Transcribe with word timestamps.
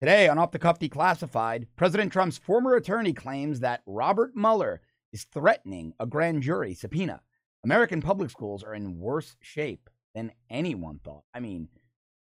Today 0.00 0.28
on 0.28 0.38
Off 0.38 0.50
the 0.50 0.58
Cuff 0.58 0.78
Declassified, 0.78 1.66
President 1.76 2.10
Trump's 2.10 2.38
former 2.38 2.74
attorney 2.74 3.12
claims 3.12 3.60
that 3.60 3.82
Robert 3.84 4.34
Mueller 4.34 4.80
is 5.12 5.24
threatening 5.24 5.92
a 6.00 6.06
grand 6.06 6.42
jury 6.42 6.72
subpoena. 6.72 7.20
American 7.64 8.00
public 8.00 8.30
schools 8.30 8.62
are 8.62 8.74
in 8.74 8.98
worse 8.98 9.36
shape 9.42 9.90
than 10.14 10.32
anyone 10.48 11.00
thought. 11.04 11.24
I 11.34 11.40
mean, 11.40 11.68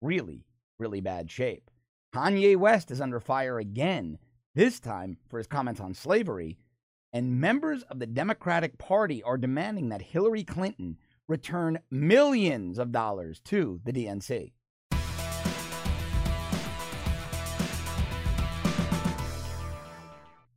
really, 0.01 0.43
really 0.79 1.01
bad 1.01 1.29
shape. 1.29 1.69
Kanye 2.15 2.57
West 2.57 2.89
is 2.89 2.99
under 2.99 3.19
fire 3.19 3.59
again, 3.59 4.17
this 4.55 4.79
time 4.79 5.17
for 5.29 5.37
his 5.37 5.45
comments 5.45 5.79
on 5.79 5.93
slavery. 5.93 6.57
And 7.13 7.39
members 7.39 7.83
of 7.83 7.99
the 7.99 8.07
Democratic 8.07 8.79
Party 8.79 9.21
are 9.21 9.37
demanding 9.37 9.89
that 9.89 10.01
Hillary 10.01 10.43
Clinton 10.43 10.97
return 11.27 11.77
millions 11.91 12.79
of 12.79 12.91
dollars 12.91 13.39
to 13.41 13.79
the 13.83 13.93
DNC. 13.93 14.53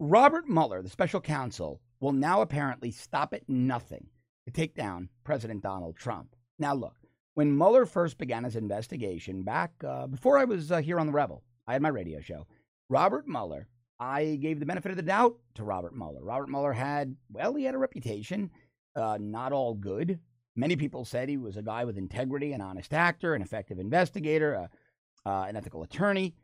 Robert 0.07 0.47
Mueller, 0.47 0.83
the 0.83 0.91
special 0.91 1.19
counsel, 1.23 1.81
will 1.99 2.13
now 2.13 2.43
apparently 2.43 2.91
stop 2.91 3.33
at 3.33 3.49
nothing 3.49 4.07
to 4.45 4.53
take 4.53 4.75
down 4.75 5.09
President 5.25 5.63
Donald 5.63 5.97
Trump. 5.97 6.37
Now, 6.59 6.75
look, 6.75 6.97
when 7.33 7.57
Mueller 7.57 7.87
first 7.87 8.19
began 8.19 8.45
his 8.45 8.55
investigation 8.55 9.45
back 9.45 9.73
uh, 9.83 10.07
before 10.07 10.37
I 10.37 10.45
was 10.45 10.71
uh, 10.71 10.83
here 10.83 11.01
on 11.01 11.07
The 11.07 11.13
Rebel, 11.13 11.43
I 11.67 11.73
had 11.73 11.81
my 11.81 11.89
radio 11.89 12.21
show. 12.21 12.47
Robert 12.91 13.27
Mueller, 13.27 13.67
I 13.99 14.39
gave 14.43 14.61
the 14.61 14.67
benefit 14.67 14.91
of 14.91 14.99
the 14.99 15.03
doubt 15.03 15.39
to 15.55 15.65
Robert 15.65 15.97
Mueller. 15.97 16.23
Robert 16.23 16.51
Mueller 16.51 16.75
had, 16.75 17.17
well, 17.33 17.55
he 17.55 17.65
had 17.65 17.75
a 17.75 17.79
reputation, 17.79 18.51
uh, 18.95 19.17
not 19.19 19.53
all 19.53 19.73
good. 19.73 20.21
Many 20.55 20.77
people 20.77 21.07
said 21.07 21.31
he 21.31 21.39
was 21.39 21.57
a 21.57 21.63
guy 21.63 21.87
with 21.87 21.97
integrity, 21.97 22.53
an 22.53 22.61
honest 22.61 22.93
actor, 22.93 23.35
an 23.35 23.41
effective 23.41 23.79
investigator, 23.79 24.69
uh, 25.25 25.47
an 25.49 25.57
ethical 25.57 25.83
attorney. 25.83 26.35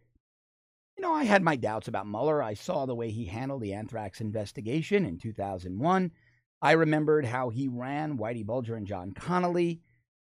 You 1.01 1.09
know, 1.09 1.15
I 1.15 1.25
had 1.25 1.43
my 1.43 1.57
doubts 1.57 1.89
about 1.89 2.07
Mueller. 2.07 2.43
I 2.43 2.53
saw 2.53 2.85
the 2.85 2.95
way 2.95 3.11
he 3.11 3.25
handled 3.25 3.63
the 3.63 3.73
anthrax 3.73 4.21
investigation 4.21 5.07
in 5.07 5.17
2001. 5.17 6.11
I 6.61 6.73
remembered 6.73 7.25
how 7.25 7.49
he 7.49 7.69
ran 7.69 8.19
Whitey 8.19 8.45
Bulger 8.45 8.75
and 8.75 8.87
John 8.87 9.13
Connolly. 9.13 9.81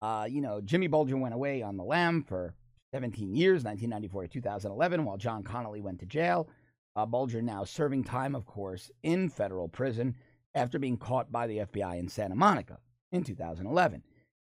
Uh, 0.01 0.27
you 0.29 0.39
know, 0.39 0.61
Jimmy 0.61 0.87
Bulger 0.87 1.17
went 1.17 1.33
away 1.33 1.61
on 1.61 1.75
the 1.75 1.83
lam 1.83 2.23
for 2.23 2.55
17 2.93 3.35
years, 3.35 3.65
1994 3.65 4.21
to 4.21 4.27
2011, 4.29 5.03
while 5.03 5.17
John 5.17 5.43
Connolly 5.43 5.81
went 5.81 5.99
to 5.99 6.05
jail. 6.05 6.47
Uh, 6.95 7.05
Bulger 7.05 7.41
now 7.41 7.65
serving 7.65 8.05
time, 8.05 8.33
of 8.33 8.45
course, 8.45 8.89
in 9.03 9.27
federal 9.27 9.67
prison 9.67 10.15
after 10.55 10.79
being 10.79 10.95
caught 10.95 11.29
by 11.33 11.47
the 11.47 11.57
FBI 11.57 11.99
in 11.99 12.07
Santa 12.07 12.35
Monica 12.35 12.77
in 13.11 13.25
2011. 13.25 14.03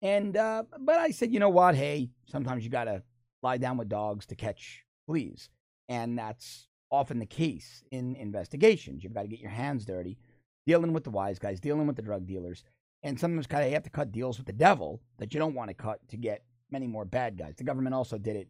And, 0.01 0.37
uh, 0.37 0.63
but 0.79 1.01
I 1.01 1.11
said, 1.11 1.33
you 1.33 1.41
know 1.41 1.49
what? 1.49 1.75
Hey, 1.75 2.11
sometimes 2.27 2.63
you 2.63 2.71
got 2.71 2.85
to 2.85 3.03
lie 3.43 3.59
down 3.59 3.79
with 3.79 3.89
dogs 3.89 4.27
to 4.27 4.37
catch 4.37 4.85
fleas. 5.07 5.51
And 5.89 6.19
that's 6.19 6.69
often 6.91 7.19
the 7.19 7.27
case 7.27 7.83
in 7.91 8.17
investigations. 8.17 9.03
You've 9.03 9.15
got 9.15 9.23
to 9.23 9.29
get 9.29 9.41
your 9.41 9.51
hands 9.51 9.85
dirty, 9.85 10.19
dealing 10.67 10.93
with 10.93 11.05
the 11.05 11.11
wise 11.11 11.39
guys, 11.39 11.61
dealing 11.61 11.87
with 11.87 11.97
the 11.97 12.03
drug 12.03 12.27
dealers. 12.27 12.65
And 13.03 13.19
sometimes 13.19 13.47
kind 13.47 13.63
of 13.63 13.69
you 13.69 13.75
have 13.75 13.83
to 13.83 13.91
cut 13.91 14.13
deals 14.13 14.39
with 14.39 14.47
the 14.47 14.53
devil 14.53 15.03
that 15.19 15.35
you 15.35 15.41
don't 15.41 15.55
want 15.55 15.69
to 15.69 15.75
cut 15.75 16.01
to 16.09 16.17
get 16.17 16.45
many 16.71 16.87
more 16.87 17.05
bad 17.05 17.37
guys. 17.37 17.57
The 17.57 17.65
government 17.65 17.95
also 17.95 18.17
did 18.17 18.37
it 18.37 18.49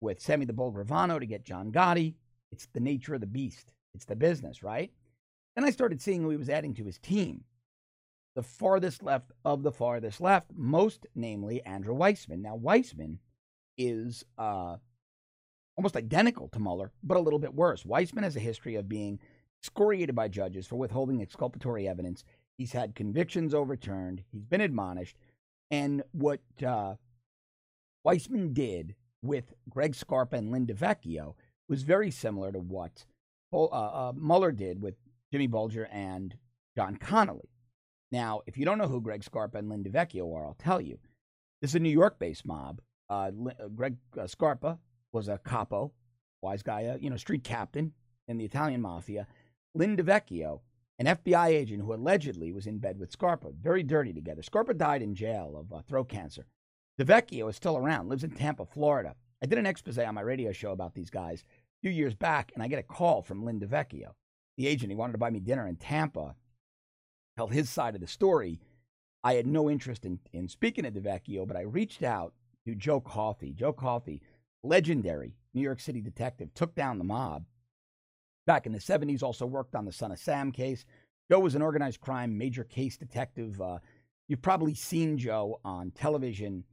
with 0.00 0.20
Sammy 0.20 0.44
the 0.44 0.52
Bull 0.52 0.72
Gravano 0.72 1.18
to 1.18 1.26
get 1.26 1.44
John 1.44 1.72
Gotti. 1.72 2.14
It's 2.52 2.66
the 2.66 2.80
nature 2.80 3.14
of 3.14 3.20
the 3.20 3.26
beast. 3.26 3.72
It's 3.94 4.04
the 4.04 4.16
business, 4.16 4.62
right? 4.62 4.90
Then 5.54 5.64
I 5.64 5.70
started 5.70 6.02
seeing 6.02 6.22
who 6.22 6.30
he 6.30 6.36
was 6.36 6.50
adding 6.50 6.74
to 6.74 6.84
his 6.84 6.98
team. 6.98 7.44
The 8.34 8.42
farthest 8.42 9.02
left 9.02 9.32
of 9.46 9.62
the 9.62 9.72
farthest 9.72 10.20
left, 10.20 10.50
most 10.54 11.06
namely 11.14 11.64
Andrew 11.64 11.96
Weissmann. 11.96 12.42
Now, 12.42 12.58
Weissmann 12.58 13.16
is 13.78 14.24
uh, 14.36 14.76
almost 15.76 15.96
identical 15.96 16.48
to 16.48 16.58
Mueller, 16.58 16.92
but 17.02 17.16
a 17.16 17.20
little 17.20 17.38
bit 17.38 17.54
worse. 17.54 17.84
Weissmann 17.84 18.22
has 18.22 18.36
a 18.36 18.40
history 18.40 18.76
of 18.76 18.88
being 18.88 19.18
excoriated 19.60 20.14
by 20.14 20.28
judges 20.28 20.66
for 20.66 20.76
withholding 20.76 21.20
exculpatory 21.20 21.86
evidence. 21.88 22.24
He's 22.56 22.72
had 22.72 22.94
convictions 22.94 23.52
overturned. 23.52 24.22
He's 24.32 24.44
been 24.44 24.60
admonished. 24.60 25.16
And 25.70 26.02
what 26.12 26.40
uh, 26.64 26.94
Weissmann 28.06 28.54
did 28.54 28.94
with 29.22 29.52
Greg 29.68 29.94
Scarpa 29.94 30.36
and 30.36 30.50
Lin 30.50 30.66
DeVecchio 30.66 31.34
was 31.68 31.82
very 31.82 32.10
similar 32.10 32.52
to 32.52 32.60
what 32.60 33.04
uh, 33.52 33.64
uh, 33.66 34.12
Mueller 34.16 34.52
did 34.52 34.80
with 34.80 34.94
Jimmy 35.32 35.46
Bulger 35.46 35.88
and 35.90 36.36
John 36.76 36.96
Connally. 36.96 37.48
Now, 38.12 38.42
if 38.46 38.56
you 38.56 38.64
don't 38.64 38.78
know 38.78 38.86
who 38.86 39.00
Greg 39.00 39.24
Scarpa 39.24 39.58
and 39.58 39.68
Lin 39.68 39.82
DeVecchio 39.82 40.32
are, 40.34 40.46
I'll 40.46 40.56
tell 40.58 40.80
you. 40.80 40.98
This 41.60 41.72
is 41.72 41.74
a 41.74 41.80
New 41.80 41.90
York 41.90 42.18
based 42.18 42.46
mob. 42.46 42.80
Uh, 43.08 43.30
uh 43.60 43.68
Greg 43.74 43.96
uh, 44.18 44.26
Scarpa 44.26 44.78
was 45.12 45.28
a 45.28 45.38
capo, 45.38 45.92
wise 46.42 46.62
guy, 46.62 46.86
uh, 46.86 46.96
you 47.00 47.10
know, 47.10 47.16
street 47.16 47.44
captain 47.44 47.92
in 48.28 48.38
the 48.38 48.44
Italian 48.44 48.80
mafia. 48.80 49.26
Lin 49.74 49.96
DeVecchio, 49.96 50.60
an 50.98 51.06
FBI 51.06 51.48
agent 51.48 51.82
who 51.82 51.92
allegedly 51.92 52.52
was 52.52 52.66
in 52.66 52.78
bed 52.78 52.98
with 52.98 53.12
Scarpa, 53.12 53.50
very 53.60 53.82
dirty 53.82 54.12
together. 54.12 54.42
Scarpa 54.42 54.74
died 54.74 55.02
in 55.02 55.14
jail 55.14 55.56
of 55.56 55.72
uh, 55.72 55.82
throat 55.82 56.08
cancer. 56.08 56.46
DeVecchio 56.98 57.48
is 57.50 57.56
still 57.56 57.76
around, 57.76 58.08
lives 58.08 58.24
in 58.24 58.30
Tampa, 58.30 58.64
Florida. 58.64 59.14
I 59.42 59.46
did 59.46 59.58
an 59.58 59.66
expose 59.66 59.98
on 59.98 60.14
my 60.14 60.22
radio 60.22 60.52
show 60.52 60.72
about 60.72 60.94
these 60.94 61.10
guys 61.10 61.42
a 61.42 61.80
few 61.82 61.90
years 61.90 62.14
back, 62.14 62.52
and 62.54 62.62
I 62.62 62.68
get 62.68 62.78
a 62.78 62.82
call 62.82 63.22
from 63.22 63.44
Lin 63.44 63.60
DeVecchio, 63.60 64.12
the 64.56 64.66
agent. 64.66 64.90
He 64.90 64.96
wanted 64.96 65.12
to 65.12 65.18
buy 65.18 65.30
me 65.30 65.40
dinner 65.40 65.68
in 65.68 65.76
Tampa, 65.76 66.34
tell 67.36 67.48
his 67.48 67.68
side 67.68 67.94
of 67.94 68.00
the 68.00 68.06
story. 68.06 68.60
I 69.22 69.34
had 69.34 69.46
no 69.46 69.68
interest 69.68 70.06
in, 70.06 70.20
in 70.32 70.48
speaking 70.48 70.84
to 70.84 70.90
DeVecchio, 70.90 71.46
but 71.46 71.56
I 71.56 71.62
reached 71.62 72.02
out 72.02 72.32
to 72.64 72.74
Joe 72.74 73.00
Coffey. 73.00 73.52
Joe 73.52 73.72
Coffey, 73.72 74.22
legendary 74.62 75.34
New 75.54 75.62
York 75.62 75.80
City 75.80 76.00
detective, 76.00 76.52
took 76.54 76.74
down 76.74 76.98
the 76.98 77.04
mob. 77.04 77.44
Back 78.46 78.66
in 78.66 78.72
the 78.72 78.78
70s, 78.78 79.22
also 79.22 79.46
worked 79.46 79.74
on 79.74 79.84
the 79.84 79.92
Son 79.92 80.12
of 80.12 80.18
Sam 80.18 80.52
case. 80.52 80.84
Joe 81.30 81.40
was 81.40 81.54
an 81.54 81.62
organized 81.62 82.00
crime 82.00 82.38
major 82.38 82.62
case 82.62 82.96
detective. 82.96 83.60
Uh, 83.60 83.78
you've 84.28 84.42
probably 84.42 84.74
seen 84.74 85.18
Joe 85.18 85.60
on 85.64 85.90
television 85.90 86.64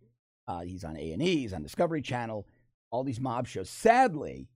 uh, 0.48 0.62
he's 0.62 0.84
on 0.84 0.98
A 0.98 1.12
and 1.12 1.22
E. 1.22 1.38
He's 1.38 1.54
on 1.54 1.64
Discovery 1.64 2.02
Channel. 2.02 2.48
All 2.92 3.04
these 3.04 3.20
mob 3.20 3.48
shows. 3.48 3.70
Sadly, 3.70 4.50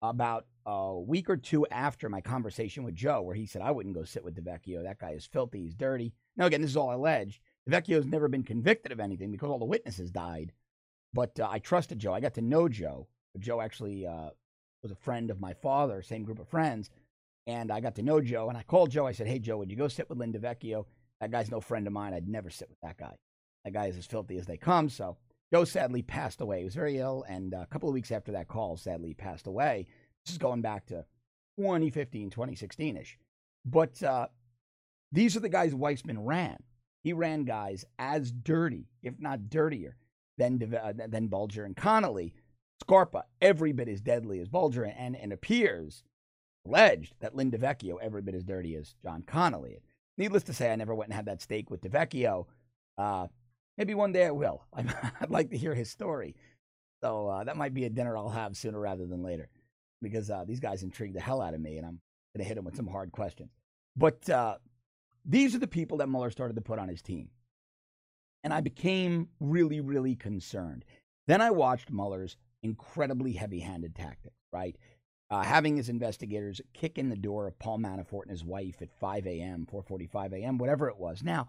about 0.00 0.46
a 0.64 0.98
week 0.98 1.28
or 1.28 1.36
two 1.36 1.66
after 1.70 2.08
my 2.08 2.20
conversation 2.20 2.84
with 2.84 2.94
Joe, 2.94 3.22
where 3.22 3.34
he 3.34 3.46
said 3.46 3.62
I 3.62 3.70
wouldn't 3.70 3.94
go 3.94 4.04
sit 4.04 4.24
with 4.24 4.36
DeVecchio. 4.36 4.82
That 4.84 4.98
guy 4.98 5.10
is 5.10 5.26
filthy. 5.26 5.62
He's 5.62 5.74
dirty. 5.74 6.12
Now 6.36 6.46
again, 6.46 6.62
this 6.62 6.70
is 6.70 6.76
all 6.76 6.94
alleged. 6.94 7.40
DeVecchio 7.68 7.96
has 7.96 8.06
never 8.06 8.28
been 8.28 8.44
convicted 8.44 8.92
of 8.92 9.00
anything 9.00 9.30
because 9.30 9.50
all 9.50 9.58
the 9.58 9.64
witnesses 9.64 10.10
died. 10.10 10.52
But 11.14 11.38
uh, 11.38 11.48
I 11.50 11.58
trusted 11.58 11.98
Joe. 11.98 12.14
I 12.14 12.20
got 12.20 12.34
to 12.34 12.42
know 12.42 12.68
Joe. 12.68 13.06
Joe 13.38 13.60
actually 13.60 14.06
uh, 14.06 14.30
was 14.82 14.92
a 14.92 14.96
friend 14.96 15.30
of 15.30 15.40
my 15.40 15.54
father, 15.54 16.02
same 16.02 16.24
group 16.24 16.38
of 16.38 16.48
friends. 16.48 16.90
And 17.46 17.70
I 17.70 17.80
got 17.80 17.96
to 17.96 18.02
know 18.02 18.20
Joe. 18.20 18.48
And 18.48 18.56
I 18.56 18.62
called 18.62 18.90
Joe. 18.90 19.06
I 19.06 19.12
said, 19.12 19.26
Hey, 19.26 19.38
Joe, 19.38 19.58
would 19.58 19.70
you 19.70 19.76
go 19.76 19.88
sit 19.88 20.08
with 20.08 20.18
Lin 20.18 20.32
DeVecchio? 20.32 20.86
That 21.20 21.30
guy's 21.30 21.50
no 21.50 21.60
friend 21.60 21.86
of 21.86 21.92
mine. 21.92 22.14
I'd 22.14 22.28
never 22.28 22.50
sit 22.50 22.68
with 22.68 22.80
that 22.82 22.98
guy. 22.98 23.14
That 23.64 23.72
guy 23.72 23.86
is 23.86 23.96
as 23.96 24.06
filthy 24.06 24.38
as 24.38 24.46
they 24.46 24.56
come. 24.56 24.88
So 24.88 25.16
Joe 25.52 25.64
sadly 25.64 26.02
passed 26.02 26.40
away. 26.40 26.58
He 26.58 26.64
was 26.64 26.74
very 26.74 26.98
ill, 26.98 27.24
and 27.28 27.52
a 27.52 27.66
couple 27.66 27.88
of 27.88 27.92
weeks 27.92 28.10
after 28.10 28.32
that 28.32 28.48
call, 28.48 28.76
sadly 28.76 29.14
passed 29.14 29.46
away. 29.46 29.86
This 30.24 30.32
is 30.32 30.38
going 30.38 30.62
back 30.62 30.86
to 30.86 31.04
2015, 31.58 32.30
2016 32.30 32.96
ish. 32.96 33.18
But 33.64 34.02
uh, 34.02 34.28
these 35.12 35.36
are 35.36 35.40
the 35.40 35.48
guys 35.48 35.74
Weissmann 35.74 36.26
ran. 36.26 36.56
He 37.04 37.12
ran 37.12 37.44
guys 37.44 37.84
as 37.98 38.32
dirty, 38.32 38.86
if 39.02 39.14
not 39.18 39.50
dirtier, 39.50 39.96
than, 40.42 40.74
uh, 40.74 40.92
than 41.08 41.28
Bulger 41.28 41.64
and 41.64 41.76
Connolly. 41.76 42.34
Scarpa, 42.80 43.24
every 43.40 43.72
bit 43.72 43.88
as 43.88 44.00
deadly 44.00 44.40
as 44.40 44.48
Bulger, 44.48 44.84
and, 44.84 45.16
and 45.16 45.32
appears 45.32 46.02
alleged 46.66 47.14
that 47.20 47.34
Lin 47.34 47.50
DeVecchio 47.50 47.96
every 48.00 48.22
bit 48.22 48.34
as 48.34 48.44
dirty 48.44 48.74
as 48.76 48.94
John 49.02 49.22
Connolly. 49.22 49.78
Needless 50.18 50.42
to 50.44 50.52
say, 50.52 50.72
I 50.72 50.76
never 50.76 50.94
went 50.94 51.08
and 51.08 51.16
had 51.16 51.26
that 51.26 51.40
steak 51.40 51.70
with 51.70 51.80
DeVecchio. 51.80 52.46
Uh, 52.98 53.28
Maybe 53.78 53.94
one 53.94 54.12
day 54.12 54.26
I 54.26 54.30
will. 54.30 54.64
I'd 54.74 55.30
like 55.30 55.50
to 55.50 55.56
hear 55.56 55.74
his 55.74 55.90
story. 55.90 56.34
So 57.02 57.28
uh, 57.28 57.44
that 57.44 57.56
might 57.56 57.74
be 57.74 57.84
a 57.84 57.90
dinner 57.90 58.16
I'll 58.16 58.28
have 58.28 58.56
sooner 58.56 58.78
rather 58.78 59.06
than 59.06 59.22
later 59.22 59.48
because 60.00 60.30
uh, 60.30 60.44
these 60.46 60.60
guys 60.60 60.82
intrigue 60.82 61.14
the 61.14 61.20
hell 61.20 61.40
out 61.40 61.54
of 61.54 61.60
me 61.60 61.78
and 61.78 61.86
I'm 61.86 62.00
going 62.34 62.44
to 62.44 62.48
hit 62.48 62.56
them 62.56 62.64
with 62.64 62.76
some 62.76 62.86
hard 62.86 63.12
questions. 63.12 63.50
But 63.96 64.28
uh, 64.28 64.56
these 65.24 65.54
are 65.54 65.58
the 65.58 65.66
people 65.66 65.98
that 65.98 66.08
Mueller 66.08 66.30
started 66.30 66.54
to 66.54 66.60
put 66.60 66.78
on 66.78 66.88
his 66.88 67.02
team. 67.02 67.28
And 68.44 68.52
I 68.52 68.60
became 68.60 69.28
really, 69.40 69.80
really 69.80 70.16
concerned. 70.16 70.84
Then 71.26 71.40
I 71.40 71.50
watched 71.50 71.90
Mueller's 71.90 72.36
incredibly 72.62 73.32
heavy 73.32 73.60
handed 73.60 73.94
tactics, 73.94 74.36
right? 74.52 74.76
Uh, 75.30 75.42
having 75.42 75.76
his 75.76 75.88
investigators 75.88 76.60
kick 76.74 76.98
in 76.98 77.08
the 77.08 77.16
door 77.16 77.46
of 77.46 77.58
Paul 77.58 77.78
Manafort 77.78 78.22
and 78.22 78.30
his 78.30 78.44
wife 78.44 78.82
at 78.82 78.92
5 78.98 79.26
a.m., 79.26 79.66
4:45 79.70 80.32
a.m., 80.34 80.58
whatever 80.58 80.88
it 80.88 80.98
was. 80.98 81.22
Now, 81.22 81.48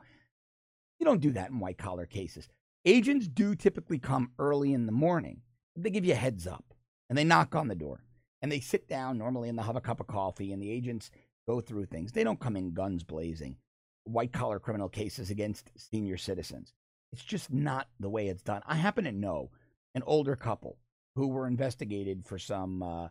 you 1.00 1.06
don't 1.06 1.22
do 1.22 1.32
that 1.32 1.50
in 1.50 1.60
white 1.60 1.78
collar 1.78 2.06
cases. 2.06 2.48
Agents 2.86 3.28
do 3.28 3.56
typically 3.56 4.00
come 4.00 4.32
early 4.40 4.74
in 4.74 4.86
the 4.86 4.92
morning. 4.92 5.42
They 5.76 5.90
give 5.90 6.06
you 6.06 6.14
a 6.14 6.18
heads 6.18 6.48
up 6.48 6.74
and 7.10 7.18
they 7.18 7.24
knock 7.24 7.56
on 7.56 7.68
the 7.68 7.76
door 7.76 8.04
and 8.42 8.52
they 8.52 8.60
sit 8.60 8.88
down 8.88 9.18
normally 9.18 9.50
and 9.50 9.58
they'll 9.58 9.66
have 9.66 9.76
a 9.76 9.82
cup 9.82 10.00
of 10.00 10.08
coffee 10.08 10.52
and 10.54 10.62
the 10.62 10.70
agents 10.72 11.12
go 11.48 11.60
through 11.60 11.86
things. 11.86 12.12
They 12.12 12.24
don't 12.24 12.40
come 12.40 12.56
in 12.56 12.74
guns 12.74 13.04
blazing, 13.04 13.58
white 14.04 14.32
collar 14.32 14.60
criminal 14.60 14.90
cases 14.90 15.30
against 15.30 15.72
senior 15.76 16.18
citizens. 16.18 16.74
It's 17.14 17.24
just 17.24 17.54
not 17.54 17.88
the 18.00 18.10
way 18.10 18.28
it's 18.28 18.42
done. 18.42 18.64
I 18.66 18.76
happen 18.76 19.04
to 19.04 19.12
know 19.12 19.52
an 19.94 20.02
older 20.08 20.36
couple 20.36 20.78
who 21.16 21.28
were 21.28 21.46
investigated 21.46 22.26
for 22.26 22.40
some 22.40 22.82
uh, 22.82 23.08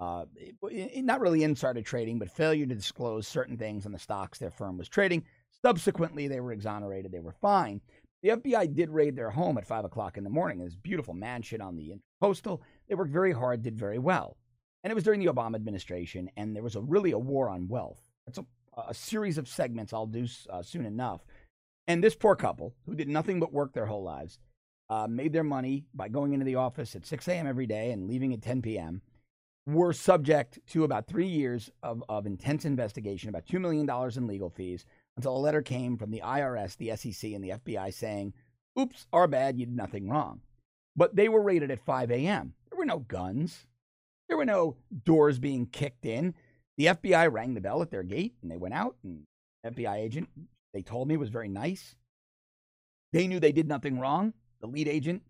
uh, 0.00 0.24
not 0.96 1.20
really 1.20 1.44
insider 1.44 1.82
trading, 1.82 2.18
but 2.18 2.30
failure 2.30 2.66
to 2.66 2.74
disclose 2.74 3.28
certain 3.28 3.56
things 3.56 3.86
on 3.86 3.92
the 3.92 3.98
stocks 3.98 4.38
their 4.38 4.50
firm 4.50 4.76
was 4.76 4.88
trading. 4.88 5.24
Subsequently, 5.62 6.26
they 6.26 6.40
were 6.40 6.52
exonerated. 6.52 7.12
They 7.12 7.20
were 7.20 7.32
fine. 7.32 7.80
The 8.22 8.30
FBI 8.30 8.74
did 8.74 8.90
raid 8.90 9.14
their 9.14 9.30
home 9.30 9.56
at 9.56 9.66
5 9.66 9.84
o'clock 9.84 10.18
in 10.18 10.24
the 10.24 10.30
morning. 10.30 10.58
This 10.58 10.74
beautiful 10.74 11.14
mansion 11.14 11.60
on 11.60 11.76
the 11.76 11.94
coastal. 12.20 12.62
They 12.88 12.96
worked 12.96 13.12
very 13.12 13.32
hard, 13.32 13.62
did 13.62 13.78
very 13.78 13.98
well. 13.98 14.36
And 14.82 14.90
it 14.90 14.94
was 14.94 15.04
during 15.04 15.20
the 15.20 15.32
Obama 15.32 15.54
administration, 15.54 16.30
and 16.36 16.56
there 16.56 16.62
was 16.62 16.74
a, 16.74 16.80
really 16.80 17.12
a 17.12 17.18
war 17.18 17.48
on 17.48 17.68
wealth. 17.68 18.00
It's 18.26 18.38
a, 18.38 18.44
a 18.88 18.94
series 18.94 19.38
of 19.38 19.48
segments 19.48 19.92
I'll 19.92 20.06
do 20.06 20.26
uh, 20.50 20.62
soon 20.62 20.86
enough. 20.86 21.24
And 21.88 22.04
this 22.04 22.14
poor 22.14 22.36
couple, 22.36 22.74
who 22.84 22.94
did 22.94 23.08
nothing 23.08 23.40
but 23.40 23.52
work 23.52 23.72
their 23.72 23.86
whole 23.86 24.02
lives, 24.02 24.38
uh, 24.90 25.06
made 25.08 25.32
their 25.32 25.42
money 25.42 25.86
by 25.94 26.08
going 26.08 26.34
into 26.34 26.44
the 26.44 26.54
office 26.54 26.94
at 26.94 27.06
6 27.06 27.26
a.m. 27.28 27.46
every 27.46 27.66
day 27.66 27.90
and 27.90 28.06
leaving 28.06 28.34
at 28.34 28.42
10 28.42 28.60
p.m., 28.62 29.00
were 29.66 29.92
subject 29.92 30.58
to 30.66 30.84
about 30.84 31.06
three 31.06 31.26
years 31.26 31.70
of, 31.82 32.02
of 32.08 32.26
intense 32.26 32.64
investigation, 32.64 33.28
about 33.28 33.46
$2 33.46 33.60
million 33.60 33.88
in 34.16 34.26
legal 34.26 34.48
fees, 34.48 34.86
until 35.16 35.36
a 35.36 35.38
letter 35.38 35.60
came 35.60 35.96
from 35.98 36.10
the 36.10 36.22
IRS, 36.24 36.76
the 36.76 36.94
SEC, 36.96 37.32
and 37.32 37.42
the 37.42 37.50
FBI 37.50 37.92
saying, 37.92 38.32
oops, 38.78 39.06
our 39.12 39.26
bad, 39.26 39.58
you 39.58 39.66
did 39.66 39.76
nothing 39.76 40.08
wrong. 40.08 40.40
But 40.96 41.16
they 41.16 41.28
were 41.28 41.42
raided 41.42 41.70
at 41.70 41.80
5 41.80 42.10
a.m. 42.10 42.54
There 42.70 42.78
were 42.78 42.86
no 42.86 43.00
guns, 43.00 43.66
there 44.28 44.36
were 44.36 44.46
no 44.46 44.76
doors 45.04 45.38
being 45.38 45.66
kicked 45.66 46.04
in. 46.04 46.34
The 46.76 46.86
FBI 46.86 47.30
rang 47.32 47.54
the 47.54 47.60
bell 47.60 47.82
at 47.82 47.90
their 47.90 48.02
gate 48.02 48.34
and 48.40 48.50
they 48.50 48.56
went 48.56 48.74
out, 48.74 48.96
and 49.02 49.24
FBI 49.66 49.96
agent, 49.96 50.28
they 50.72 50.82
told 50.82 51.08
me, 51.08 51.14
it 51.14 51.18
was 51.18 51.30
very 51.30 51.48
nice. 51.48 51.94
They 53.12 53.26
knew 53.26 53.40
they 53.40 53.52
did 53.52 53.68
nothing 53.68 53.98
wrong. 53.98 54.34
The 54.60 54.66
lead 54.66 54.88
agent 54.88 55.22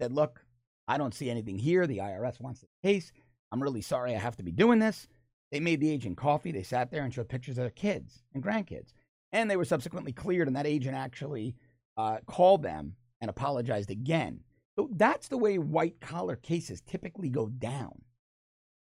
said, 0.00 0.12
Look, 0.12 0.44
I 0.88 0.98
don't 0.98 1.14
see 1.14 1.30
anything 1.30 1.58
here. 1.58 1.86
The 1.86 1.98
IRS 1.98 2.40
wants 2.40 2.60
the 2.60 2.68
case. 2.82 3.12
I'm 3.52 3.62
really 3.62 3.82
sorry 3.82 4.14
I 4.14 4.18
have 4.18 4.36
to 4.36 4.42
be 4.42 4.52
doing 4.52 4.78
this. 4.78 5.06
They 5.52 5.60
made 5.60 5.80
the 5.80 5.90
agent 5.90 6.16
coffee. 6.16 6.52
They 6.52 6.62
sat 6.62 6.90
there 6.90 7.02
and 7.02 7.12
showed 7.12 7.28
pictures 7.28 7.58
of 7.58 7.64
their 7.64 7.70
kids 7.70 8.22
and 8.34 8.42
grandkids. 8.42 8.92
And 9.32 9.50
they 9.50 9.56
were 9.56 9.64
subsequently 9.64 10.12
cleared, 10.12 10.46
and 10.48 10.56
that 10.56 10.66
agent 10.66 10.96
actually 10.96 11.54
uh, 11.96 12.18
called 12.26 12.62
them 12.62 12.94
and 13.20 13.30
apologized 13.30 13.90
again. 13.90 14.40
So 14.76 14.88
that's 14.92 15.28
the 15.28 15.38
way 15.38 15.58
white 15.58 16.00
collar 16.00 16.36
cases 16.36 16.80
typically 16.80 17.28
go 17.28 17.46
down. 17.46 18.02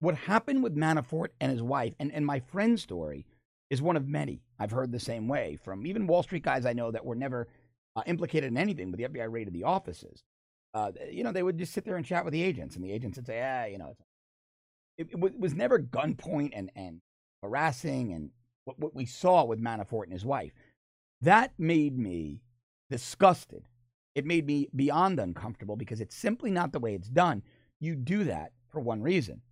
What 0.01 0.15
happened 0.15 0.63
with 0.63 0.77
Manafort 0.77 1.29
and 1.41 1.53
his 1.53 1.63
wife, 1.63 1.95
and, 1.99 2.13
and 2.13 2.25
my 2.25 2.41
friend's 2.41 2.83
story, 2.83 3.27
is 3.71 3.81
one 3.81 3.97
of 3.97 4.09
many 4.09 4.43
I've 4.59 4.73
heard 4.73 4.93
the 4.93 5.01
same 5.01 5.29
way 5.29 5.57
from 5.63 5.87
even 5.87 6.07
Wall 6.07 6.23
Street 6.23 6.43
guys 6.43 6.67
I 6.67 6.73
know 6.73 6.91
that 6.91 7.05
were 7.05 7.15
never 7.15 7.49
uh, 7.97 8.03
implicated 8.07 8.51
in 8.51 8.59
anything, 8.59 8.91
but 8.91 8.99
the 8.99 9.09
FBI 9.09 9.31
raided 9.31 9.55
the 9.55 9.65
offices. 9.65 10.25
Uh, 10.75 10.93
you 11.11 11.25
know, 11.25 11.33
they 11.33 11.43
would 11.43 11.59
just 11.59 11.73
sit 11.73 11.85
there 11.85 11.97
and 11.97 12.05
chat 12.05 12.25
with 12.25 12.33
the 12.33 12.43
agents, 12.43 12.77
and 12.77 12.85
the 12.85 12.93
agents 12.93 13.17
would 13.17 13.27
say, 13.27 13.43
ah, 13.43 13.65
you 13.65 13.79
know, 13.79 13.97
it, 14.99 15.09
it 15.13 15.39
was 15.39 15.55
never 15.55 15.79
gunpoint 15.79 16.51
and, 16.53 16.71
and 16.77 17.01
harassing 17.43 18.13
and 18.13 18.31
what, 18.65 18.79
what 18.79 18.95
we 18.95 19.07
saw 19.07 19.45
with 19.45 19.63
Manafort 19.63 20.05
and 20.05 20.13
his 20.13 20.25
wife. 20.25 20.53
That 21.23 21.53
made 21.59 21.99
me 21.99 22.43
disgusted. 22.91 23.65
It 24.15 24.27
made 24.27 24.47
me 24.47 24.69
beyond 24.75 25.19
uncomfortable 25.19 25.77
because 25.77 26.01
it's 26.01 26.17
simply 26.17 26.51
not 26.51 26.73
the 26.73 26.81
way 26.81 26.95
it's 26.95 27.09
done. 27.09 27.43
You 27.79 27.97
do 27.97 28.25
that 28.25 28.53
for 28.69 28.81
one 28.81 29.03
reason 29.03 29.43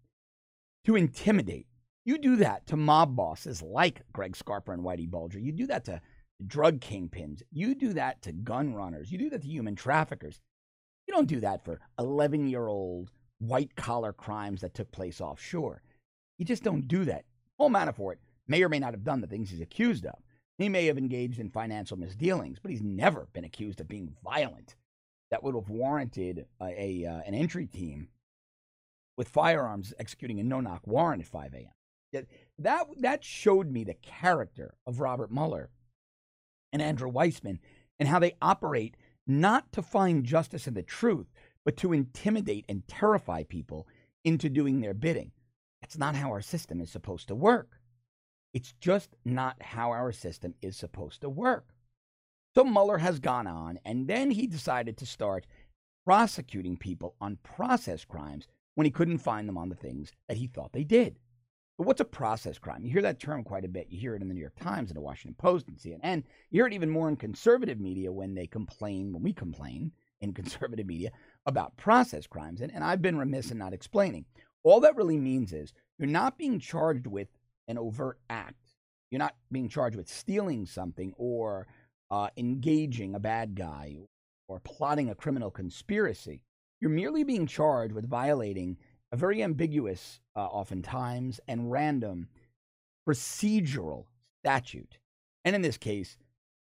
to 0.84 0.96
intimidate. 0.96 1.66
You 2.08 2.16
do 2.16 2.36
that 2.36 2.66
to 2.68 2.76
mob 2.78 3.16
bosses 3.16 3.60
like 3.60 4.00
Greg 4.14 4.34
Scarpa 4.34 4.72
and 4.72 4.82
Whitey 4.82 5.06
Bulger. 5.06 5.38
You 5.38 5.52
do 5.52 5.66
that 5.66 5.84
to 5.84 6.00
drug 6.46 6.80
kingpins. 6.80 7.42
You 7.52 7.74
do 7.74 7.92
that 7.92 8.22
to 8.22 8.32
gun 8.32 8.72
runners. 8.72 9.12
You 9.12 9.18
do 9.18 9.28
that 9.28 9.42
to 9.42 9.46
human 9.46 9.76
traffickers. 9.76 10.40
You 11.06 11.12
don't 11.12 11.28
do 11.28 11.40
that 11.40 11.66
for 11.66 11.80
11 11.98 12.48
year 12.48 12.66
old 12.66 13.10
white 13.40 13.76
collar 13.76 14.14
crimes 14.14 14.62
that 14.62 14.72
took 14.72 14.90
place 14.90 15.20
offshore. 15.20 15.82
You 16.38 16.46
just 16.46 16.62
don't 16.62 16.88
do 16.88 17.04
that. 17.04 17.26
Paul 17.58 17.68
Manafort 17.68 18.16
may 18.46 18.62
or 18.62 18.70
may 18.70 18.78
not 18.78 18.94
have 18.94 19.04
done 19.04 19.20
the 19.20 19.26
things 19.26 19.50
he's 19.50 19.60
accused 19.60 20.06
of. 20.06 20.16
He 20.56 20.70
may 20.70 20.86
have 20.86 20.96
engaged 20.96 21.38
in 21.38 21.50
financial 21.50 21.98
misdealings, 21.98 22.58
but 22.58 22.70
he's 22.70 22.80
never 22.80 23.28
been 23.34 23.44
accused 23.44 23.82
of 23.82 23.86
being 23.86 24.16
violent. 24.24 24.76
That 25.30 25.42
would 25.42 25.54
have 25.54 25.68
warranted 25.68 26.46
a, 26.58 27.04
a 27.04 27.06
uh, 27.06 27.20
an 27.26 27.34
entry 27.34 27.66
team 27.66 28.08
with 29.18 29.28
firearms 29.28 29.92
executing 29.98 30.40
a 30.40 30.42
no-knock 30.42 30.86
warrant 30.86 31.20
at 31.20 31.28
5 31.28 31.52
a.m. 31.52 31.72
That 32.12 32.26
that 32.98 33.24
showed 33.24 33.70
me 33.70 33.84
the 33.84 33.94
character 33.94 34.74
of 34.86 35.00
Robert 35.00 35.30
Mueller 35.30 35.70
and 36.72 36.80
Andrew 36.82 37.10
Weissmann 37.10 37.58
and 37.98 38.08
how 38.08 38.18
they 38.18 38.36
operate 38.40 38.96
not 39.26 39.70
to 39.72 39.82
find 39.82 40.24
justice 40.24 40.66
and 40.66 40.76
the 40.76 40.82
truth, 40.82 41.26
but 41.64 41.76
to 41.78 41.92
intimidate 41.92 42.64
and 42.68 42.86
terrify 42.88 43.42
people 43.42 43.86
into 44.24 44.48
doing 44.48 44.80
their 44.80 44.94
bidding. 44.94 45.32
That's 45.82 45.98
not 45.98 46.14
how 46.14 46.30
our 46.30 46.40
system 46.40 46.80
is 46.80 46.90
supposed 46.90 47.28
to 47.28 47.34
work. 47.34 47.78
It's 48.54 48.72
just 48.80 49.14
not 49.24 49.60
how 49.62 49.90
our 49.90 50.10
system 50.12 50.54
is 50.62 50.76
supposed 50.76 51.20
to 51.20 51.28
work. 51.28 51.74
So 52.54 52.64
Mueller 52.64 52.98
has 52.98 53.20
gone 53.20 53.46
on, 53.46 53.78
and 53.84 54.08
then 54.08 54.30
he 54.30 54.46
decided 54.46 54.96
to 54.96 55.06
start 55.06 55.46
prosecuting 56.06 56.78
people 56.78 57.14
on 57.20 57.38
process 57.42 58.04
crimes 58.04 58.48
when 58.74 58.86
he 58.86 58.90
couldn't 58.90 59.18
find 59.18 59.46
them 59.46 59.58
on 59.58 59.68
the 59.68 59.74
things 59.74 60.10
that 60.26 60.38
he 60.38 60.46
thought 60.46 60.72
they 60.72 60.84
did. 60.84 61.18
But 61.78 61.86
what's 61.86 62.00
a 62.00 62.04
process 62.04 62.58
crime? 62.58 62.84
You 62.84 62.90
hear 62.90 63.02
that 63.02 63.20
term 63.20 63.44
quite 63.44 63.64
a 63.64 63.68
bit. 63.68 63.86
You 63.88 64.00
hear 64.00 64.16
it 64.16 64.22
in 64.22 64.26
the 64.26 64.34
New 64.34 64.40
York 64.40 64.58
Times 64.60 64.90
and 64.90 64.96
the 64.96 65.00
Washington 65.00 65.36
Post 65.38 65.68
and 65.68 65.78
CNN. 65.78 66.24
You 66.50 66.58
hear 66.58 66.66
it 66.66 66.72
even 66.72 66.90
more 66.90 67.08
in 67.08 67.14
conservative 67.14 67.78
media 67.78 68.10
when 68.10 68.34
they 68.34 68.48
complain, 68.48 69.12
when 69.12 69.22
we 69.22 69.32
complain 69.32 69.92
in 70.20 70.34
conservative 70.34 70.86
media 70.86 71.12
about 71.46 71.76
process 71.76 72.26
crimes. 72.26 72.60
And, 72.60 72.74
and 72.74 72.82
I've 72.82 73.00
been 73.00 73.16
remiss 73.16 73.52
in 73.52 73.58
not 73.58 73.72
explaining. 73.72 74.24
All 74.64 74.80
that 74.80 74.96
really 74.96 75.16
means 75.16 75.52
is 75.52 75.72
you're 75.98 76.08
not 76.08 76.36
being 76.36 76.58
charged 76.58 77.06
with 77.06 77.28
an 77.68 77.78
overt 77.78 78.18
act. 78.28 78.74
You're 79.12 79.20
not 79.20 79.36
being 79.52 79.68
charged 79.68 79.96
with 79.96 80.08
stealing 80.08 80.66
something 80.66 81.14
or 81.16 81.68
uh, 82.10 82.28
engaging 82.36 83.14
a 83.14 83.20
bad 83.20 83.54
guy 83.54 83.98
or 84.48 84.58
plotting 84.60 85.10
a 85.10 85.14
criminal 85.14 85.50
conspiracy. 85.50 86.42
You're 86.80 86.90
merely 86.90 87.22
being 87.22 87.46
charged 87.46 87.94
with 87.94 88.08
violating 88.08 88.78
very 89.16 89.42
ambiguous, 89.42 90.20
uh, 90.36 90.40
oftentimes, 90.40 91.40
and 91.48 91.70
random 91.70 92.28
procedural 93.08 94.04
statute. 94.42 94.98
And 95.44 95.56
in 95.56 95.62
this 95.62 95.78
case, 95.78 96.16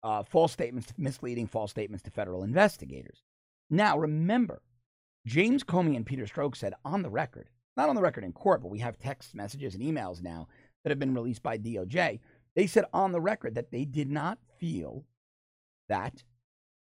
uh, 0.02 0.22
false 0.22 0.52
statements, 0.52 0.92
misleading 0.98 1.46
false 1.46 1.70
statements 1.70 2.02
to 2.02 2.10
federal 2.10 2.44
investigators. 2.44 3.22
Now, 3.70 3.98
remember, 3.98 4.62
James 5.26 5.64
Comey 5.64 5.96
and 5.96 6.04
Peter 6.04 6.24
Strzok 6.26 6.54
said 6.56 6.74
on 6.84 7.02
the 7.02 7.10
record, 7.10 7.48
not 7.76 7.88
on 7.88 7.96
the 7.96 8.02
record 8.02 8.24
in 8.24 8.32
court, 8.32 8.60
but 8.60 8.70
we 8.70 8.80
have 8.80 8.98
text 8.98 9.34
messages 9.34 9.74
and 9.74 9.82
emails 9.82 10.22
now 10.22 10.46
that 10.82 10.90
have 10.90 10.98
been 10.98 11.14
released 11.14 11.42
by 11.42 11.56
DOJ. 11.56 12.20
They 12.54 12.66
said 12.66 12.84
on 12.92 13.12
the 13.12 13.20
record 13.20 13.54
that 13.54 13.70
they 13.70 13.86
did 13.86 14.10
not 14.10 14.38
feel 14.58 15.04
that 15.88 16.22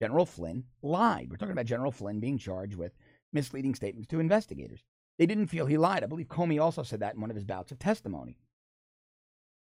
General 0.01 0.25
Flynn 0.25 0.65
lied. 0.83 1.29
We're 1.31 1.37
talking 1.37 1.53
about 1.53 1.67
General 1.67 1.91
Flynn 1.91 2.21
being 2.21 2.39
charged 2.39 2.77
with 2.77 2.93
misleading 3.33 3.75
statements 3.75 4.09
to 4.09 4.21
investigators. 4.21 4.85
They 5.21 5.27
didn't 5.27 5.49
feel 5.49 5.67
he 5.67 5.77
lied. 5.77 6.03
I 6.03 6.07
believe 6.07 6.29
Comey 6.29 6.59
also 6.59 6.83
said 6.83 7.01
that 7.01 7.15
in 7.15 7.21
one 7.21 7.29
of 7.29 7.37
his 7.37 7.45
bouts 7.45 7.71
of 7.71 7.79
testimony. 7.79 8.39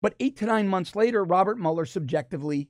But 0.03 0.15
eight 0.21 0.37
to 0.37 0.47
nine 0.47 0.69
months 0.69 0.95
later, 0.95 1.25
Robert 1.25 1.59
Mueller 1.59 1.87
subjectively 1.87 2.69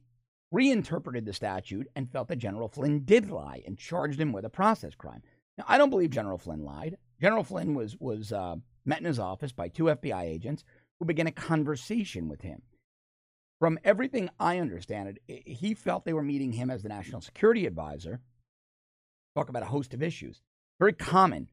reinterpreted 0.52 1.26
the 1.26 1.32
statute 1.32 1.88
and 1.96 2.08
felt 2.08 2.28
that 2.28 2.36
General 2.36 2.68
Flynn 2.68 3.00
did 3.00 3.30
lie 3.30 3.62
and 3.66 3.76
charged 3.76 4.20
him 4.20 4.32
with 4.32 4.44
a 4.44 4.48
process 4.48 4.94
crime. 4.94 5.22
Now, 5.58 5.64
I 5.66 5.76
don't 5.76 5.90
believe 5.90 6.10
General 6.10 6.38
Flynn 6.38 6.64
lied. 6.64 6.98
General 7.20 7.42
Flynn 7.42 7.74
was, 7.74 7.96
was 7.98 8.32
uh, 8.32 8.54
met 8.84 9.00
in 9.00 9.06
his 9.06 9.18
office 9.18 9.50
by 9.50 9.66
two 9.66 9.84
FBI 9.84 10.22
agents 10.22 10.62
who 11.00 11.04
began 11.04 11.26
a 11.26 11.32
conversation 11.32 12.28
with 12.28 12.42
him. 12.42 12.62
From 13.58 13.80
everything 13.82 14.30
I 14.38 14.58
understand, 14.58 15.18
it, 15.26 15.48
he 15.48 15.74
felt 15.74 16.04
they 16.04 16.12
were 16.12 16.22
meeting 16.22 16.52
him 16.52 16.70
as 16.70 16.84
the 16.84 16.90
national 16.90 17.22
security 17.22 17.66
advisor, 17.66 18.20
talk 19.34 19.48
about 19.48 19.64
a 19.64 19.66
host 19.66 19.94
of 19.94 20.02
issues. 20.02 20.42
Very 20.78 20.92
common 20.92 21.48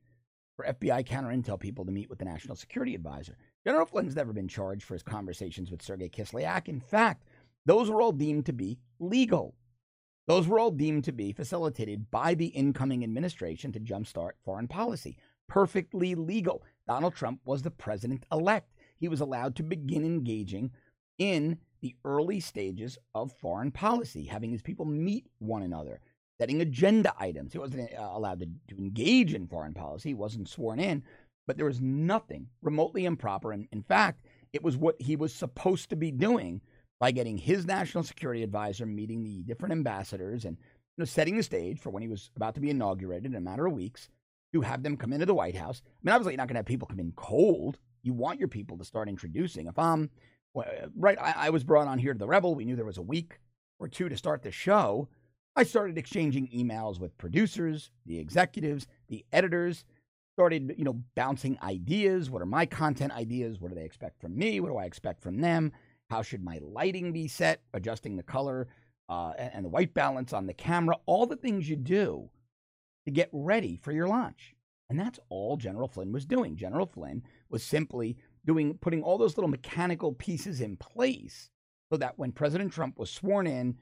for 0.56 0.66
FBI 0.66 1.06
counter 1.06 1.30
intel 1.30 1.60
people 1.60 1.86
to 1.86 1.92
meet 1.92 2.10
with 2.10 2.20
the 2.20 2.26
National 2.26 2.56
Security 2.56 2.96
Advisor. 2.96 3.38
General 3.66 3.86
Flynn's 3.86 4.16
never 4.16 4.34
been 4.34 4.48
charged 4.48 4.84
for 4.84 4.94
his 4.94 5.04
conversations 5.04 5.70
with 5.70 5.82
Sergei 5.82 6.10
Kislyak. 6.10 6.68
In 6.68 6.80
fact, 6.80 7.26
those 7.66 7.90
were 7.90 8.02
all 8.02 8.12
deemed 8.12 8.46
to 8.46 8.54
be 8.54 8.80
legal. 9.00 9.56
Those 10.28 10.48
were 10.48 10.60
all 10.60 10.72
deemed 10.72 11.04
to 11.04 11.12
be 11.12 11.34
facilitated 11.34 12.10
by 12.10 12.34
the 12.34 12.48
incoming 12.48 13.04
administration 13.04 13.72
to 13.74 13.80
jumpstart 13.80 14.32
foreign 14.44 14.68
policy. 14.68 15.18
Perfectly 15.48 16.16
legal. 16.16 16.64
Donald 16.88 17.16
Trump 17.16 17.42
was 17.46 17.62
the 17.62 17.72
president 17.72 18.26
elect. 18.32 18.74
He 18.98 19.08
was 19.08 19.22
allowed 19.22 19.56
to 19.58 19.64
begin 19.64 20.04
engaging 20.04 20.72
in 21.18 21.60
the 21.82 21.96
early 22.04 22.40
stages 22.40 22.98
of 23.14 23.32
foreign 23.40 23.72
policy, 23.72 24.26
having 24.26 24.52
his 24.52 24.62
people 24.62 24.86
meet 24.86 25.28
one 25.38 25.62
another, 25.62 26.02
setting 26.40 26.62
agenda 26.62 27.14
items. 27.20 27.54
He 27.54 27.60
wasn't 27.60 27.94
uh, 27.94 28.10
allowed 28.14 28.40
to, 28.40 28.48
to 28.70 28.78
engage 28.78 29.34
in 29.34 29.48
foreign 29.48 29.74
policy. 29.74 30.10
He 30.10 30.16
wasn't 30.16 30.50
sworn 30.50 30.80
in, 30.80 31.04
but 31.48 31.58
there 31.58 31.66
was 31.66 31.82
nothing 31.82 32.48
remotely 32.62 33.06
improper. 33.06 33.52
And 33.52 33.68
in 33.72 33.84
fact, 33.84 34.26
it 34.54 34.64
was 34.64 34.78
what 34.78 35.02
he 35.02 35.16
was 35.16 35.34
supposed 35.34 35.90
to 35.90 35.96
be 35.96 36.12
doing 36.12 36.62
by 37.00 37.12
getting 37.12 37.38
his 37.38 37.66
national 37.66 38.04
security 38.04 38.44
advisor, 38.44 38.86
meeting 38.86 39.24
the 39.24 39.44
different 39.44 39.74
ambassadors, 39.74 40.46
and 40.46 40.58
you 40.58 41.02
know, 41.02 41.06
setting 41.06 41.36
the 41.36 41.44
stage 41.44 41.80
for 41.80 41.90
when 41.90 42.02
he 42.02 42.08
was 42.08 42.32
about 42.36 42.56
to 42.56 42.62
be 42.62 42.70
inaugurated 42.70 43.26
in 43.26 43.36
a 43.36 43.42
matter 43.42 43.66
of 43.66 43.74
weeks 43.74 44.10
to 44.54 44.62
have 44.62 44.84
them 44.84 44.96
come 44.96 45.12
into 45.12 45.26
the 45.26 45.34
White 45.34 45.56
House. 45.56 45.82
I 45.86 45.90
mean, 46.04 46.14
obviously, 46.14 46.34
you're 46.34 46.38
not 46.38 46.48
going 46.48 46.56
to 46.56 46.60
have 46.60 46.66
people 46.66 46.88
come 46.88 47.00
in 47.00 47.12
cold. 47.16 47.78
You 48.04 48.14
want 48.14 48.40
your 48.40 48.48
people 48.48 48.78
to 48.78 48.86
start 48.86 49.10
introducing. 49.10 49.68
If 49.68 49.78
I'm 49.78 50.10
right, 50.96 51.20
I, 51.20 51.34
I 51.38 51.50
was 51.50 51.66
brought 51.66 51.88
on 51.88 52.00
here 52.00 52.14
to 52.14 52.20
the 52.20 52.28
Rebel. 52.28 52.56
We 52.56 52.64
knew 52.64 52.76
there 52.78 52.86
was 52.86 52.98
a 52.98 53.02
week 53.02 53.40
or 53.80 53.90
two 53.90 54.08
to 54.08 54.16
start 54.16 54.42
the 54.42 54.52
show. 54.52 55.10
I 55.56 55.64
started 55.64 55.98
exchanging 55.98 56.50
emails 56.50 57.00
with 57.00 57.18
producers, 57.18 57.92
the 58.06 58.20
executives, 58.20 58.88
the 59.08 59.26
editors, 59.32 59.86
started, 60.36 60.76
you 60.78 60.84
know, 60.84 61.02
bouncing 61.16 61.58
ideas. 61.64 62.30
What 62.30 62.42
are 62.42 62.46
my 62.46 62.66
content 62.66 63.14
ideas? 63.14 63.62
What 63.62 63.70
do 63.70 63.76
they 63.76 63.86
expect 63.86 64.20
from 64.20 64.38
me? 64.38 64.60
What 64.60 64.68
do 64.68 64.78
I 64.78 64.84
expect 64.84 65.24
from 65.24 65.40
them? 65.40 65.72
How 66.10 66.22
should 66.22 66.44
my 66.44 66.60
lighting 66.62 67.14
be 67.14 67.30
set? 67.30 67.62
Adjusting 67.74 68.18
the 68.18 68.24
color 68.24 68.68
uh, 69.08 69.32
and 69.38 69.64
the 69.64 69.70
white 69.70 69.94
balance 69.94 70.34
on 70.34 70.46
the 70.46 70.54
camera. 70.54 70.98
All 71.06 71.26
the 71.26 71.38
things 71.38 71.70
you 71.70 71.78
do 71.78 72.30
to 73.06 73.12
get 73.12 73.30
ready 73.32 73.78
for 73.78 73.94
your 73.94 74.10
launch. 74.10 74.56
And 74.90 75.00
that's 75.00 75.20
all 75.30 75.56
General 75.56 75.88
Flynn 75.88 76.12
was 76.12 76.26
doing. 76.26 76.58
General 76.58 76.86
Flynn 76.86 77.24
was 77.50 77.64
simply 77.64 78.18
doing 78.46 78.78
putting 78.82 79.02
all 79.02 79.18
those 79.18 79.38
little 79.38 79.50
mechanical 79.50 80.12
pieces 80.12 80.60
in 80.60 80.76
place 80.76 81.50
so 81.90 81.98
that 81.98 82.20
when 82.20 82.34
President 82.34 82.74
Trump 82.74 83.00
was 83.00 83.10
sworn 83.10 83.48
in, 83.48 83.78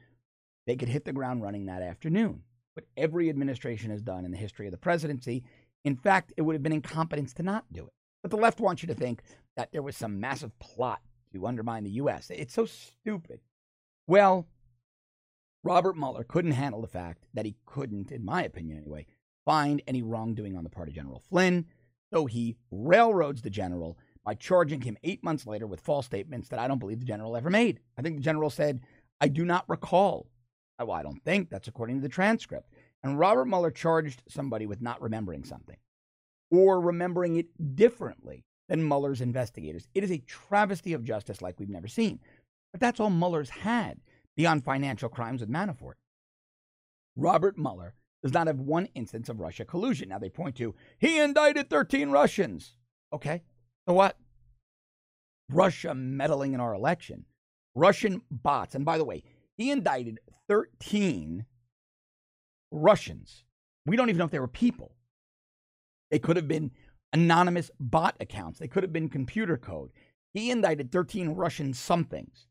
they 0.65 0.75
could 0.75 0.89
hit 0.89 1.05
the 1.05 1.13
ground 1.13 1.41
running 1.41 1.65
that 1.65 1.82
afternoon. 1.82 2.43
What 2.74 2.86
every 2.98 3.29
administration 3.29 3.91
has 3.91 4.01
done 4.01 4.25
in 4.25 4.32
the 4.32 4.38
history 4.38 4.65
of 4.65 4.72
the 4.72 4.77
presidency. 4.77 5.43
In 5.84 5.96
fact, 5.96 6.34
it 6.38 6.41
would 6.41 6.55
have 6.55 6.63
been 6.63 6.74
incompetence 6.74 7.34
to 7.36 7.43
not 7.43 7.65
do 7.72 7.86
it. 7.86 7.93
But 8.22 8.32
the 8.32 8.38
left 8.38 8.60
wants 8.60 8.82
you 8.82 8.88
to 8.88 8.96
think 8.96 9.22
that 9.58 9.72
there 9.72 9.82
was 9.82 9.98
some 9.98 10.20
massive 10.20 10.58
plot 10.60 11.01
to 11.34 11.46
undermine 11.46 11.84
the 11.84 11.91
U.S. 11.91 12.32
It's 12.34 12.53
so 12.53 12.65
stupid. 12.65 13.41
Well, 14.08 14.48
Robert 15.63 15.98
Mueller 15.98 16.24
couldn't 16.24 16.51
handle 16.51 16.82
the 16.82 16.88
fact 16.88 17.25
that 17.34 17.46
he 17.46 17.55
couldn't, 17.65 18.12
in 18.12 18.25
my 18.25 18.43
opinion 18.43 18.77
anyway, 18.77 19.05
find 19.46 19.82
any 19.88 20.01
wrongdoing 20.01 20.58
on 20.58 20.63
the 20.63 20.70
part 20.70 20.88
of 20.88 20.96
General 20.96 21.22
Flynn. 21.29 21.65
So 22.13 22.25
he 22.25 22.58
railroads 22.72 23.41
the 23.41 23.50
general 23.50 23.98
by 24.24 24.36
charging 24.36 24.82
him 24.82 24.98
eight 25.03 25.24
months 25.24 25.46
later 25.46 25.67
with 25.67 25.82
false 25.82 26.05
statements 26.05 26.50
that 26.50 26.60
I 26.60 26.67
don't 26.67 26.79
believe 26.79 27.00
the 27.00 27.05
general 27.05 27.36
ever 27.36 27.50
made. 27.50 27.79
I 27.98 28.01
think 28.01 28.15
the 28.15 28.24
general 28.24 28.50
said, 28.50 28.82
I 29.20 29.27
do 29.27 29.46
not 29.46 29.67
recall. 29.67 30.27
Well, 30.85 30.97
I 30.97 31.03
don't 31.03 31.23
think 31.23 31.49
that's 31.49 31.67
according 31.67 31.97
to 31.97 32.01
the 32.01 32.09
transcript. 32.09 32.69
And 33.03 33.19
Robert 33.19 33.45
Mueller 33.45 33.71
charged 33.71 34.23
somebody 34.27 34.65
with 34.65 34.81
not 34.81 35.01
remembering 35.01 35.43
something 35.43 35.77
or 36.51 36.79
remembering 36.79 37.35
it 37.35 37.75
differently 37.75 38.45
than 38.69 38.87
Mueller's 38.87 39.21
investigators. 39.21 39.87
It 39.93 40.03
is 40.03 40.11
a 40.11 40.19
travesty 40.19 40.93
of 40.93 41.03
justice 41.03 41.41
like 41.41 41.59
we've 41.59 41.69
never 41.69 41.87
seen. 41.87 42.19
But 42.71 42.79
that's 42.79 42.99
all 42.99 43.09
Mueller's 43.09 43.49
had 43.49 43.99
beyond 44.35 44.63
financial 44.63 45.09
crimes 45.09 45.41
with 45.41 45.49
Manafort. 45.49 45.93
Robert 47.15 47.57
Mueller 47.57 47.93
does 48.23 48.33
not 48.33 48.47
have 48.47 48.59
one 48.59 48.87
instance 48.95 49.29
of 49.29 49.39
Russia 49.39 49.65
collusion. 49.65 50.09
Now 50.09 50.17
they 50.17 50.29
point 50.29 50.55
to 50.55 50.73
he 50.97 51.19
indicted 51.19 51.69
13 51.69 52.09
Russians. 52.09 52.77
Okay, 53.11 53.43
so 53.87 53.93
what? 53.93 54.17
Russia 55.49 55.93
meddling 55.93 56.53
in 56.53 56.59
our 56.59 56.73
election. 56.73 57.25
Russian 57.75 58.21
bots. 58.31 58.75
And 58.75 58.85
by 58.85 58.97
the 58.97 59.05
way, 59.05 59.23
he 59.57 59.72
indicted 59.72 60.19
13 60.48 61.45
Russians. 62.72 63.43
We 63.86 63.95
don't 63.95 64.10
even 64.10 64.19
know 64.19 64.25
if 64.25 64.31
they 64.31 64.39
were 64.39 64.48
people. 64.48 64.95
They 66.12 66.19
could 66.19 66.36
have 66.36 66.48
been 66.48 66.72
anonymous 67.12 67.69
bot 67.79 68.15
accounts, 68.19 68.60
they 68.60 68.67
could 68.67 68.83
have 68.83 68.93
been 68.93 69.10
computer 69.10 69.57
code. 69.57 69.91
He 70.33 70.50
indicted 70.50 70.91
13 70.91 71.29
Russian 71.29 71.74
somethings. 71.74 72.48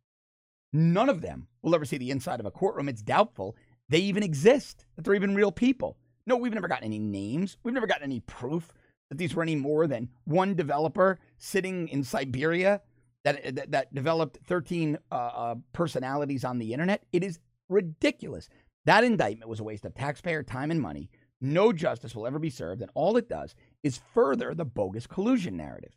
None 0.73 1.09
of 1.09 1.21
them 1.21 1.49
will 1.63 1.75
ever 1.75 1.85
see 1.85 1.99
the 1.99 2.11
inside 2.11 2.41
of 2.41 2.47
a 2.47 2.51
courtroom. 2.51 2.89
It's 2.89 3.03
doubtful 3.03 3.57
they 3.89 3.99
even 3.99 4.23
exist, 4.23 4.87
that 4.97 5.05
they're 5.05 5.15
even 5.15 5.35
real 5.35 5.53
people. 5.53 5.99
No, 6.27 6.37
we've 6.37 6.55
never 6.55 6.69
gotten 6.69 6.87
any 6.87 6.99
names. 6.99 7.59
We've 7.63 7.75
never 7.75 7.87
gotten 7.87 8.05
any 8.05 8.21
proof 8.21 8.73
that 9.11 9.19
these 9.19 9.35
were 9.35 9.43
any 9.43 9.57
more 9.57 9.87
than 9.87 10.09
one 10.25 10.55
developer 10.55 11.19
sitting 11.37 11.89
in 11.89 12.03
Siberia 12.03 12.81
that, 13.25 13.55
that, 13.55 13.71
that 13.71 13.95
developed 13.95 14.39
13 14.47 14.99
uh, 15.11 15.15
uh, 15.15 15.55
personalities 15.73 16.45
on 16.45 16.59
the 16.59 16.73
internet. 16.73 17.05
It 17.13 17.23
is 17.23 17.39
ridiculous. 17.69 18.49
That 18.85 19.05
indictment 19.05 19.49
was 19.49 19.61
a 19.61 19.65
waste 19.65 19.85
of 19.85 19.95
taxpayer 19.95 20.43
time 20.43 20.71
and 20.71 20.81
money. 20.81 21.11
No 21.41 21.73
justice 21.73 22.15
will 22.15 22.27
ever 22.27 22.39
be 22.39 22.51
served, 22.51 22.83
and 22.83 22.91
all 22.95 23.17
it 23.17 23.29
does 23.29 23.55
is 23.83 24.01
further 24.15 24.55
the 24.55 24.65
bogus 24.65 25.07
collusion 25.07 25.57
narrative. 25.57 25.93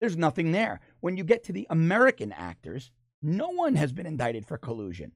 There's 0.00 0.16
nothing 0.16 0.52
there. 0.52 0.80
When 1.00 1.16
you 1.16 1.24
get 1.24 1.42
to 1.44 1.52
the 1.52 1.66
American 1.70 2.32
actors, 2.32 2.90
no 3.22 3.48
one 3.48 3.74
has 3.74 3.92
been 3.92 4.06
indicted 4.06 4.46
for 4.46 4.58
collusion. 4.58 5.12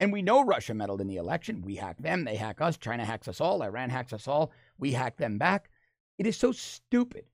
And 0.00 0.12
we 0.12 0.22
know 0.22 0.44
Russia 0.44 0.74
meddled 0.74 1.00
in 1.00 1.06
the 1.06 1.16
election. 1.16 1.62
We 1.62 1.76
hack 1.76 1.98
them, 1.98 2.24
they 2.24 2.36
hack 2.36 2.60
us. 2.60 2.76
China 2.76 3.04
hacks 3.04 3.28
us 3.28 3.40
all. 3.40 3.62
Iran 3.62 3.90
hacks 3.90 4.12
us 4.12 4.26
all. 4.26 4.52
We 4.78 4.92
hack 4.92 5.16
them 5.16 5.38
back. 5.38 5.70
It 6.18 6.26
is 6.26 6.36
so 6.36 6.52
stupid, 6.52 7.24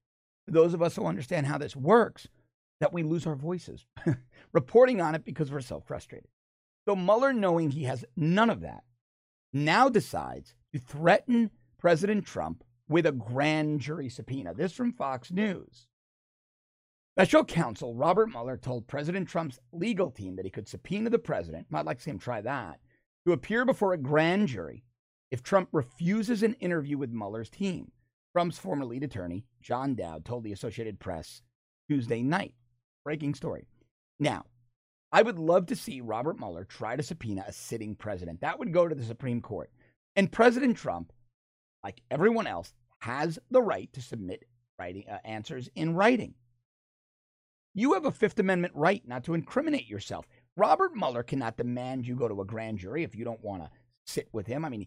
those 0.46 0.74
of 0.74 0.82
us 0.82 0.96
who 0.96 1.06
understand 1.06 1.46
how 1.46 1.58
this 1.58 1.76
works, 1.76 2.26
that 2.80 2.92
we 2.92 3.02
lose 3.02 3.26
our 3.26 3.36
voices 3.36 3.86
reporting 4.52 5.00
on 5.00 5.14
it 5.14 5.24
because 5.24 5.50
we're 5.50 5.60
so 5.60 5.80
frustrated. 5.80 6.28
So 6.88 6.96
Mueller, 6.96 7.32
knowing 7.32 7.70
he 7.70 7.84
has 7.84 8.04
none 8.16 8.50
of 8.50 8.62
that, 8.62 8.84
now 9.52 9.88
decides 9.88 10.54
to 10.72 10.78
threaten 10.78 11.50
President 11.78 12.26
Trump 12.26 12.64
with 12.88 13.06
a 13.06 13.12
grand 13.12 13.80
jury 13.80 14.08
subpoena. 14.08 14.54
This 14.54 14.72
from 14.72 14.92
Fox 14.92 15.30
News. 15.30 15.86
Special 17.16 17.44
counsel 17.44 17.94
Robert 17.94 18.28
Mueller 18.28 18.56
told 18.56 18.86
President 18.86 19.28
Trump's 19.28 19.58
legal 19.72 20.10
team 20.10 20.36
that 20.36 20.44
he 20.44 20.50
could 20.50 20.68
subpoena 20.68 21.10
the 21.10 21.18
president, 21.18 21.66
I'd 21.72 21.84
like 21.84 21.98
to 21.98 22.02
see 22.02 22.10
him 22.10 22.18
try 22.18 22.40
that, 22.40 22.80
to 23.26 23.32
appear 23.32 23.64
before 23.64 23.92
a 23.92 23.98
grand 23.98 24.48
jury 24.48 24.84
if 25.30 25.42
Trump 25.42 25.68
refuses 25.72 26.42
an 26.42 26.54
interview 26.54 26.96
with 26.96 27.10
Mueller's 27.10 27.50
team. 27.50 27.92
Trump's 28.32 28.58
former 28.58 28.84
lead 28.84 29.02
attorney, 29.02 29.44
John 29.60 29.94
Dowd, 29.94 30.24
told 30.24 30.44
the 30.44 30.52
Associated 30.52 30.98
Press 30.98 31.42
Tuesday 31.88 32.22
night. 32.22 32.54
Breaking 33.04 33.34
story. 33.34 33.66
Now, 34.18 34.44
I 35.12 35.22
would 35.22 35.38
love 35.38 35.66
to 35.66 35.76
see 35.76 36.00
Robert 36.00 36.38
Mueller 36.38 36.64
try 36.64 36.96
to 36.96 37.02
subpoena 37.02 37.44
a 37.46 37.52
sitting 37.52 37.94
president. 37.94 38.40
That 38.40 38.58
would 38.58 38.72
go 38.72 38.86
to 38.86 38.94
the 38.94 39.04
Supreme 39.04 39.40
Court. 39.40 39.70
And 40.16 40.30
President 40.30 40.76
Trump, 40.76 41.12
like 41.82 42.02
everyone 42.10 42.46
else, 42.46 42.74
has 43.00 43.38
the 43.50 43.62
right 43.62 43.92
to 43.92 44.02
submit 44.02 44.44
writing 44.78 45.04
uh, 45.10 45.18
answers 45.24 45.68
in 45.74 45.94
writing. 45.94 46.34
You 47.74 47.94
have 47.94 48.04
a 48.04 48.12
Fifth 48.12 48.38
Amendment 48.38 48.74
right 48.76 49.02
not 49.06 49.24
to 49.24 49.34
incriminate 49.34 49.88
yourself. 49.88 50.26
Robert 50.56 50.94
Mueller 50.94 51.22
cannot 51.22 51.56
demand 51.56 52.06
you 52.06 52.14
go 52.16 52.28
to 52.28 52.40
a 52.40 52.44
grand 52.44 52.78
jury 52.78 53.02
if 53.02 53.14
you 53.14 53.24
don't 53.24 53.42
want 53.42 53.62
to 53.62 53.70
sit 54.06 54.28
with 54.32 54.46
him. 54.46 54.64
I 54.64 54.68
mean, 54.68 54.86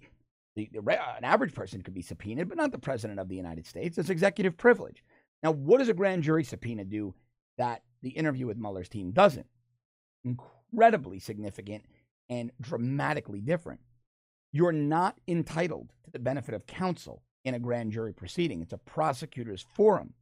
the, 0.55 0.69
the, 0.71 0.79
an 0.79 1.23
average 1.23 1.53
person 1.53 1.81
could 1.81 1.93
be 1.93 2.01
subpoenaed, 2.01 2.49
but 2.49 2.57
not 2.57 2.71
the 2.71 2.77
president 2.77 3.19
of 3.19 3.29
the 3.29 3.35
United 3.35 3.65
States. 3.65 3.97
It's 3.97 4.09
executive 4.09 4.57
privilege. 4.57 5.03
Now, 5.41 5.51
what 5.51 5.79
does 5.79 5.89
a 5.89 5.93
grand 5.93 6.23
jury 6.23 6.43
subpoena 6.43 6.85
do 6.85 7.13
that 7.57 7.83
the 8.01 8.09
interview 8.09 8.47
with 8.47 8.57
Mueller's 8.57 8.89
team 8.89 9.11
doesn't? 9.11 9.47
Incredibly 10.23 11.19
significant 11.19 11.85
and 12.29 12.51
dramatically 12.61 13.41
different. 13.41 13.81
You're 14.51 14.71
not 14.71 15.19
entitled 15.27 15.91
to 16.05 16.11
the 16.11 16.19
benefit 16.19 16.53
of 16.53 16.67
counsel 16.67 17.23
in 17.43 17.53
a 17.53 17.59
grand 17.59 17.91
jury 17.91 18.13
proceeding. 18.13 18.61
It's 18.61 18.73
a 18.73 18.77
prosecutor's 18.77 19.65
forum. 19.75 20.13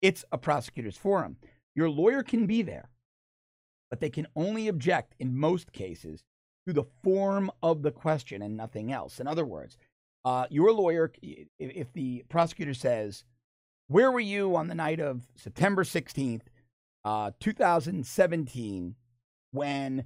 It's 0.00 0.24
a 0.32 0.38
prosecutor's 0.38 0.96
forum. 0.96 1.36
Your 1.74 1.88
lawyer 1.88 2.22
can 2.22 2.46
be 2.46 2.62
there, 2.62 2.90
but 3.88 4.00
they 4.00 4.10
can 4.10 4.26
only 4.36 4.68
object 4.68 5.14
in 5.18 5.38
most 5.38 5.72
cases 5.72 6.24
to 6.66 6.72
the 6.72 6.84
form 7.02 7.50
of 7.62 7.82
the 7.82 7.90
question 7.90 8.42
and 8.42 8.56
nothing 8.56 8.92
else. 8.92 9.20
In 9.20 9.26
other 9.26 9.44
words, 9.44 9.78
uh, 10.24 10.46
your 10.50 10.72
lawyer, 10.72 11.12
if 11.58 11.92
the 11.92 12.24
prosecutor 12.28 12.74
says, 12.74 13.24
Where 13.92 14.10
were 14.10 14.20
you 14.20 14.56
on 14.56 14.68
the 14.68 14.74
night 14.74 15.00
of 15.00 15.20
September 15.36 15.84
16th, 15.84 16.44
uh, 17.04 17.32
2017, 17.40 18.94
when 19.50 20.04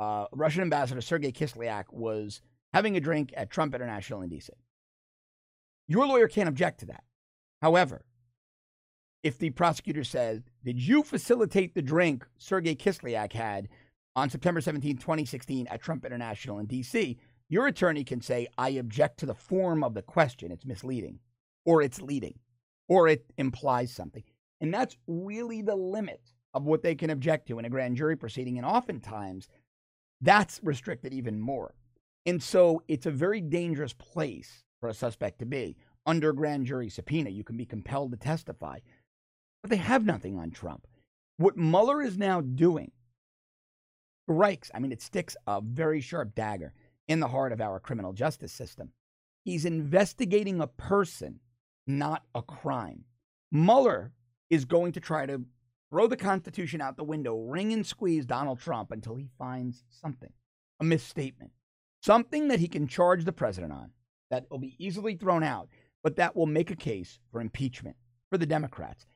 uh, 0.00 0.24
Russian 0.32 0.62
Ambassador 0.62 1.00
Sergei 1.00 1.30
Kislyak 1.30 1.84
was 1.92 2.42
having 2.72 2.96
a 2.96 3.00
drink 3.00 3.32
at 3.36 3.48
Trump 3.48 3.76
International 3.76 4.22
in 4.22 4.30
DC? 4.30 4.50
Your 5.86 6.08
lawyer 6.08 6.26
can't 6.26 6.48
object 6.48 6.80
to 6.80 6.86
that. 6.86 7.04
However, 7.62 8.04
if 9.22 9.38
the 9.38 9.50
prosecutor 9.50 10.02
says, 10.02 10.42
Did 10.64 10.80
you 10.80 11.04
facilitate 11.04 11.76
the 11.76 11.82
drink 11.82 12.26
Sergei 12.38 12.74
Kislyak 12.74 13.32
had 13.34 13.68
on 14.16 14.30
September 14.30 14.60
17, 14.60 14.96
2016, 14.96 15.68
at 15.68 15.80
Trump 15.80 16.04
International 16.04 16.58
in 16.58 16.66
D.C., 16.66 17.16
your 17.48 17.68
attorney 17.68 18.02
can 18.02 18.20
say, 18.20 18.48
I 18.58 18.70
object 18.70 19.20
to 19.20 19.26
the 19.26 19.34
form 19.34 19.84
of 19.84 19.94
the 19.94 20.02
question. 20.02 20.50
It's 20.50 20.66
misleading, 20.66 21.20
or 21.64 21.82
it's 21.82 22.00
leading, 22.00 22.40
or 22.88 23.08
it 23.08 23.24
implies 23.36 23.92
something. 23.92 24.24
And 24.60 24.72
that's 24.72 24.96
really 25.06 25.62
the 25.62 25.76
limit 25.76 26.20
of 26.54 26.64
what 26.64 26.82
they 26.82 26.94
can 26.94 27.10
object 27.10 27.48
to 27.48 27.58
in 27.58 27.64
a 27.64 27.70
grand 27.70 27.96
jury 27.96 28.16
proceeding. 28.16 28.56
And 28.56 28.66
oftentimes, 28.66 29.48
that's 30.20 30.60
restricted 30.62 31.12
even 31.12 31.38
more. 31.38 31.74
And 32.26 32.42
so 32.42 32.82
it's 32.88 33.06
a 33.06 33.10
very 33.10 33.40
dangerous 33.40 33.92
place 33.92 34.64
for 34.80 34.88
a 34.88 34.94
suspect 34.94 35.38
to 35.38 35.46
be. 35.46 35.76
Under 36.06 36.32
grand 36.32 36.66
jury 36.66 36.88
subpoena, 36.88 37.30
you 37.30 37.44
can 37.44 37.56
be 37.56 37.66
compelled 37.66 38.10
to 38.12 38.16
testify. 38.16 38.78
But 39.62 39.70
they 39.70 39.76
have 39.76 40.04
nothing 40.04 40.38
on 40.38 40.50
Trump. 40.50 40.86
What 41.36 41.56
Mueller 41.56 42.02
is 42.02 42.18
now 42.18 42.40
doing 42.40 42.90
strikes, 44.28 44.70
I 44.74 44.78
mean, 44.78 44.92
it 44.92 45.02
sticks 45.02 45.36
a 45.46 45.60
very 45.60 46.00
sharp 46.00 46.34
dagger 46.34 46.72
in 47.06 47.20
the 47.20 47.28
heart 47.28 47.52
of 47.52 47.60
our 47.60 47.80
criminal 47.80 48.12
justice 48.12 48.52
system. 48.52 48.90
He's 49.44 49.64
investigating 49.64 50.60
a 50.60 50.66
person, 50.66 51.40
not 51.88 52.22
a 52.34 52.42
crime. 52.42 53.04
Mueller 53.50 54.12
is 54.50 54.64
going 54.64 54.92
to 54.92 55.00
try 55.00 55.26
to 55.26 55.42
throw 55.90 56.06
the 56.06 56.16
Constitution 56.16 56.80
out 56.80 56.96
the 56.96 57.04
window, 57.04 57.36
wring 57.36 57.72
and 57.72 57.86
squeeze 57.86 58.26
Donald 58.26 58.60
Trump 58.60 58.90
until 58.90 59.16
he 59.16 59.28
finds 59.38 59.84
something, 59.88 60.32
a 60.80 60.84
misstatement, 60.84 61.52
something 62.02 62.48
that 62.48 62.60
he 62.60 62.68
can 62.68 62.86
charge 62.86 63.24
the 63.24 63.32
president 63.32 63.72
on 63.72 63.90
that 64.30 64.50
will 64.50 64.58
be 64.58 64.76
easily 64.78 65.14
thrown 65.14 65.42
out, 65.42 65.68
but 66.02 66.16
that 66.16 66.36
will 66.36 66.46
make 66.46 66.70
a 66.70 66.76
case 66.76 67.18
for 67.32 67.40
impeachment 67.40 67.96
for 68.30 68.36
the 68.38 68.46
Democrats. 68.46 69.06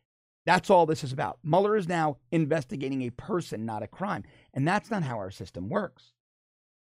That's 0.44 0.70
all 0.70 0.86
this 0.86 1.04
is 1.04 1.12
about. 1.12 1.38
Mueller 1.44 1.76
is 1.76 1.86
now 1.86 2.16
investigating 2.32 3.02
a 3.02 3.10
person, 3.10 3.64
not 3.64 3.82
a 3.82 3.86
crime. 3.86 4.24
And 4.54 4.66
that's 4.66 4.90
not 4.90 5.04
how 5.04 5.16
our 5.18 5.30
system 5.30 5.68
works. 5.68 6.12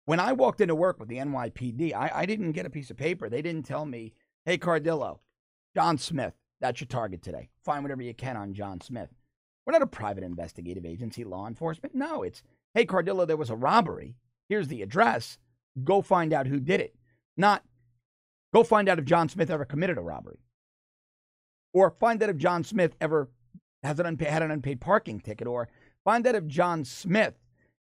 When 0.06 0.20
I 0.20 0.32
walked 0.32 0.62
into 0.62 0.76
work 0.76 1.00
with 1.00 1.10
the 1.10 1.18
NYPD, 1.18 1.94
I, 1.94 2.12
I 2.14 2.26
didn't 2.26 2.54
get 2.54 2.66
a 2.66 2.70
piece 2.70 2.90
of 2.90 2.98
paper. 2.98 3.30
They 3.30 3.42
didn't 3.42 3.66
tell 3.66 3.86
me, 3.86 4.14
hey, 4.46 4.58
Cardillo, 4.58 5.20
John 5.80 5.98
Smith, 5.98 6.34
that's 6.60 6.82
your 6.82 6.90
target 6.90 7.22
today. 7.22 7.48
Find 7.64 7.86
whatever 7.86 8.02
you 8.02 8.14
can 8.14 8.36
on 8.36 8.54
John 8.54 8.82
Smith. 8.82 9.08
We're 9.66 9.72
not 9.72 9.82
a 9.82 9.88
private 9.88 10.26
investigative 10.26 10.86
agency, 10.86 11.24
law 11.24 11.48
enforcement. 11.48 11.96
No, 11.96 12.22
it's, 12.22 12.44
hey, 12.74 12.86
Cardillo, 12.86 13.26
there 13.26 13.38
was 13.38 13.50
a 13.50 13.56
robbery. 13.56 14.18
Here's 14.50 14.68
the 14.68 14.82
address. 14.82 15.38
Go 15.82 16.02
find 16.02 16.34
out 16.34 16.48
who 16.48 16.60
did 16.60 16.82
it. 16.82 16.96
Not, 17.38 17.64
go 18.54 18.66
find 18.66 18.90
out 18.90 19.00
if 19.00 19.06
John 19.06 19.30
Smith 19.30 19.50
ever 19.50 19.64
committed 19.64 19.98
a 19.98 20.02
robbery. 20.02 20.40
Or 21.74 21.92
find 21.92 22.22
out 22.22 22.30
if 22.30 22.36
John 22.36 22.66
Smith 22.66 22.98
ever 23.00 23.30
has 23.82 24.02
an 24.02 24.06
unpaid, 24.06 24.28
had 24.28 24.44
an 24.44 24.52
unpaid 24.52 24.82
parking 24.82 25.22
ticket. 25.22 25.48
Or 25.48 25.70
find 26.04 26.28
out 26.28 26.36
if 26.36 26.46
John 26.46 26.84
Smith 26.84 27.36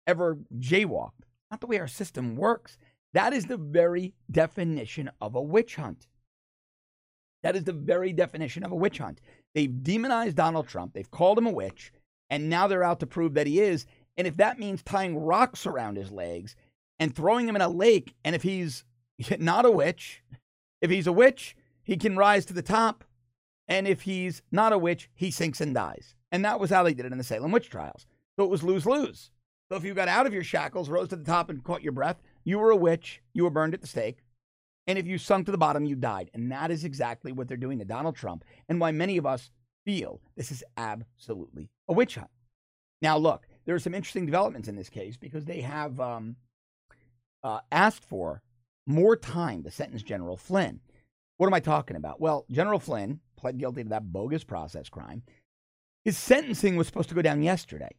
ever 0.08 0.38
jaywalked. 0.58 1.26
Not 1.52 1.60
the 1.60 1.68
way 1.68 1.78
our 1.78 1.90
system 1.90 2.38
works. 2.38 2.78
That 3.14 3.34
is 3.34 3.48
the 3.48 3.58
very 3.58 4.14
definition 4.32 5.12
of 5.20 5.36
a 5.36 5.42
witch 5.42 5.76
hunt. 5.76 6.08
That 7.44 7.56
is 7.56 7.64
the 7.64 7.74
very 7.74 8.14
definition 8.14 8.64
of 8.64 8.72
a 8.72 8.76
witch 8.76 9.00
hunt. 9.00 9.22
They've 9.56 9.84
demonized 9.84 10.36
Donald 10.36 10.68
Trump. 10.68 10.94
They've 10.94 11.10
called 11.10 11.38
him 11.38 11.48
a 11.48 11.52
witch. 11.52 11.92
And 12.30 12.50
now 12.50 12.68
they're 12.68 12.84
out 12.84 13.00
to 13.02 13.08
prove 13.08 13.34
that 13.34 13.48
he 13.48 13.60
is. 13.60 13.86
And 14.18 14.28
if 14.28 14.38
that 14.38 14.60
means 14.60 14.84
tying 14.84 15.18
rocks 15.18 15.66
around 15.66 15.98
his 15.98 16.12
legs 16.12 16.56
and 17.00 17.16
throwing 17.16 17.48
him 17.48 17.56
in 17.56 17.62
a 17.62 17.70
lake, 17.70 18.16
and 18.24 18.36
if 18.36 18.44
he's 18.44 18.84
not 19.40 19.66
a 19.66 19.72
witch, 19.72 20.24
if 20.82 20.90
he's 20.90 21.08
a 21.08 21.14
witch, 21.14 21.56
he 21.84 21.98
can 21.98 22.18
rise 22.18 22.46
to 22.46 22.54
the 22.54 22.62
top. 22.62 23.04
And 23.68 23.88
if 23.88 24.02
he's 24.02 24.42
not 24.52 24.74
a 24.74 24.78
witch, 24.78 25.10
he 25.14 25.32
sinks 25.32 25.62
and 25.62 25.74
dies. 25.74 26.16
And 26.32 26.46
that 26.46 26.60
was 26.60 26.70
how 26.70 26.84
they 26.84 26.94
did 26.94 27.06
it 27.06 27.12
in 27.12 27.18
the 27.18 27.24
Salem 27.24 27.52
witch 27.52 27.70
trials. 27.70 28.06
So 28.38 28.46
it 28.46 28.50
was 28.50 28.64
lose 28.64 28.86
lose. 28.86 29.32
So 29.70 29.78
if 29.78 29.84
you 29.84 29.94
got 29.94 30.08
out 30.08 30.28
of 30.28 30.34
your 30.34 30.44
shackles, 30.44 30.90
rose 30.90 31.10
to 31.10 31.16
the 31.16 31.24
top, 31.24 31.50
and 31.50 31.64
caught 31.64 31.82
your 31.82 31.94
breath, 31.94 32.22
you 32.44 32.60
were 32.60 32.72
a 32.72 32.76
witch. 32.76 33.22
You 33.34 33.44
were 33.44 33.50
burned 33.50 33.74
at 33.74 33.82
the 33.82 33.88
stake. 33.88 34.18
And 34.88 34.98
if 34.98 35.08
you 35.08 35.18
sunk 35.18 35.46
to 35.46 35.52
the 35.52 35.58
bottom, 35.58 35.86
you 35.86 35.96
died. 35.96 36.32
And 36.34 36.52
that 36.52 36.72
is 36.72 36.84
exactly 36.84 37.32
what 37.32 37.48
they're 37.48 37.58
doing 37.58 37.80
to 37.80 37.86
Donald 37.86 38.16
Trump 38.16 38.44
and 38.68 38.80
why 38.80 38.92
many 38.92 39.18
of 39.18 39.26
us 39.26 39.52
feel 39.86 40.22
this 40.36 40.52
is 40.52 40.64
absolutely 40.78 41.70
a 41.88 41.94
witch 41.94 42.16
hunt. 42.16 42.30
Now, 43.02 43.18
look, 43.18 43.48
there 43.66 43.76
are 43.76 43.80
some 43.80 43.94
interesting 43.94 44.26
developments 44.26 44.68
in 44.68 44.76
this 44.76 44.90
case 44.90 45.18
because 45.18 45.46
they 45.46 45.62
have 45.62 46.00
um, 46.00 46.36
uh, 47.44 47.60
asked 47.72 48.04
for 48.04 48.42
more 48.88 49.16
time 49.16 49.64
to 49.64 49.72
sentence 49.72 50.04
General 50.04 50.38
Flynn. 50.38 50.80
What 51.38 51.48
am 51.48 51.54
I 51.54 51.60
talking 51.60 51.96
about? 51.96 52.22
Well, 52.22 52.46
General 52.52 52.80
Flynn 52.80 53.20
pled 53.38 53.58
guilty 53.58 53.84
to 53.84 53.90
that 53.90 54.12
bogus 54.12 54.44
process 54.44 54.90
crime. 54.90 55.24
His 56.06 56.18
sentencing 56.18 56.76
was 56.76 56.88
supposed 56.88 57.10
to 57.10 57.16
go 57.16 57.22
down 57.22 57.44
yesterday 57.44 57.96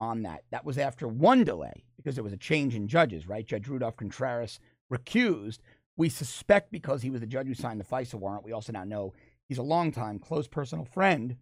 on 0.00 0.22
that. 0.22 0.44
That 0.50 0.64
was 0.64 0.78
after 0.78 1.06
one 1.06 1.44
delay 1.44 1.84
because 1.96 2.14
there 2.14 2.24
was 2.24 2.32
a 2.32 2.38
change 2.38 2.74
in 2.74 2.88
judges, 2.88 3.28
right? 3.28 3.46
Judge 3.46 3.68
Rudolph 3.68 3.96
Contreras 3.96 4.58
recused, 4.92 5.58
we 5.96 6.08
suspect 6.08 6.72
because 6.72 7.02
he 7.02 7.10
was 7.10 7.20
the 7.20 7.26
judge 7.26 7.46
who 7.46 7.54
signed 7.54 7.80
the 7.80 7.84
FISA 7.84 8.14
warrant. 8.14 8.44
We 8.44 8.52
also 8.52 8.72
now 8.72 8.84
know 8.84 9.12
he's 9.48 9.58
a 9.58 9.62
longtime 9.62 10.18
close 10.18 10.48
personal 10.48 10.84
friend 10.84 11.36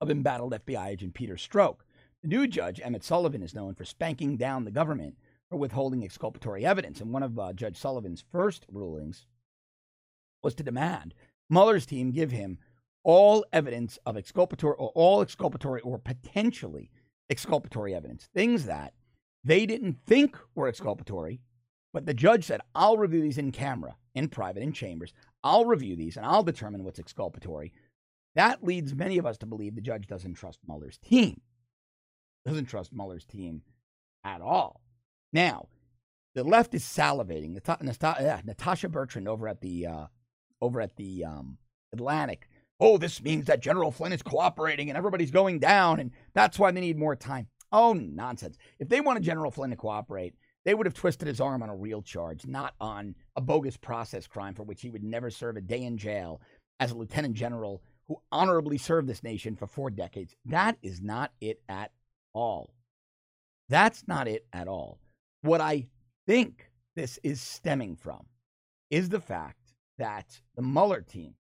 of 0.00 0.10
embattled 0.10 0.52
FBI 0.52 0.88
agent 0.88 1.14
Peter 1.14 1.34
Strzok. 1.34 1.76
The 2.22 2.28
new 2.28 2.46
judge, 2.46 2.80
Emmett 2.82 3.04
Sullivan, 3.04 3.42
is 3.42 3.54
known 3.54 3.74
for 3.74 3.84
spanking 3.84 4.36
down 4.36 4.64
the 4.64 4.70
government 4.70 5.16
for 5.48 5.56
withholding 5.56 6.02
exculpatory 6.02 6.66
evidence. 6.66 7.00
And 7.00 7.12
one 7.12 7.22
of 7.22 7.38
uh, 7.38 7.52
Judge 7.52 7.76
Sullivan's 7.76 8.24
first 8.32 8.66
rulings 8.70 9.26
was 10.42 10.54
to 10.56 10.62
demand 10.62 11.14
Mueller's 11.48 11.86
team 11.86 12.10
give 12.10 12.30
him 12.30 12.58
all 13.04 13.44
evidence 13.52 13.98
of 14.04 14.16
exculpatory 14.16 14.74
or 14.78 14.88
all 14.90 15.22
exculpatory 15.22 15.80
or 15.82 15.98
potentially 15.98 16.90
exculpatory 17.30 17.94
evidence, 17.94 18.28
things 18.34 18.66
that 18.66 18.94
they 19.44 19.64
didn't 19.64 19.98
think 20.06 20.36
were 20.54 20.66
exculpatory, 20.66 21.40
but 21.96 22.04
the 22.04 22.12
judge 22.12 22.44
said, 22.44 22.60
I'll 22.74 22.98
review 22.98 23.22
these 23.22 23.38
in 23.38 23.52
camera, 23.52 23.96
in 24.14 24.28
private, 24.28 24.62
in 24.62 24.74
chambers. 24.74 25.14
I'll 25.42 25.64
review 25.64 25.96
these 25.96 26.18
and 26.18 26.26
I'll 26.26 26.42
determine 26.42 26.84
what's 26.84 26.98
exculpatory. 26.98 27.72
That 28.34 28.62
leads 28.62 28.94
many 28.94 29.16
of 29.16 29.24
us 29.24 29.38
to 29.38 29.46
believe 29.46 29.74
the 29.74 29.80
judge 29.80 30.06
doesn't 30.06 30.34
trust 30.34 30.58
Mueller's 30.68 30.98
team. 30.98 31.40
Doesn't 32.44 32.66
trust 32.66 32.92
Mueller's 32.92 33.24
team 33.24 33.62
at 34.24 34.42
all. 34.42 34.82
Now, 35.32 35.68
the 36.34 36.44
left 36.44 36.74
is 36.74 36.84
salivating. 36.84 37.54
Natasha 38.44 38.90
Bertrand 38.90 39.26
over 39.26 39.48
at 39.48 39.62
the 39.62 39.86
uh, 39.86 40.06
over 40.60 40.82
at 40.82 40.96
the 40.96 41.24
um, 41.24 41.56
Atlantic. 41.94 42.46
Oh, 42.78 42.98
this 42.98 43.22
means 43.22 43.46
that 43.46 43.62
General 43.62 43.90
Flynn 43.90 44.12
is 44.12 44.22
cooperating 44.22 44.90
and 44.90 44.98
everybody's 44.98 45.30
going 45.30 45.60
down, 45.60 45.98
and 45.98 46.10
that's 46.34 46.58
why 46.58 46.72
they 46.72 46.82
need 46.82 46.98
more 46.98 47.16
time. 47.16 47.46
Oh, 47.72 47.94
nonsense. 47.94 48.58
If 48.78 48.90
they 48.90 49.00
wanted 49.00 49.22
General 49.22 49.50
Flynn 49.50 49.70
to 49.70 49.76
cooperate, 49.76 50.34
they 50.66 50.74
would 50.74 50.84
have 50.84 50.94
twisted 50.94 51.28
his 51.28 51.40
arm 51.40 51.62
on 51.62 51.70
a 51.70 51.76
real 51.76 52.02
charge, 52.02 52.44
not 52.44 52.74
on 52.80 53.14
a 53.36 53.40
bogus 53.40 53.76
process 53.76 54.26
crime 54.26 54.52
for 54.52 54.64
which 54.64 54.82
he 54.82 54.90
would 54.90 55.04
never 55.04 55.30
serve 55.30 55.56
a 55.56 55.60
day 55.60 55.84
in 55.84 55.96
jail 55.96 56.40
as 56.80 56.90
a 56.90 56.96
lieutenant 56.96 57.34
general 57.34 57.82
who 58.08 58.20
honorably 58.32 58.76
served 58.76 59.08
this 59.08 59.22
nation 59.22 59.54
for 59.54 59.68
four 59.68 59.90
decades. 59.90 60.34
That 60.44 60.76
is 60.82 61.00
not 61.00 61.30
it 61.40 61.62
at 61.68 61.92
all. 62.34 62.74
That's 63.68 64.08
not 64.08 64.26
it 64.26 64.44
at 64.52 64.66
all. 64.66 64.98
What 65.42 65.60
I 65.60 65.86
think 66.26 66.68
this 66.96 67.20
is 67.22 67.40
stemming 67.40 67.94
from 67.94 68.26
is 68.90 69.08
the 69.08 69.20
fact 69.20 69.72
that 69.98 70.40
the 70.56 70.62
Mueller 70.62 71.00
team, 71.00 71.34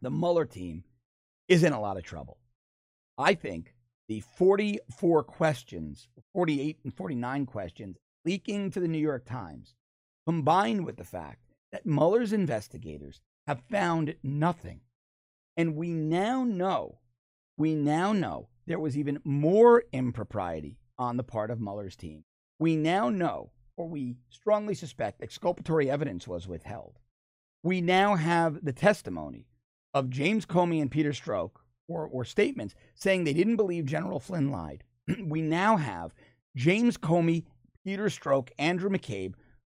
the 0.00 0.10
Mueller 0.10 0.46
team, 0.46 0.84
is 1.48 1.64
in 1.64 1.74
a 1.74 1.80
lot 1.80 1.98
of 1.98 2.02
trouble. 2.02 2.38
I 3.18 3.34
think 3.34 3.74
the 4.10 4.18
44 4.18 5.22
questions, 5.22 6.08
48 6.32 6.80
and 6.82 6.92
49 6.92 7.46
questions 7.46 7.96
leaking 8.24 8.72
to 8.72 8.80
the 8.80 8.88
New 8.88 8.98
York 8.98 9.24
Times, 9.24 9.76
combined 10.26 10.84
with 10.84 10.96
the 10.96 11.04
fact 11.04 11.44
that 11.70 11.86
Mueller's 11.86 12.32
investigators 12.32 13.20
have 13.46 13.62
found 13.70 14.16
nothing. 14.24 14.80
And 15.56 15.76
we 15.76 15.92
now 15.92 16.42
know, 16.42 16.98
we 17.56 17.76
now 17.76 18.12
know 18.12 18.48
there 18.66 18.80
was 18.80 18.98
even 18.98 19.20
more 19.22 19.84
impropriety 19.92 20.80
on 20.98 21.16
the 21.16 21.22
part 21.22 21.52
of 21.52 21.60
Mueller's 21.60 21.94
team. 21.94 22.24
We 22.58 22.74
now 22.74 23.10
know, 23.10 23.52
or 23.76 23.88
we 23.88 24.16
strongly 24.28 24.74
suspect, 24.74 25.22
exculpatory 25.22 25.88
evidence 25.88 26.26
was 26.26 26.48
withheld. 26.48 26.98
We 27.62 27.80
now 27.80 28.16
have 28.16 28.64
the 28.64 28.72
testimony 28.72 29.46
of 29.94 30.10
James 30.10 30.46
Comey 30.46 30.82
and 30.82 30.90
Peter 30.90 31.12
Strzok, 31.12 31.50
or, 31.90 32.06
or 32.06 32.24
statements 32.24 32.74
saying 32.94 33.24
they 33.24 33.32
didn't 33.32 33.56
believe 33.56 33.84
General 33.84 34.20
Flynn 34.20 34.50
lied. 34.50 34.84
we 35.24 35.42
now 35.42 35.76
have 35.76 36.14
James 36.56 36.96
Comey, 36.96 37.44
Peter 37.84 38.06
Strzok, 38.06 38.48
Andrew 38.58 38.88
McCabe 38.88 39.34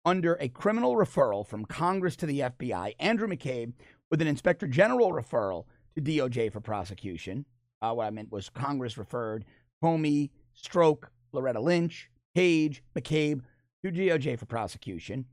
under 0.04 0.34
a 0.40 0.48
criminal 0.48 0.96
referral 0.96 1.46
from 1.46 1.64
Congress 1.64 2.16
to 2.16 2.26
the 2.26 2.40
FBI. 2.40 2.94
Andrew 2.98 3.28
McCabe 3.28 3.74
with 4.10 4.20
an 4.20 4.28
inspector 4.28 4.66
general 4.66 5.12
referral 5.12 5.64
to 5.94 6.02
DOJ 6.02 6.52
for 6.52 6.60
prosecution. 6.60 7.44
Uh, 7.82 7.92
what 7.92 8.06
I 8.06 8.10
meant 8.10 8.32
was 8.32 8.48
Congress 8.48 8.98
referred 8.98 9.44
Comey, 9.82 10.30
Strzok, 10.60 11.04
Loretta 11.32 11.60
Lynch, 11.60 12.10
Page, 12.34 12.82
McCabe 12.96 13.42
to 13.84 13.90
DOJ 13.90 14.38
for 14.38 14.46
prosecution. 14.46 15.26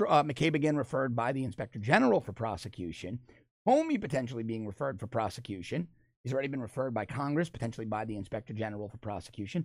Uh, 0.00 0.22
McCabe 0.22 0.54
again 0.54 0.76
referred 0.76 1.16
by 1.16 1.32
the 1.32 1.44
inspector 1.44 1.78
general 1.78 2.20
for 2.20 2.32
prosecution. 2.32 3.18
Comey 3.66 4.00
potentially 4.00 4.42
being 4.42 4.66
referred 4.66 5.00
for 5.00 5.06
prosecution. 5.06 5.88
He's 6.26 6.32
already 6.32 6.48
been 6.48 6.60
referred 6.60 6.92
by 6.92 7.04
Congress, 7.04 7.48
potentially 7.48 7.86
by 7.86 8.04
the 8.04 8.16
Inspector 8.16 8.52
General 8.52 8.88
for 8.88 8.96
prosecution. 8.96 9.64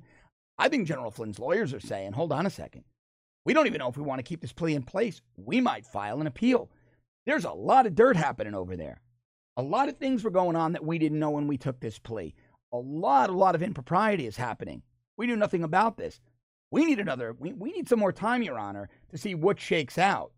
I 0.59 0.69
think 0.69 0.87
General 0.87 1.09
Flynn's 1.09 1.39
lawyers 1.39 1.73
are 1.73 1.79
saying, 1.79 2.13
hold 2.13 2.31
on 2.31 2.45
a 2.45 2.51
second. 2.51 2.83
We 3.45 3.55
don't 3.55 3.65
even 3.65 3.79
know 3.79 3.87
if 3.87 3.97
we 3.97 4.03
want 4.03 4.19
to 4.19 4.23
keep 4.23 4.41
this 4.41 4.53
plea 4.53 4.75
in 4.75 4.83
place. 4.83 5.21
We 5.37 5.59
might 5.59 5.87
file 5.87 6.21
an 6.21 6.27
appeal. 6.27 6.69
There's 7.25 7.45
a 7.45 7.51
lot 7.51 7.87
of 7.87 7.95
dirt 7.95 8.15
happening 8.15 8.53
over 8.53 8.75
there. 8.75 9.01
A 9.57 9.63
lot 9.63 9.89
of 9.89 9.97
things 9.97 10.23
were 10.23 10.29
going 10.29 10.55
on 10.55 10.73
that 10.73 10.85
we 10.85 10.99
didn't 10.99 11.17
know 11.17 11.31
when 11.31 11.47
we 11.47 11.57
took 11.57 11.79
this 11.79 11.97
plea. 11.97 12.35
A 12.71 12.77
lot, 12.77 13.31
a 13.31 13.33
lot 13.33 13.55
of 13.55 13.63
impropriety 13.63 14.27
is 14.27 14.37
happening. 14.37 14.83
We 15.17 15.25
knew 15.25 15.37
nothing 15.37 15.63
about 15.63 15.97
this. 15.97 16.21
We 16.69 16.85
need 16.85 16.99
another, 16.99 17.35
we, 17.39 17.53
we 17.53 17.71
need 17.71 17.89
some 17.89 17.97
more 17.97 18.13
time, 18.13 18.43
Your 18.43 18.59
Honor, 18.59 18.87
to 19.09 19.17
see 19.17 19.33
what 19.33 19.59
shakes 19.59 19.97
out 19.97 20.31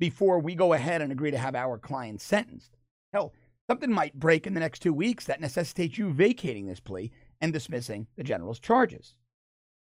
before 0.00 0.40
we 0.40 0.56
go 0.56 0.72
ahead 0.72 1.00
and 1.00 1.12
agree 1.12 1.30
to 1.30 1.38
have 1.38 1.54
our 1.54 1.78
client 1.78 2.20
sentenced. 2.20 2.76
Hell, 3.12 3.32
Something 3.70 3.92
might 3.92 4.18
break 4.18 4.48
in 4.48 4.54
the 4.54 4.58
next 4.58 4.80
two 4.80 4.92
weeks 4.92 5.26
that 5.26 5.40
necessitates 5.40 5.96
you 5.96 6.12
vacating 6.12 6.66
this 6.66 6.80
plea 6.80 7.12
and 7.40 7.52
dismissing 7.52 8.08
the 8.16 8.24
general's 8.24 8.58
charges. 8.58 9.14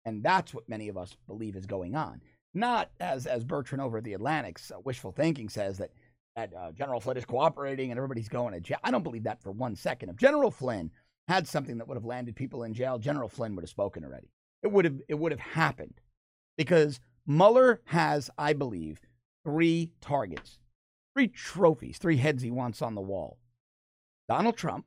And 0.05 0.21
that's 0.21 0.53
what 0.53 0.69
many 0.69 0.89
of 0.89 0.97
us 0.97 1.17
believe 1.29 1.55
is 1.55 1.65
going 1.65 1.95
on. 1.95 2.21
Not 2.53 2.91
as, 2.99 3.25
as 3.25 3.45
Bertrand 3.45 3.81
over 3.81 3.99
at 3.99 4.03
the 4.03 4.15
Atlantic's 4.15 4.73
uh, 4.73 4.81
wishful 4.81 5.13
thinking 5.13 5.49
says 5.49 5.79
that 5.79 5.93
that 6.35 6.53
uh, 6.59 6.73
General 6.73 6.99
Flynn 6.99 7.19
is 7.19 7.25
cooperating 7.25 7.93
and 7.93 7.99
everybody's 7.99 8.29
going 8.29 8.53
to 8.53 8.59
jail. 8.59 8.79
I 8.83 8.91
don't 8.91 9.05
believe 9.05 9.23
that 9.23 9.45
for 9.45 9.53
one 9.53 9.77
second. 9.77 10.09
If 10.09 10.17
General 10.17 10.51
Flynn 10.51 10.91
had 11.29 11.47
something 11.47 11.79
that 11.79 11.87
would 11.87 11.97
have 11.97 12.05
landed 12.05 12.35
people 12.35 12.65
in 12.65 12.75
jail, 12.75 12.99
General 12.99 13.29
Flynn 13.29 13.55
would 13.55 13.63
have 13.63 13.71
spoken 13.71 14.03
already. 14.03 14.33
It 14.65 14.73
would 14.73 14.87
have 14.87 15.01
it 15.07 15.15
would 15.15 15.31
have 15.31 15.41
happened 15.41 16.01
because 16.57 16.99
Mueller 17.29 17.81
has, 17.85 18.29
I 18.37 18.55
believe, 18.55 18.99
three 19.45 19.93
targets, 20.01 20.59
three 21.15 21.29
trophies, 21.29 21.99
three 21.99 22.17
heads 22.17 22.43
he 22.43 22.51
wants 22.51 22.83
on 22.83 22.97
the 22.97 23.01
wall. 23.01 23.39
Donald 24.29 24.57
Trump, 24.57 24.85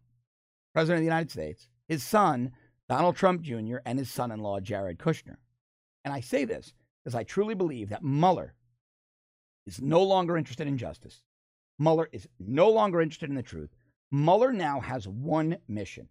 President 0.73 0.97
of 0.97 1.01
the 1.01 1.05
United 1.05 1.31
States, 1.31 1.67
his 1.87 2.03
son, 2.03 2.51
Donald 2.87 3.15
Trump 3.15 3.41
Jr., 3.41 3.77
and 3.85 3.97
his 3.97 4.09
son 4.09 4.31
in 4.31 4.39
law, 4.39 4.59
Jared 4.59 4.99
Kushner. 4.99 5.37
And 6.05 6.13
I 6.13 6.21
say 6.21 6.45
this 6.45 6.73
because 7.03 7.15
I 7.15 7.23
truly 7.23 7.55
believe 7.55 7.89
that 7.89 8.03
Mueller 8.03 8.53
is 9.65 9.81
no 9.81 10.03
longer 10.03 10.37
interested 10.37 10.67
in 10.67 10.77
justice. 10.77 11.23
Mueller 11.79 12.09
is 12.11 12.27
no 12.39 12.69
longer 12.69 13.01
interested 13.01 13.29
in 13.29 13.35
the 13.35 13.43
truth. 13.43 13.69
Mueller 14.11 14.51
now 14.51 14.79
has 14.79 15.07
one 15.07 15.57
mission, 15.67 16.09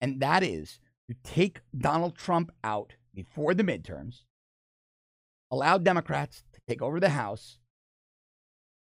and 0.00 0.20
that 0.20 0.42
is 0.42 0.78
to 1.08 1.16
take 1.22 1.60
Donald 1.76 2.16
Trump 2.16 2.50
out 2.64 2.94
before 3.14 3.54
the 3.54 3.62
midterms, 3.62 4.24
allow 5.50 5.78
Democrats 5.78 6.42
to 6.52 6.60
take 6.68 6.82
over 6.82 7.00
the 7.00 7.10
House, 7.10 7.58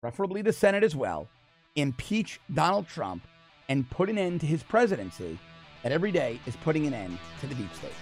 preferably 0.00 0.42
the 0.42 0.52
Senate 0.52 0.84
as 0.84 0.94
well, 0.94 1.28
impeach 1.74 2.38
Donald 2.52 2.86
Trump, 2.86 3.26
and 3.70 3.88
put 3.88 4.10
an 4.10 4.18
end 4.18 4.40
to 4.40 4.46
his 4.46 4.62
presidency 4.64 5.38
that 5.84 5.92
every 5.92 6.10
day 6.10 6.40
is 6.44 6.56
putting 6.56 6.86
an 6.86 6.92
end 6.92 7.16
to 7.40 7.46
the 7.46 7.54
deep 7.54 7.72
state. 7.72 7.92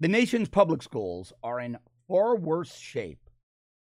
The 0.00 0.08
nation's 0.08 0.48
public 0.48 0.82
schools 0.82 1.32
are 1.44 1.60
in 1.60 1.78
far 2.08 2.34
worse 2.34 2.74
shape 2.76 3.30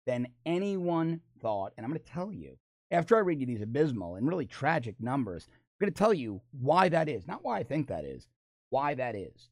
than 0.07 0.27
anyone 0.44 1.21
thought. 1.40 1.75
And 1.77 1.85
I'm 1.85 1.92
going 1.92 2.03
to 2.03 2.12
tell 2.12 2.33
you, 2.33 2.57
after 2.90 3.14
I 3.14 3.21
read 3.21 3.40
you 3.40 3.47
these 3.47 3.62
abysmal 3.62 4.16
and 4.16 4.27
really 4.27 4.47
tragic 4.47 4.97
numbers, 4.99 5.47
I'm 5.49 5.85
going 5.85 5.92
to 5.92 5.99
tell 5.99 6.14
you 6.14 6.40
why 6.51 6.88
that 6.88 7.09
is. 7.09 7.29
Not 7.29 7.44
why 7.44 7.59
I 7.59 7.62
think 7.62 7.87
that 7.87 8.05
is, 8.05 8.27
why 8.71 8.94
that 8.94 9.14
is. 9.14 9.51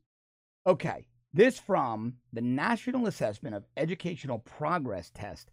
Okay, 0.66 1.06
this 1.32 1.60
from 1.60 2.14
the 2.32 2.40
National 2.40 3.06
Assessment 3.06 3.54
of 3.54 3.66
Educational 3.76 4.40
Progress 4.40 5.12
Test 5.14 5.52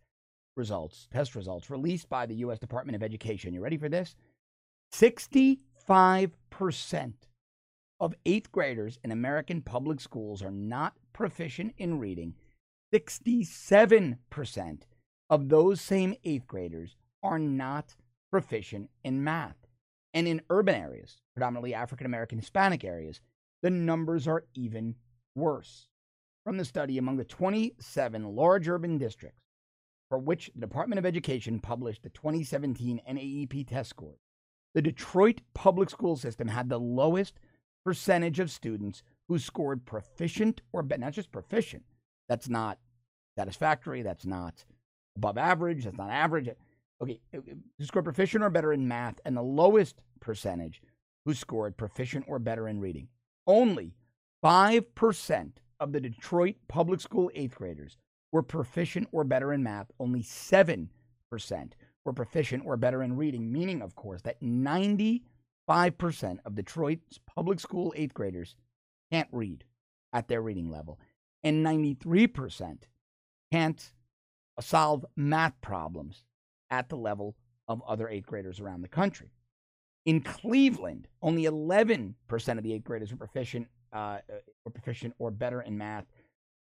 results, 0.58 1.08
test 1.14 1.36
results 1.36 1.70
released 1.70 2.10
by 2.10 2.26
the 2.26 2.34
U.S. 2.36 2.58
Department 2.58 2.96
of 2.96 3.04
Education. 3.04 3.54
You 3.54 3.62
ready 3.62 3.78
for 3.78 3.90
this? 3.90 4.16
65% 4.92 7.14
of 8.00 8.16
eighth 8.26 8.52
graders 8.52 8.98
in 9.04 9.12
American 9.12 9.62
public 9.62 10.02
schools 10.02 10.42
are 10.42 10.50
not 10.50 10.98
proficient 11.14 11.76
in 11.78 12.00
reading. 12.00 12.34
67% 12.92 14.80
of 15.30 15.50
those 15.50 15.80
same 15.80 16.16
eighth 16.24 16.48
graders 16.48 16.96
are 17.22 17.38
not 17.38 17.94
proficient 18.32 18.90
in 19.04 19.24
math. 19.24 19.68
And 20.12 20.28
in 20.28 20.42
urban 20.50 20.74
areas, 20.74 21.18
predominantly 21.36 21.76
African 21.76 22.08
American 22.08 22.40
Hispanic 22.40 22.84
areas, 22.84 23.22
the 23.64 23.70
numbers 23.70 24.28
are 24.28 24.44
even 24.54 24.96
worse. 25.36 25.88
From 26.44 26.58
the 26.58 26.66
study, 26.66 26.98
among 26.98 27.18
the 27.18 27.24
27 27.24 28.36
large 28.36 28.68
urban 28.68 28.98
districts 28.98 29.40
for 30.10 30.18
which 30.18 30.52
the 30.54 30.62
Department 30.62 31.00
of 31.00 31.06
Education 31.06 31.60
published 31.60 32.04
the 32.04 32.10
2017 32.10 33.02
NAEP 33.10 33.68
test 33.68 33.90
scores, 33.90 34.20
the 34.74 34.82
Detroit 34.82 35.42
public 35.54 35.90
school 35.90 36.18
system 36.18 36.48
had 36.50 36.68
the 36.68 36.80
lowest 36.80 37.40
percentage 37.86 38.40
of 38.40 38.52
students 38.52 39.04
who 39.28 39.40
scored 39.40 39.86
proficient 39.86 40.62
or 40.74 40.84
not 40.84 41.14
just 41.14 41.32
proficient, 41.32 41.84
that's 42.28 42.50
not 42.50 42.80
satisfactory, 43.38 44.02
that's 44.02 44.26
not 44.26 44.66
above 45.16 45.38
average, 45.38 45.86
that's 45.86 45.98
not 45.98 46.10
average. 46.10 46.50
Okay, 47.02 47.20
uh, 47.34 47.38
uh, 47.38 47.42
who 47.78 47.86
scored 47.86 48.06
proficient 48.06 48.44
or 48.44 48.50
better 48.50 48.74
in 48.74 48.88
math, 48.88 49.20
and 49.26 49.36
the 49.36 49.42
lowest 49.42 50.02
percentage 50.20 50.82
who 51.26 51.34
scored 51.34 51.78
proficient 51.78 52.26
or 52.28 52.40
better 52.40 52.68
in 52.68 52.80
reading. 52.80 53.08
Only 53.48 53.94
5% 54.44 55.52
of 55.80 55.92
the 55.92 56.02
Detroit 56.02 56.56
public 56.68 57.00
school 57.00 57.32
eighth 57.34 57.56
graders 57.56 57.98
were 58.32 58.44
proficient 58.44 59.08
or 59.12 59.24
better 59.24 59.54
in 59.54 59.64
math. 59.64 59.92
Only 60.00 60.22
7% 60.22 60.88
were 62.06 62.14
proficient 62.14 62.64
or 62.66 62.76
better 62.76 63.02
in 63.04 63.16
reading, 63.16 63.52
meaning, 63.52 63.82
of 63.82 63.96
course, 63.96 64.22
that 64.24 64.42
95% 64.42 65.22
of 66.46 66.56
Detroit's 66.56 67.20
public 67.26 67.60
school 67.60 67.94
eighth 67.96 68.14
graders 68.14 68.56
can't 69.12 69.30
read 69.32 69.64
at 70.12 70.28
their 70.28 70.42
reading 70.42 70.70
level, 70.70 71.00
and 71.44 71.66
93% 71.66 72.80
can't 73.52 73.92
solve 74.60 75.06
math 75.16 75.60
problems 75.62 76.24
at 76.70 76.90
the 76.90 76.98
level 76.98 77.36
of 77.68 77.82
other 77.88 78.10
eighth 78.10 78.26
graders 78.26 78.60
around 78.60 78.82
the 78.82 78.88
country. 78.88 79.32
In 80.06 80.20
Cleveland, 80.22 81.08
only 81.22 81.44
11% 81.44 82.14
of 82.30 82.64
the 82.64 82.74
eighth 82.74 82.84
graders 82.84 83.12
were 83.12 83.18
proficient, 83.18 83.68
uh, 83.94 84.18
were 84.66 84.72
proficient 84.72 85.14
or 85.20 85.32
better 85.32 85.62
in 85.62 85.78
math, 85.78 86.06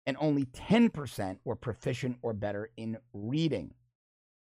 and 0.06 0.17
only 0.19 0.46
10% 0.46 1.38
were 1.43 1.56
proficient 1.56 2.17
or 2.22 2.34
better 2.34 2.69
in 2.78 2.98
reading. 3.13 3.74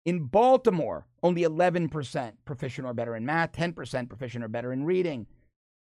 In 0.05 0.24
Baltimore, 0.24 1.07
only 1.22 1.42
11% 1.42 2.33
proficient 2.44 2.87
or 2.87 2.94
better 2.94 3.14
in 3.14 3.24
math, 3.24 3.52
10% 3.52 4.09
proficient 4.09 4.44
or 4.44 4.48
better 4.48 4.72
in 4.72 4.85
reading. 4.85 5.26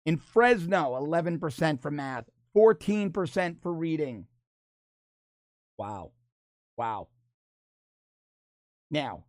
In 0.07 0.17
Fresno, 0.17 0.99
11% 1.01 1.81
for 1.81 1.91
math, 1.91 2.25
14% 2.57 3.63
for 3.63 3.73
reading. 3.73 4.27
Wow. 5.79 6.11
Wow. 6.77 7.09
Now, 8.91 9.25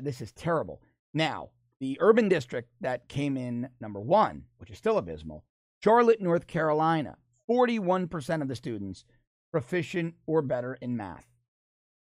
this 0.00 0.20
is 0.20 0.32
terrible. 0.32 0.82
Now, 1.14 1.50
the 1.80 1.98
urban 2.00 2.28
district 2.28 2.70
that 2.80 3.08
came 3.08 3.36
in 3.36 3.68
number 3.80 4.00
one, 4.00 4.44
which 4.58 4.70
is 4.70 4.78
still 4.78 4.98
abysmal, 4.98 5.44
Charlotte, 5.86 6.20
North 6.20 6.48
Carolina, 6.48 7.16
41% 7.48 8.42
of 8.42 8.48
the 8.48 8.56
students 8.56 9.04
proficient 9.52 10.16
or 10.26 10.42
better 10.42 10.74
in 10.80 10.96
math. 10.96 11.28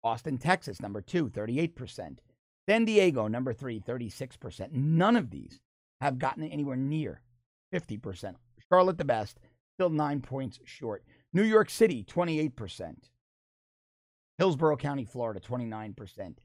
Austin, 0.05 0.37
Texas, 0.37 0.81
number 0.81 1.01
two, 1.01 1.29
38%. 1.29 2.19
San 2.65 2.85
Diego, 2.85 3.27
number 3.27 3.51
three, 3.51 3.81
36%. 3.81 4.71
None 4.71 5.17
of 5.17 5.31
these 5.31 5.59
have 5.99 6.17
gotten 6.17 6.43
anywhere 6.45 6.77
near 6.77 7.23
50%. 7.73 8.35
Charlotte, 8.69 8.97
the 8.97 9.03
best, 9.03 9.41
still 9.75 9.89
nine 9.89 10.21
points 10.21 10.61
short. 10.63 11.03
New 11.33 11.43
York 11.43 11.69
City, 11.69 12.05
28%. 12.05 12.95
Hillsborough 14.37 14.77
County, 14.77 15.03
Florida, 15.03 15.41
29%. 15.41 16.37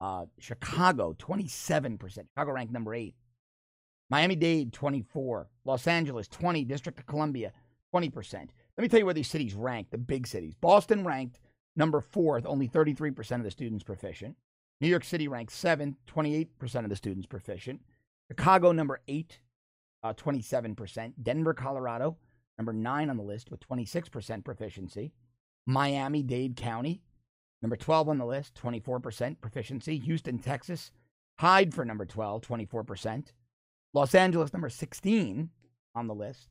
Uh, 0.00 0.26
Chicago, 0.38 1.12
27%. 1.18 1.98
Chicago 1.98 2.52
ranked 2.52 2.72
number 2.72 2.94
eight. 2.94 3.16
Miami 4.10 4.36
Dade, 4.36 4.72
24. 4.72 5.48
Los 5.64 5.86
Angeles, 5.86 6.28
20. 6.28 6.64
District 6.64 6.98
of 6.98 7.06
Columbia, 7.06 7.52
20%. 7.94 8.34
Let 8.34 8.82
me 8.82 8.88
tell 8.88 8.98
you 8.98 9.04
where 9.04 9.14
these 9.14 9.30
cities 9.30 9.54
rank, 9.54 9.90
the 9.90 9.98
big 9.98 10.26
cities. 10.26 10.54
Boston 10.60 11.04
ranked 11.04 11.38
number 11.76 12.00
fourth, 12.00 12.44
only 12.46 12.68
33% 12.68 13.36
of 13.36 13.44
the 13.44 13.50
students 13.50 13.84
proficient. 13.84 14.36
New 14.80 14.88
York 14.88 15.04
City 15.04 15.28
ranked 15.28 15.52
seventh, 15.52 15.96
28% 16.06 16.84
of 16.84 16.88
the 16.88 16.96
students 16.96 17.26
proficient. 17.26 17.80
Chicago, 18.28 18.72
number 18.72 19.00
eight, 19.08 19.40
uh, 20.02 20.12
27%. 20.12 21.14
Denver, 21.22 21.54
Colorado, 21.54 22.16
number 22.58 22.72
nine 22.72 23.10
on 23.10 23.16
the 23.16 23.22
list 23.22 23.50
with 23.50 23.60
26% 23.60 24.44
proficiency. 24.44 25.12
Miami 25.66 26.22
Dade 26.22 26.56
County, 26.56 27.02
number 27.62 27.76
12 27.76 28.08
on 28.08 28.18
the 28.18 28.26
list, 28.26 28.54
24% 28.54 29.40
proficiency. 29.40 29.98
Houston, 29.98 30.38
Texas, 30.38 30.90
tied 31.40 31.72
for 31.72 31.84
number 31.84 32.04
12, 32.04 32.42
24%. 32.42 33.32
Los 33.94 34.14
Angeles, 34.14 34.52
number 34.52 34.68
16 34.68 35.48
on 35.94 36.06
the 36.06 36.14
list, 36.14 36.48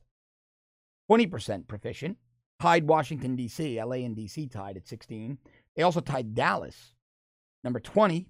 20% 1.10 1.68
proficient. 1.68 2.16
Tied 2.60 2.86
Washington, 2.86 3.36
D.C., 3.36 3.82
LA 3.82 3.96
and 3.96 4.16
D.C. 4.16 4.46
tied 4.46 4.76
at 4.76 4.88
16. 4.88 5.38
They 5.76 5.82
also 5.82 6.00
tied 6.00 6.34
Dallas, 6.34 6.94
number 7.62 7.80
20, 7.80 8.28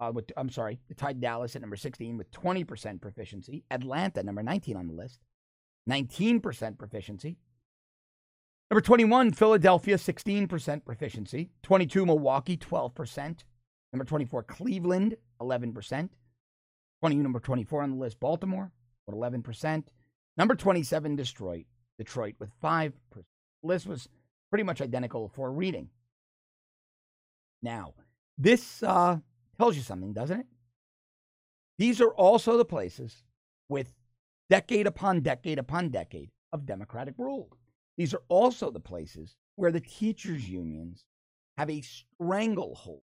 uh, 0.00 0.12
with, 0.14 0.30
I'm 0.36 0.48
sorry, 0.48 0.78
they 0.88 0.94
tied 0.94 1.20
Dallas 1.20 1.56
at 1.56 1.62
number 1.62 1.76
16 1.76 2.16
with 2.16 2.30
20% 2.30 3.00
proficiency. 3.00 3.64
Atlanta, 3.70 4.22
number 4.22 4.42
19 4.42 4.76
on 4.76 4.86
the 4.86 4.94
list, 4.94 5.20
19% 5.90 6.78
proficiency. 6.78 7.36
Number 8.70 8.80
21, 8.80 9.32
Philadelphia, 9.32 9.96
16% 9.96 10.84
proficiency. 10.84 11.50
22, 11.62 12.06
Milwaukee, 12.06 12.56
12%. 12.56 13.44
Number 13.92 14.04
24, 14.04 14.42
Cleveland, 14.44 15.16
11%. 15.40 16.08
20, 17.00 17.16
number 17.16 17.40
24 17.40 17.82
on 17.82 17.90
the 17.90 17.96
list, 17.96 18.20
Baltimore, 18.20 18.72
with 19.06 19.16
11%. 19.16 19.84
Number 20.36 20.54
27, 20.54 21.16
Detroit, 21.16 21.66
Detroit 21.98 22.34
with 22.38 22.50
5%. 22.62 22.92
The 23.12 23.24
list 23.62 23.86
was 23.86 24.08
pretty 24.50 24.64
much 24.64 24.80
identical 24.80 25.28
for 25.28 25.50
reading. 25.50 25.90
Now, 27.62 27.94
this 28.38 28.82
uh, 28.82 29.18
tells 29.58 29.76
you 29.76 29.82
something, 29.82 30.12
doesn't 30.12 30.40
it? 30.40 30.46
These 31.78 32.00
are 32.00 32.14
also 32.14 32.56
the 32.56 32.64
places 32.64 33.22
with 33.68 33.92
decade 34.48 34.86
upon 34.86 35.20
decade 35.20 35.58
upon 35.58 35.90
decade 35.90 36.30
of 36.52 36.66
Democratic 36.66 37.14
rule. 37.18 37.50
These 37.96 38.14
are 38.14 38.22
also 38.28 38.70
the 38.70 38.80
places 38.80 39.36
where 39.56 39.72
the 39.72 39.80
teachers' 39.80 40.48
unions 40.48 41.04
have 41.58 41.70
a 41.70 41.80
stranglehold 41.80 43.02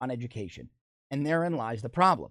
on 0.00 0.10
education. 0.10 0.68
And 1.10 1.26
therein 1.26 1.56
lies 1.56 1.82
the 1.82 1.88
problem. 1.88 2.30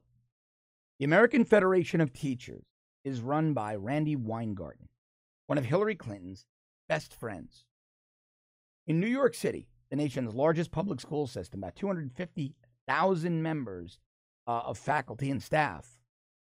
The 1.00 1.06
American 1.06 1.44
Federation 1.44 2.02
of 2.02 2.14
Teachers 2.14 2.66
is 3.04 3.20
run 3.20 3.54
by 3.54 3.76
Randi 3.76 4.16
Weingarten, 4.16 4.90
one 5.48 5.58
of 5.58 5.66
Hillary 5.66 5.96
Clinton's 5.96 6.46
best 6.88 7.16
friends. 7.16 7.66
In 8.86 9.00
New 9.00 9.08
York 9.08 9.34
City, 9.34 9.68
the 9.90 9.96
nation's 9.96 10.36
largest 10.36 10.72
public 10.72 11.02
school 11.02 11.26
system, 11.26 11.62
about 11.62 11.76
250,000 11.76 13.42
members 13.42 13.98
uh, 14.46 14.62
of 14.66 14.78
faculty 14.78 15.32
and 15.32 15.42
staff 15.42 15.98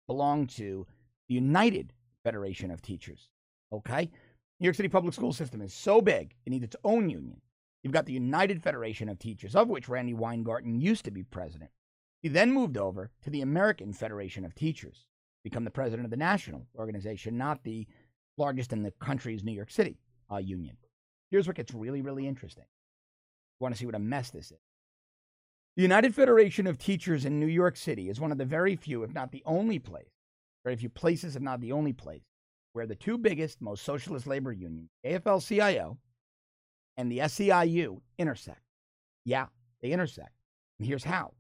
belong 0.07 0.47
to 0.47 0.87
the 1.29 1.35
United 1.35 1.93
Federation 2.25 2.71
of 2.71 2.81
Teachers. 2.81 3.29
Okay? 3.71 4.11
New 4.61 4.65
York 4.65 4.77
City 4.77 4.89
public 4.89 5.13
school 5.13 5.35
system 5.35 5.61
is 5.61 5.75
so 5.75 6.01
big, 6.01 6.35
it 6.47 6.51
needs 6.51 6.65
its 6.65 6.77
own 6.85 7.11
union. 7.11 7.43
You've 7.83 7.93
got 7.93 8.07
the 8.07 8.15
United 8.15 8.63
Federation 8.63 9.11
of 9.11 9.19
Teachers, 9.19 9.55
of 9.55 9.69
which 9.69 9.91
Randi 9.91 10.15
Weingarten 10.15 10.81
used 10.81 11.05
to 11.05 11.11
be 11.11 11.23
president. 11.23 11.71
He 12.21 12.29
then 12.29 12.53
moved 12.53 12.77
over 12.77 13.11
to 13.23 13.31
the 13.31 13.43
American 13.43 13.93
Federation 13.93 14.45
of 14.45 14.55
Teachers, 14.55 15.07
become 15.45 15.65
the 15.65 15.71
president 15.71 16.05
of 16.05 16.11
the 16.11 16.17
national 16.17 16.67
organization, 16.77 17.39
not 17.39 17.63
the 17.63 17.87
largest 18.37 18.73
in 18.73 18.83
the 18.83 18.93
country's 18.93 19.45
New 19.45 19.53
York 19.53 19.71
City 19.71 19.99
uh, 20.33 20.39
union. 20.39 20.77
Here's 21.31 21.47
what 21.47 21.57
gets 21.57 21.75
really, 21.75 22.03
really 22.03 22.27
interesting. 22.27 22.65
You 22.65 23.65
want 23.65 23.75
to 23.75 23.79
see 23.79 23.87
what 23.87 23.95
a 23.95 24.01
mess 24.01 24.31
this 24.31 24.51
is. 24.51 24.59
The 25.77 25.83
United 25.83 26.15
Federation 26.15 26.67
of 26.67 26.79
Teachers 26.79 27.25
in 27.25 27.39
New 27.39 27.47
York 27.47 27.77
City 27.77 28.09
is 28.09 28.19
one 28.19 28.33
of 28.33 28.39
the 28.39 28.45
very 28.45 28.75
few, 28.75 29.05
if 29.05 29.15
not 29.15 29.31
the 29.31 29.43
only 29.47 29.79
place, 29.79 30.11
very 30.65 30.75
few 30.75 30.89
places, 30.89 31.37
if 31.37 31.43
not 31.43 31.61
the 31.61 31.73
only 31.73 31.93
place, 31.93 32.25
where 32.73 32.87
the 32.87 32.97
two 32.97 33.17
biggest, 33.17 33.61
most 33.61 33.85
socialist 33.85 34.27
labor 34.27 34.53
unions, 34.53 34.91
AFL 35.07 35.47
CIO 35.47 35.99
and 36.97 37.13
the 37.13 37.19
SEIU, 37.19 38.01
intersect. 38.19 38.61
Yeah, 39.25 39.47
they 39.81 39.91
intersect. 39.93 40.33
And 40.79 40.89
here's 40.89 41.05
how. 41.05 41.33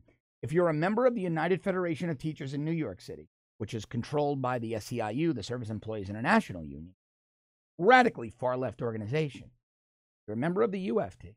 If 0.42 0.52
you're 0.52 0.68
a 0.68 0.74
member 0.74 1.06
of 1.06 1.14
the 1.14 1.20
United 1.20 1.62
Federation 1.62 2.10
of 2.10 2.18
Teachers 2.18 2.54
in 2.54 2.64
New 2.64 2.72
York 2.72 3.00
City, 3.00 3.28
which 3.58 3.74
is 3.74 3.84
controlled 3.84 4.40
by 4.40 4.58
the 4.58 4.74
SEIU, 4.74 5.34
the 5.34 5.42
Service 5.42 5.68
Employees 5.68 6.08
International 6.08 6.64
Union, 6.64 6.94
radically 7.76 8.30
far 8.30 8.56
left 8.56 8.80
organization. 8.80 9.50
You're 10.26 10.36
a 10.36 10.38
member 10.38 10.62
of 10.62 10.70
the 10.70 10.90
UFT. 10.90 11.34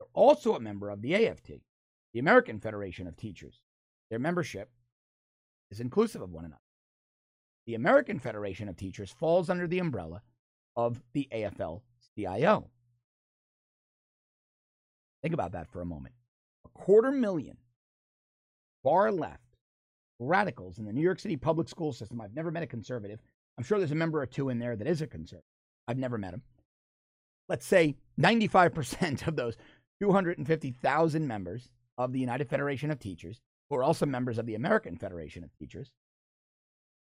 You're 0.00 0.08
also 0.14 0.54
a 0.54 0.60
member 0.60 0.88
of 0.88 1.02
the 1.02 1.14
AFT, 1.14 1.52
the 2.14 2.20
American 2.20 2.58
Federation 2.58 3.06
of 3.06 3.16
Teachers. 3.16 3.62
Their 4.08 4.18
membership 4.18 4.70
is 5.70 5.80
inclusive 5.80 6.22
of 6.22 6.32
one 6.32 6.46
another. 6.46 6.62
The 7.66 7.74
American 7.74 8.18
Federation 8.18 8.68
of 8.68 8.76
Teachers 8.76 9.10
falls 9.10 9.50
under 9.50 9.66
the 9.66 9.78
umbrella 9.78 10.22
of 10.74 11.02
the 11.12 11.28
AFL 11.30 11.82
CIO. 12.14 12.70
Think 15.20 15.34
about 15.34 15.52
that 15.52 15.68
for 15.68 15.82
a 15.82 15.86
moment. 15.86 16.14
A 16.64 16.68
quarter 16.70 17.10
million 17.10 17.58
far 18.82 19.10
left 19.12 19.42
radicals 20.20 20.78
in 20.78 20.84
the 20.84 20.92
New 20.92 21.02
York 21.02 21.20
City 21.20 21.36
public 21.36 21.68
school 21.68 21.92
system. 21.92 22.20
I've 22.20 22.34
never 22.34 22.50
met 22.50 22.62
a 22.62 22.66
conservative. 22.66 23.20
I'm 23.56 23.64
sure 23.64 23.78
there's 23.78 23.92
a 23.92 23.96
member 23.96 24.20
or 24.20 24.26
two 24.26 24.48
in 24.48 24.58
there 24.58 24.76
that 24.76 24.86
is 24.86 25.02
a 25.02 25.06
conservative. 25.06 25.44
I've 25.86 25.98
never 25.98 26.18
met 26.18 26.34
him. 26.34 26.42
Let's 27.48 27.66
say 27.66 27.96
95% 28.20 29.26
of 29.26 29.36
those 29.36 29.56
250,000 30.00 31.26
members 31.26 31.68
of 31.96 32.12
the 32.12 32.20
United 32.20 32.48
Federation 32.48 32.90
of 32.90 32.98
Teachers, 32.98 33.40
who 33.68 33.76
are 33.76 33.82
also 33.82 34.06
members 34.06 34.38
of 34.38 34.46
the 34.46 34.54
American 34.54 34.96
Federation 34.96 35.44
of 35.44 35.50
Teachers, 35.58 35.92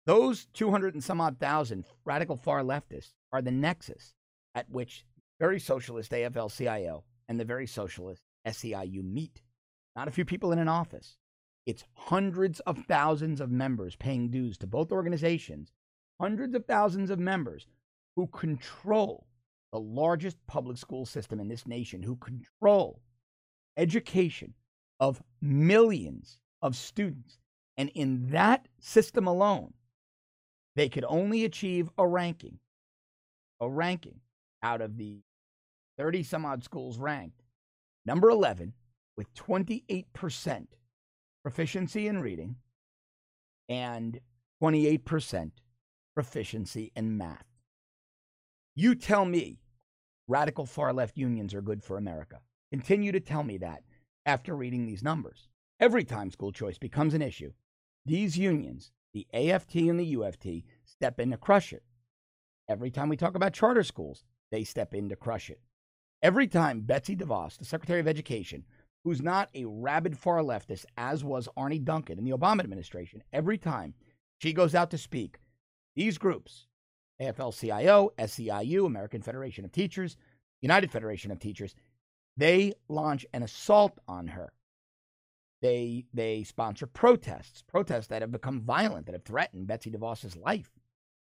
those 0.06 0.46
200 0.54 0.94
and 0.94 1.02
some 1.02 1.20
odd 1.20 1.38
thousand 1.38 1.84
radical 2.04 2.36
far 2.36 2.62
leftists 2.62 3.12
are 3.32 3.42
the 3.42 3.50
nexus 3.50 4.14
at 4.54 4.70
which 4.70 5.04
very 5.40 5.58
socialist 5.58 6.12
AFL 6.12 6.56
CIO 6.56 7.04
and 7.28 7.40
the 7.40 7.44
very 7.44 7.66
socialist 7.66 8.22
SEIU 8.46 9.02
meet. 9.02 9.42
Not 9.96 10.08
a 10.08 10.12
few 10.12 10.24
people 10.24 10.52
in 10.52 10.60
an 10.60 10.68
office. 10.68 11.16
It's 11.66 11.84
hundreds 11.94 12.60
of 12.60 12.78
thousands 12.86 13.40
of 13.40 13.50
members 13.50 13.96
paying 13.96 14.30
dues 14.30 14.56
to 14.58 14.68
both 14.68 14.92
organizations, 14.92 15.72
hundreds 16.20 16.54
of 16.54 16.64
thousands 16.64 17.10
of 17.10 17.18
members 17.18 17.66
who 18.14 18.28
control 18.28 19.26
the 19.72 19.80
largest 19.80 20.38
public 20.46 20.78
school 20.78 21.04
system 21.04 21.40
in 21.40 21.48
this 21.48 21.66
nation, 21.66 22.02
who 22.02 22.16
control 22.16 23.02
education 23.76 24.54
of 25.00 25.22
millions 25.42 26.38
of 26.62 26.76
students. 26.76 27.38
And 27.76 27.90
in 27.90 28.30
that 28.30 28.68
system 28.78 29.26
alone, 29.26 29.74
they 30.76 30.88
could 30.88 31.04
only 31.08 31.44
achieve 31.44 31.90
a 31.98 32.06
ranking, 32.06 32.58
a 33.60 33.68
ranking 33.68 34.20
out 34.62 34.80
of 34.80 34.96
the 34.96 35.20
30 35.98 36.22
some 36.22 36.46
odd 36.46 36.62
schools 36.62 36.98
ranked, 36.98 37.42
number 38.04 38.30
11, 38.30 38.72
with 39.16 39.32
28% 39.34 40.66
proficiency 41.46 42.08
in 42.08 42.20
reading 42.20 42.56
and 43.68 44.18
28% 44.60 45.52
proficiency 46.12 46.90
in 46.96 47.16
math. 47.16 47.46
You 48.74 48.96
tell 48.96 49.24
me 49.24 49.60
radical 50.26 50.66
far 50.66 50.92
left 50.92 51.16
unions 51.16 51.54
are 51.54 51.62
good 51.62 51.84
for 51.84 51.98
America. 51.98 52.40
Continue 52.72 53.12
to 53.12 53.20
tell 53.20 53.44
me 53.44 53.58
that 53.58 53.84
after 54.26 54.56
reading 54.56 54.86
these 54.86 55.04
numbers. 55.04 55.46
Every 55.78 56.02
time 56.02 56.32
school 56.32 56.50
choice 56.50 56.78
becomes 56.78 57.14
an 57.14 57.22
issue, 57.22 57.52
these 58.04 58.36
unions 58.36 58.90
the 59.14 59.28
AFT 59.32 59.76
and 59.76 60.00
the 60.00 60.16
UFT 60.16 60.64
step 60.84 61.20
in 61.20 61.30
to 61.30 61.36
crush 61.36 61.72
it. 61.72 61.84
Every 62.68 62.90
time 62.90 63.08
we 63.08 63.16
talk 63.16 63.36
about 63.36 63.52
charter 63.52 63.84
schools, 63.84 64.24
they 64.50 64.64
step 64.64 64.94
in 64.94 65.08
to 65.10 65.16
crush 65.16 65.48
it. 65.48 65.60
Every 66.24 66.48
time 66.48 66.80
Betsy 66.80 67.14
DeVos, 67.14 67.56
the 67.56 67.64
Secretary 67.64 68.00
of 68.00 68.08
Education, 68.08 68.64
who's 69.06 69.22
not 69.22 69.48
a 69.54 69.64
rabid 69.64 70.18
far 70.18 70.40
leftist, 70.40 70.84
as 70.96 71.22
was 71.22 71.48
Arne 71.56 71.84
Duncan 71.84 72.18
in 72.18 72.24
the 72.24 72.36
Obama 72.36 72.60
administration, 72.60 73.22
every 73.32 73.56
time 73.56 73.94
she 74.38 74.52
goes 74.52 74.74
out 74.74 74.90
to 74.90 74.98
speak, 74.98 75.38
these 75.94 76.18
groups, 76.18 76.66
AFL 77.22 77.56
CIO, 77.56 78.10
SEIU, 78.18 78.84
American 78.84 79.22
Federation 79.22 79.64
of 79.64 79.70
Teachers, 79.70 80.16
United 80.60 80.90
Federation 80.90 81.30
of 81.30 81.38
Teachers, 81.38 81.76
they 82.36 82.74
launch 82.88 83.24
an 83.32 83.44
assault 83.44 83.96
on 84.08 84.26
her 84.26 84.52
they 85.62 86.04
they 86.12 86.42
sponsor 86.42 86.86
protests, 86.86 87.62
protests 87.62 88.08
that 88.08 88.22
have 88.22 88.32
become 88.32 88.60
violent, 88.60 89.06
that 89.06 89.14
have 89.14 89.24
threatened 89.24 89.66
Betsy 89.66 89.90
DeVos's 89.90 90.36
life. 90.36 90.70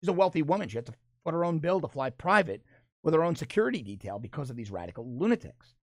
She's 0.02 0.08
a 0.08 0.14
wealthy 0.14 0.42
woman. 0.42 0.68
She 0.68 0.78
had 0.78 0.86
to 0.88 0.94
put 1.24 1.34
her 1.34 1.46
own 1.46 1.60
bill 1.60 1.82
to 1.82 1.88
fly 1.88 2.10
private 2.10 2.64
with 3.04 3.14
her 3.14 3.24
own 3.24 3.36
security 3.36 3.84
detail 3.84 4.18
because 4.18 4.50
of 4.50 4.56
these 4.56 4.72
radical 4.72 5.06
lunatics. 5.18 5.76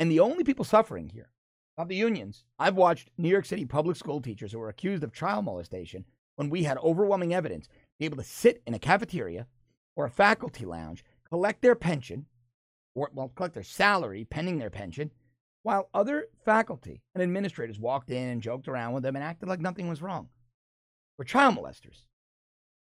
And 0.00 0.10
the 0.10 0.20
only 0.20 0.44
people 0.44 0.64
suffering 0.64 1.10
here, 1.10 1.30
not 1.76 1.88
the 1.88 1.94
unions, 1.94 2.44
I've 2.58 2.74
watched 2.74 3.10
New 3.18 3.28
York 3.28 3.44
City 3.44 3.66
public 3.66 3.96
school 3.96 4.22
teachers 4.22 4.50
who 4.50 4.58
were 4.58 4.70
accused 4.70 5.04
of 5.04 5.12
child 5.12 5.44
molestation 5.44 6.06
when 6.36 6.48
we 6.48 6.62
had 6.62 6.78
overwhelming 6.78 7.34
evidence 7.34 7.68
be 7.98 8.06
able 8.06 8.16
to 8.16 8.24
sit 8.24 8.62
in 8.66 8.72
a 8.72 8.78
cafeteria 8.78 9.46
or 9.96 10.06
a 10.06 10.10
faculty 10.10 10.64
lounge, 10.64 11.04
collect 11.28 11.60
their 11.60 11.74
pension, 11.74 12.24
or 12.94 13.10
well, 13.12 13.30
collect 13.36 13.52
their 13.52 13.62
salary 13.62 14.24
pending 14.24 14.56
their 14.56 14.70
pension, 14.70 15.12
while 15.64 15.90
other 15.92 16.28
faculty 16.46 17.02
and 17.14 17.22
administrators 17.22 17.78
walked 17.78 18.10
in 18.10 18.30
and 18.30 18.42
joked 18.42 18.68
around 18.68 18.94
with 18.94 19.02
them 19.02 19.16
and 19.16 19.22
acted 19.22 19.50
like 19.50 19.60
nothing 19.60 19.86
was 19.86 20.00
wrong. 20.00 20.24
They 20.24 21.22
Were 21.22 21.24
child 21.24 21.56
molesters. 21.56 22.06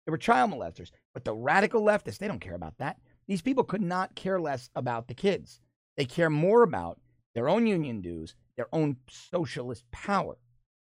They 0.06 0.12
were 0.12 0.17
child 0.17 0.52
molesters. 0.52 0.91
But 1.13 1.24
the 1.24 1.34
radical 1.34 1.82
leftists, 1.82 2.17
they 2.17 2.28
don't 2.28 2.41
care 2.41 2.56
about 2.56 2.78
that. 2.80 3.00
These 3.28 3.41
people 3.41 3.63
could 3.63 3.82
not 3.82 4.15
care 4.15 4.41
less 4.41 4.70
about 4.76 5.08
the 5.08 5.13
kids. 5.13 5.62
They 5.98 6.06
care 6.06 6.30
more 6.30 6.64
about 6.64 7.00
their 7.34 7.50
own 7.50 7.68
union 7.68 8.02
dues, 8.02 8.36
their 8.56 8.68
own 8.72 8.98
socialist 9.10 9.90
power. 9.92 10.38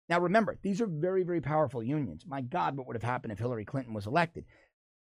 Now, 0.09 0.21
remember, 0.21 0.59
these 0.63 0.81
are 0.81 0.87
very, 0.87 1.23
very 1.23 1.41
powerful 1.41 1.83
unions. 1.83 2.25
My 2.27 2.41
God, 2.41 2.77
what 2.77 2.87
would 2.87 2.97
have 2.97 3.03
happened 3.03 3.33
if 3.33 3.39
Hillary 3.39 3.65
Clinton 3.65 3.95
was 3.95 4.07
elected? 4.07 4.45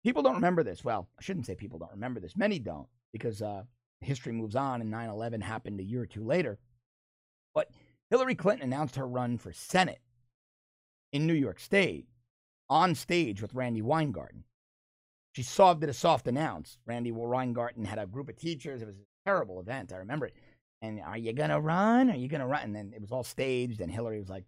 People 0.04 0.23
don't 0.23 0.36
remember 0.36 0.63
this. 0.63 0.84
Well, 0.84 1.08
I 1.17 1.21
shouldn't 1.21 1.45
say 1.45 1.56
people 1.56 1.80
don't 1.80 1.91
remember 1.91 2.19
this. 2.19 2.36
Many 2.36 2.60
don't, 2.60 2.88
because 3.13 3.41
uh, 3.41 3.63
history 4.01 4.34
moves 4.34 4.56
on 4.56 4.82
and 4.82 4.89
9 4.89 5.10
11 5.10 5.41
happened 5.41 5.80
a 5.80 5.84
year 5.84 6.01
or 6.01 6.08
two 6.08 6.25
later. 6.25 6.58
But 7.54 7.69
Hillary 8.10 8.36
Clinton 8.36 8.67
announced 8.67 8.95
her 8.95 9.08
run 9.08 9.38
for 9.38 9.54
Senate 9.54 10.01
in 11.13 11.27
New 11.27 11.34
York 11.34 11.60
State 11.60 12.08
on 12.69 12.95
stage 12.95 13.41
with 13.41 13.54
Randi 13.54 13.82
Weingarten. 13.82 14.43
She 15.34 15.43
saw 15.43 15.73
did 15.73 15.89
a 15.89 15.93
soft 15.93 16.27
announce. 16.27 16.77
Randi 16.86 17.12
Weingarten 17.12 17.86
had 17.86 17.99
a 17.99 18.06
group 18.06 18.27
of 18.27 18.36
teachers. 18.36 18.82
It 18.82 18.88
was 18.88 18.97
terrible 19.25 19.60
event. 19.60 19.93
I 19.93 19.97
remember 19.97 20.27
it. 20.27 20.36
And 20.81 20.99
are 21.01 21.17
you 21.17 21.34
gonna 21.34 21.60
run? 21.60 22.10
Are 22.10 22.15
you 22.15 22.27
gonna 22.27 22.47
run? 22.47 22.63
And 22.63 22.75
then 22.75 22.91
it 22.95 23.01
was 23.01 23.12
all 23.12 23.23
staged. 23.23 23.81
And 23.81 23.91
Hillary 23.91 24.19
was 24.19 24.29
like, 24.29 24.45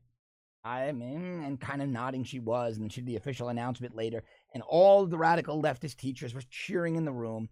I'm 0.64 1.02
and 1.02 1.60
kind 1.60 1.82
of 1.82 1.90
nodding. 1.90 2.24
She 2.24 2.40
was. 2.40 2.78
And 2.78 2.92
she 2.92 3.02
did 3.02 3.08
the 3.08 3.16
official 3.18 3.50
announcement 3.50 3.96
later. 3.96 4.24
And 4.54 4.64
all 4.64 5.06
the 5.06 5.18
radical 5.18 5.62
leftist 5.62 5.98
teachers 5.98 6.34
were 6.34 6.42
cheering 6.50 6.96
in 6.96 7.06
the 7.06 7.12
room. 7.12 7.50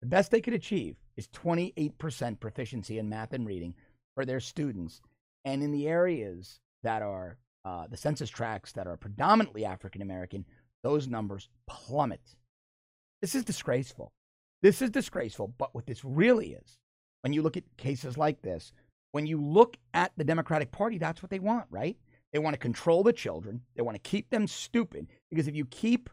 The 0.00 0.08
best 0.08 0.30
they 0.30 0.40
could 0.40 0.54
achieve 0.54 0.96
is 1.16 1.28
28% 1.28 2.38
proficiency 2.38 2.98
in 2.98 3.08
math 3.08 3.32
and 3.32 3.46
reading 3.46 3.74
for 4.14 4.24
their 4.24 4.40
students. 4.40 5.00
And 5.44 5.62
in 5.62 5.72
the 5.72 5.88
areas 5.88 6.60
that 6.82 7.02
are 7.02 7.38
uh, 7.64 7.86
the 7.88 7.96
census 7.96 8.30
tracts 8.30 8.72
that 8.72 8.86
are 8.86 8.96
predominantly 8.96 9.64
African 9.64 10.02
American, 10.02 10.44
those 10.82 11.08
numbers 11.08 11.48
plummet. 11.66 12.20
This 13.20 13.34
is 13.34 13.44
disgraceful. 13.44 14.12
This 14.62 14.82
is 14.82 14.90
disgraceful. 14.90 15.54
But 15.58 15.74
what 15.74 15.86
this 15.86 16.04
really 16.04 16.52
is, 16.52 16.78
when 17.22 17.32
you 17.32 17.42
look 17.42 17.56
at 17.56 17.76
cases 17.76 18.16
like 18.16 18.42
this, 18.42 18.72
when 19.12 19.26
you 19.26 19.40
look 19.40 19.76
at 19.94 20.12
the 20.16 20.24
Democratic 20.24 20.70
Party, 20.70 20.98
that's 20.98 21.22
what 21.22 21.30
they 21.30 21.38
want, 21.38 21.66
right? 21.70 21.96
They 22.32 22.38
want 22.38 22.54
to 22.54 22.58
control 22.58 23.02
the 23.02 23.12
children. 23.12 23.62
They 23.74 23.82
want 23.82 23.94
to 23.94 24.10
keep 24.10 24.30
them 24.30 24.46
stupid 24.46 25.08
because 25.30 25.48
if 25.48 25.56
you 25.56 25.64
keep 25.64 26.10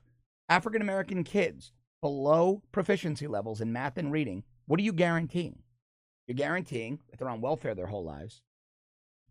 African 0.47 0.81
American 0.81 1.23
kids 1.23 1.71
below 2.01 2.61
proficiency 2.71 3.27
levels 3.27 3.61
in 3.61 3.73
math 3.73 3.97
and 3.97 4.11
reading, 4.11 4.43
what 4.67 4.79
are 4.79 4.83
you 4.83 4.93
guaranteeing? 4.93 5.59
You're 6.27 6.35
guaranteeing 6.35 6.99
that 7.09 7.19
they're 7.19 7.29
on 7.29 7.41
welfare 7.41 7.75
their 7.75 7.87
whole 7.87 8.03
lives. 8.03 8.41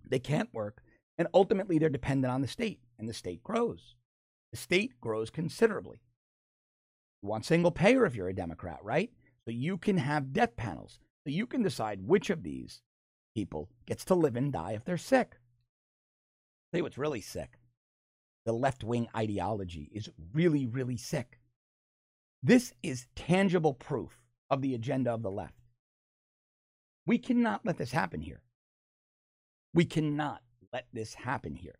They 0.08 0.18
can't 0.18 0.52
work. 0.52 0.82
And 1.16 1.28
ultimately, 1.32 1.78
they're 1.78 1.88
dependent 1.88 2.32
on 2.32 2.40
the 2.40 2.48
state, 2.48 2.80
and 2.98 3.08
the 3.08 3.14
state 3.14 3.42
grows. 3.42 3.94
The 4.50 4.56
state 4.58 5.00
grows 5.00 5.30
considerably. 5.30 6.00
You 7.24 7.30
want 7.30 7.46
single 7.46 7.70
payer 7.70 8.04
if 8.04 8.14
you're 8.14 8.28
a 8.28 8.34
Democrat, 8.34 8.80
right? 8.82 9.10
So 9.46 9.50
you 9.50 9.78
can 9.78 9.96
have 9.96 10.34
death 10.34 10.56
panels. 10.56 10.98
So 11.26 11.30
you 11.30 11.46
can 11.46 11.62
decide 11.62 12.06
which 12.06 12.28
of 12.28 12.42
these 12.42 12.82
people 13.34 13.70
gets 13.86 14.04
to 14.04 14.14
live 14.14 14.36
and 14.36 14.52
die 14.52 14.72
if 14.72 14.84
they're 14.84 14.98
sick. 14.98 15.30
I'll 15.32 16.70
tell 16.70 16.78
you 16.80 16.82
what's 16.82 16.98
really 16.98 17.22
sick. 17.22 17.54
The 18.44 18.52
left 18.52 18.84
wing 18.84 19.08
ideology 19.16 19.90
is 19.90 20.10
really, 20.34 20.66
really 20.66 20.98
sick. 20.98 21.38
This 22.42 22.74
is 22.82 23.06
tangible 23.16 23.72
proof 23.72 24.20
of 24.50 24.60
the 24.60 24.74
agenda 24.74 25.10
of 25.10 25.22
the 25.22 25.30
left. 25.30 25.62
We 27.06 27.16
cannot 27.16 27.64
let 27.64 27.78
this 27.78 27.92
happen 27.92 28.20
here. 28.20 28.42
We 29.72 29.86
cannot 29.86 30.42
let 30.74 30.88
this 30.92 31.14
happen 31.14 31.54
here. 31.54 31.76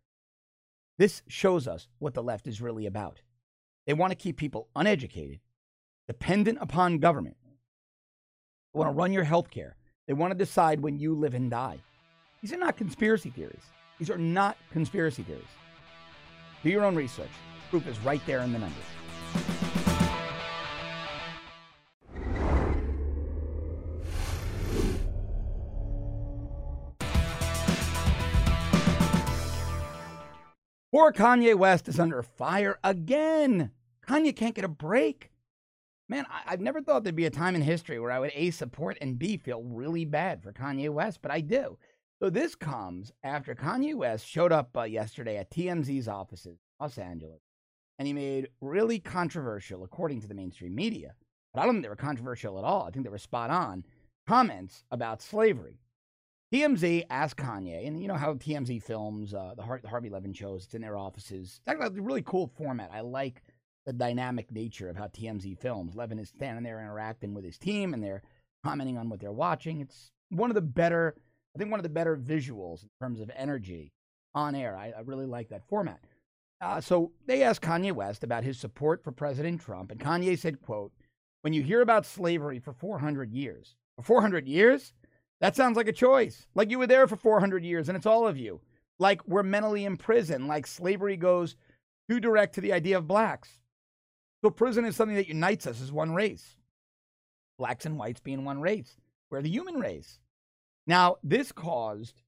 This 0.97 1.21
shows 1.27 1.67
us 1.67 1.87
what 1.99 2.15
the 2.15 2.23
left 2.23 2.47
is 2.47 2.61
really 2.61 2.87
about. 2.87 3.21
They 3.85 3.93
want 3.93 4.11
to 4.11 4.15
keep 4.15 4.37
people 4.37 4.67
uneducated, 4.75 5.39
dependent 6.07 6.57
upon 6.61 6.99
government. 6.99 7.37
They 8.73 8.79
want 8.79 8.89
to 8.89 8.93
run 8.93 9.13
your 9.13 9.23
health 9.23 9.49
care. 9.49 9.75
They 10.07 10.13
want 10.13 10.31
to 10.31 10.37
decide 10.37 10.81
when 10.81 10.97
you 10.97 11.13
live 11.15 11.33
and 11.33 11.49
die. 11.49 11.79
These 12.41 12.53
are 12.53 12.57
not 12.57 12.77
conspiracy 12.77 13.29
theories. 13.29 13.63
These 13.99 14.09
are 14.09 14.17
not 14.17 14.57
conspiracy 14.71 15.23
theories. 15.23 15.43
Do 16.63 16.69
your 16.69 16.83
own 16.83 16.95
research. 16.95 17.29
Proof 17.69 17.87
is 17.87 17.99
right 17.99 18.21
there 18.25 18.39
in 18.39 18.53
the 18.53 18.59
numbers. 18.59 18.83
Poor 30.95 31.11
Kanye 31.11 31.55
West 31.55 31.89
is 31.89 31.99
under 31.99 32.23
fire 32.23 32.79
again. 32.81 33.71
Kanye 34.07 34.33
can't 34.33 34.55
get 34.55 34.63
a 34.63 34.69
break. 34.69 35.29
Man, 36.07 36.25
I, 36.29 36.51
have 36.51 36.61
never 36.61 36.79
thought 36.79 37.03
there'd 37.03 37.17
be 37.17 37.25
a 37.25 37.29
time 37.29 37.53
in 37.53 37.61
history 37.61 37.99
where 37.99 38.13
I 38.13 38.19
would 38.19 38.31
A, 38.33 38.49
support, 38.51 38.97
and 39.01 39.19
B, 39.19 39.35
feel 39.35 39.61
really 39.61 40.05
bad 40.05 40.41
for 40.41 40.53
Kanye 40.53 40.89
West, 40.89 41.19
but 41.21 41.31
I 41.31 41.41
do. 41.41 41.77
So 42.21 42.29
this 42.29 42.55
comes 42.55 43.11
after 43.25 43.53
Kanye 43.55 43.93
West 43.93 44.25
showed 44.25 44.53
up 44.53 44.69
uh, 44.77 44.83
yesterday 44.83 45.35
at 45.35 45.51
TMZ's 45.51 46.07
offices 46.07 46.59
in 46.59 46.85
Los 46.85 46.97
Angeles, 46.97 47.41
and 47.99 48.07
he 48.07 48.13
made 48.13 48.47
really 48.61 48.99
controversial, 48.99 49.83
according 49.83 50.21
to 50.21 50.29
the 50.29 50.33
mainstream 50.33 50.73
media, 50.73 51.15
but 51.53 51.59
I 51.59 51.65
don't 51.65 51.73
think 51.75 51.83
they 51.83 51.89
were 51.89 51.97
controversial 51.97 52.57
at 52.57 52.63
all. 52.63 52.83
I 52.83 52.91
think 52.91 53.03
they 53.03 53.11
were 53.11 53.17
spot 53.17 53.49
on 53.49 53.83
comments 54.25 54.85
about 54.91 55.21
slavery. 55.21 55.81
TMZ 56.53 57.05
asked 57.09 57.37
Kanye, 57.37 57.87
and 57.87 58.01
you 58.01 58.07
know 58.07 58.15
how 58.15 58.33
TMZ 58.35 58.81
films 58.83 59.33
uh, 59.33 59.53
the, 59.55 59.63
Har- 59.63 59.81
the 59.81 59.89
Harvey 59.89 60.09
Levin 60.09 60.33
shows. 60.33 60.65
It's 60.65 60.73
in 60.73 60.81
their 60.81 60.97
offices. 60.97 61.59
It's 61.67 61.97
a 61.97 62.01
really 62.01 62.21
cool 62.21 62.51
format. 62.55 62.91
I 62.93 63.01
like 63.01 63.41
the 63.85 63.93
dynamic 63.93 64.51
nature 64.51 64.89
of 64.89 64.95
how 64.95 65.07
TMZ 65.07 65.59
films. 65.59 65.95
Levin 65.95 66.19
is 66.19 66.29
standing 66.29 66.63
there 66.63 66.79
interacting 66.79 67.33
with 67.33 67.43
his 67.43 67.57
team, 67.57 67.93
and 67.93 68.03
they're 68.03 68.21
commenting 68.63 68.97
on 68.97 69.09
what 69.09 69.19
they're 69.19 69.31
watching. 69.31 69.81
It's 69.81 70.11
one 70.29 70.49
of 70.49 70.55
the 70.55 70.61
better, 70.61 71.15
I 71.55 71.59
think, 71.59 71.71
one 71.71 71.79
of 71.79 71.83
the 71.83 71.89
better 71.89 72.15
visuals 72.15 72.83
in 72.83 72.89
terms 73.01 73.19
of 73.19 73.31
energy 73.35 73.91
on 74.33 74.55
air. 74.55 74.75
I, 74.77 74.93
I 74.97 75.01
really 75.01 75.25
like 75.25 75.49
that 75.49 75.67
format. 75.67 75.99
Uh, 76.61 76.79
so 76.79 77.11
they 77.27 77.43
asked 77.43 77.61
Kanye 77.61 77.91
West 77.91 78.23
about 78.23 78.43
his 78.43 78.57
support 78.57 79.03
for 79.03 79.11
President 79.11 79.61
Trump, 79.61 79.91
and 79.91 79.99
Kanye 79.99 80.37
said, 80.37 80.61
"quote 80.61 80.91
When 81.41 81.53
you 81.53 81.61
hear 81.63 81.81
about 81.81 82.05
slavery 82.05 82.59
for 82.59 82.73
400 82.73 83.31
years, 83.31 83.75
for 83.97 84.03
400 84.03 84.47
years." 84.47 84.93
That 85.41 85.55
sounds 85.55 85.77
like 85.77 85.87
a 85.87 85.93
choice. 85.93 86.47
Like 86.55 86.69
you 86.69 86.79
were 86.79 86.87
there 86.87 87.07
for 87.07 87.15
400 87.15 87.63
years 87.63 87.89
and 87.89 87.95
it's 87.95 88.05
all 88.05 88.27
of 88.27 88.37
you. 88.37 88.61
Like 88.99 89.27
we're 89.27 89.43
mentally 89.43 89.85
in 89.85 89.97
prison. 89.97 90.47
Like 90.47 90.67
slavery 90.67 91.17
goes 91.17 91.55
too 92.09 92.19
direct 92.19 92.55
to 92.55 92.61
the 92.61 92.73
idea 92.73 92.97
of 92.97 93.07
blacks. 93.07 93.49
So 94.43 94.49
prison 94.49 94.85
is 94.85 94.95
something 94.95 95.17
that 95.17 95.27
unites 95.27 95.67
us 95.67 95.81
as 95.81 95.91
one 95.91 96.13
race. 96.13 96.57
Blacks 97.57 97.85
and 97.85 97.97
whites 97.97 98.19
being 98.19 98.45
one 98.45 98.61
race. 98.61 98.97
We're 99.29 99.41
the 99.41 99.49
human 99.49 99.79
race. 99.79 100.19
Now, 100.87 101.15
this 101.23 101.51
caused 101.51 102.21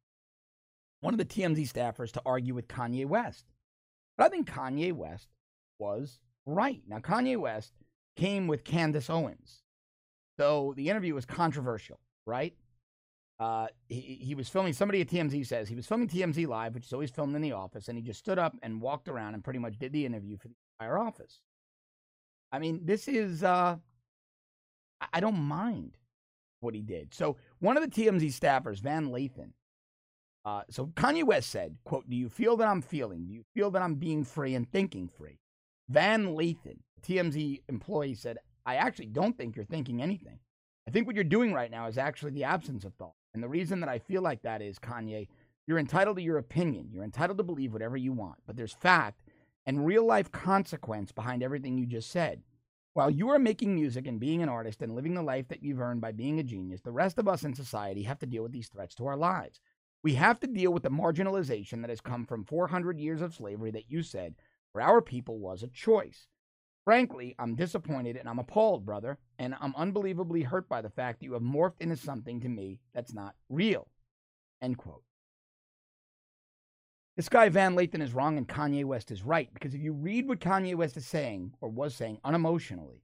one 1.02 1.14
of 1.14 1.20
the 1.20 1.26
TMZ 1.26 1.72
staffers 1.72 2.12
to 2.14 2.22
argue 2.26 2.56
with 2.56 2.68
Kanye 2.68 3.06
West. 3.06 3.46
But 4.18 4.26
I 4.26 4.30
think 4.30 4.50
Kanye 4.50 4.94
West 4.94 5.28
was 5.78 6.20
right. 6.46 6.82
Now, 6.88 6.98
Kanye 6.98 7.38
West 7.38 7.74
came 8.16 8.48
with 8.48 8.64
Candace 8.64 9.10
Owens. 9.10 9.62
So 10.40 10.74
the 10.76 10.90
interview 10.90 11.14
was 11.14 11.26
controversial, 11.26 12.00
right? 12.26 12.56
Uh, 13.40 13.68
he, 13.88 14.20
he 14.22 14.36
was 14.36 14.50
filming, 14.50 14.74
somebody 14.74 15.02
at 15.02 15.08
TMZ 15.08 15.46
says 15.46 15.70
he 15.70 15.76
was 15.76 15.86
filming 15.86 16.08
TMZ 16.08 16.48
Live, 16.48 16.74
which 16.74 16.88
is 16.88 16.94
always 16.94 17.12
filmed 17.12 17.36
in 17.36 17.42
the 17.42 17.52
office, 17.52 17.88
and 17.88 17.98
he 17.98 18.04
just 18.04 18.20
stood 18.20 18.40
up 18.40 18.56
and 18.64 18.82
walked 18.82 19.08
around 19.08 19.36
and 19.36 19.44
pretty 19.44 19.60
much 19.60 19.78
did 19.78 19.94
the 19.94 20.06
interview 20.06 20.38
for 20.38 20.48
the 20.48 20.56
entire 20.80 20.98
office. 20.98 21.40
I 22.52 22.60
mean, 22.60 22.82
this 22.84 23.08
is, 23.08 23.44
uh, 23.44 23.78
I 25.14 25.20
don't 25.20 25.38
mind 25.38 25.98
what 26.62 26.74
he 26.74 26.82
did. 26.82 27.14
So 27.14 27.38
one 27.60 27.78
of 27.78 27.84
the 27.84 27.90
TMZ 27.90 28.26
staffers, 28.28 28.80
Van 28.80 29.10
Lathan, 29.10 29.52
uh, 30.48 30.62
so 30.70 30.88
Kanye 30.88 31.26
West 31.26 31.50
said, 31.50 31.76
quote, 31.84 32.10
do 32.10 32.16
you 32.16 32.30
feel 32.30 32.56
that 32.58 32.70
I'm 32.70 32.82
feeling? 32.82 33.28
Do 33.28 33.34
you 33.34 33.44
feel 33.54 33.70
that 33.72 33.82
I'm 33.82 33.96
being 33.96 34.24
free 34.24 34.56
and 34.56 34.68
thinking 34.72 35.10
free? 35.10 35.40
Van 35.90 36.28
Lathan, 36.28 36.78
TMZ 37.06 37.62
employee, 37.68 38.16
said, 38.16 38.38
I 38.66 38.76
actually 38.76 39.08
don't 39.08 39.38
think 39.38 39.56
you're 39.56 39.66
thinking 39.66 40.02
anything. 40.02 40.40
I 40.88 40.92
think 40.92 41.06
what 41.06 41.16
you're 41.16 41.26
doing 41.26 41.52
right 41.52 41.70
now 41.70 41.88
is 41.88 41.98
actually 41.98 42.32
the 42.32 42.46
absence 42.46 42.86
of 42.86 42.94
thought. 42.94 43.17
And 43.38 43.44
the 43.44 43.50
reason 43.50 43.82
that 43.82 43.90
I 43.90 44.00
feel 44.00 44.24
like 44.24 44.42
that 44.42 44.64
is, 44.64 44.80
Kanye, 44.80 45.28
you're 45.68 45.78
entitled 45.78 46.18
to 46.18 46.24
your 46.24 46.40
opinion. 46.40 46.90
You're 46.92 47.04
entitled 47.04 47.38
to 47.38 47.44
believe 47.44 47.72
whatever 47.72 47.96
you 47.96 48.12
want. 48.12 48.40
But 48.48 48.58
there's 48.58 48.74
fact 48.74 49.22
and 49.68 49.86
real 49.86 50.04
life 50.04 50.32
consequence 50.32 51.12
behind 51.12 51.44
everything 51.44 51.78
you 51.78 51.86
just 51.86 52.10
said. 52.10 52.42
While 52.94 53.12
you 53.12 53.30
are 53.30 53.38
making 53.38 53.76
music 53.76 54.08
and 54.08 54.20
being 54.20 54.42
an 54.42 54.50
artist 54.50 54.82
and 54.82 54.96
living 54.96 55.14
the 55.14 55.22
life 55.22 55.50
that 55.50 55.62
you've 55.62 55.80
earned 55.80 56.02
by 56.02 56.14
being 56.14 56.40
a 56.40 56.44
genius, 56.44 56.82
the 56.82 56.92
rest 56.92 57.20
of 57.20 57.28
us 57.28 57.44
in 57.44 57.54
society 57.54 58.02
have 58.02 58.18
to 58.22 58.26
deal 58.26 58.42
with 58.42 58.54
these 58.54 58.70
threats 58.70 58.96
to 58.96 59.06
our 59.06 59.16
lives. 59.16 59.62
We 60.02 60.16
have 60.16 60.40
to 60.40 60.48
deal 60.48 60.74
with 60.74 60.82
the 60.82 60.90
marginalization 60.90 61.82
that 61.82 61.92
has 61.92 62.02
come 62.02 62.26
from 62.26 62.44
400 62.44 63.00
years 63.00 63.22
of 63.22 63.36
slavery 63.36 63.70
that 63.70 63.92
you 63.92 64.02
said 64.02 64.34
for 64.74 64.82
our 64.82 65.00
people 65.00 65.38
was 65.38 65.62
a 65.62 65.68
choice. 65.68 66.26
Frankly, 66.86 67.36
I'm 67.38 67.54
disappointed 67.54 68.18
and 68.18 68.28
I'm 68.28 68.40
appalled, 68.40 68.84
brother, 68.84 69.20
and 69.40 69.56
I'm 69.60 69.76
unbelievably 69.76 70.44
hurt 70.44 70.68
by 70.68 70.82
the 70.82 70.90
fact 70.90 71.20
that 71.20 71.26
you 71.26 71.34
have 71.34 71.42
morphed 71.42 71.82
into 71.82 71.96
something 71.96 72.42
to 72.42 72.50
me 72.50 72.80
that's 72.94 73.14
not 73.14 73.36
real. 73.50 73.88
End 74.62 74.78
quote. 74.78 75.04
This 77.16 77.30
guy 77.30 77.50
Van 77.50 77.76
Lathan 77.76 78.02
is 78.02 78.14
wrong 78.14 78.38
and 78.38 78.48
Kanye 78.48 78.86
West 78.86 79.12
is 79.12 79.24
right 79.24 79.50
because 79.54 79.74
if 79.74 79.82
you 79.82 79.94
read 79.94 80.28
what 80.28 80.40
Kanye 80.40 80.76
West 80.76 80.98
is 80.98 81.06
saying 81.06 81.54
or 81.62 81.70
was 81.70 81.96
saying 81.96 82.20
unemotionally, 82.26 83.02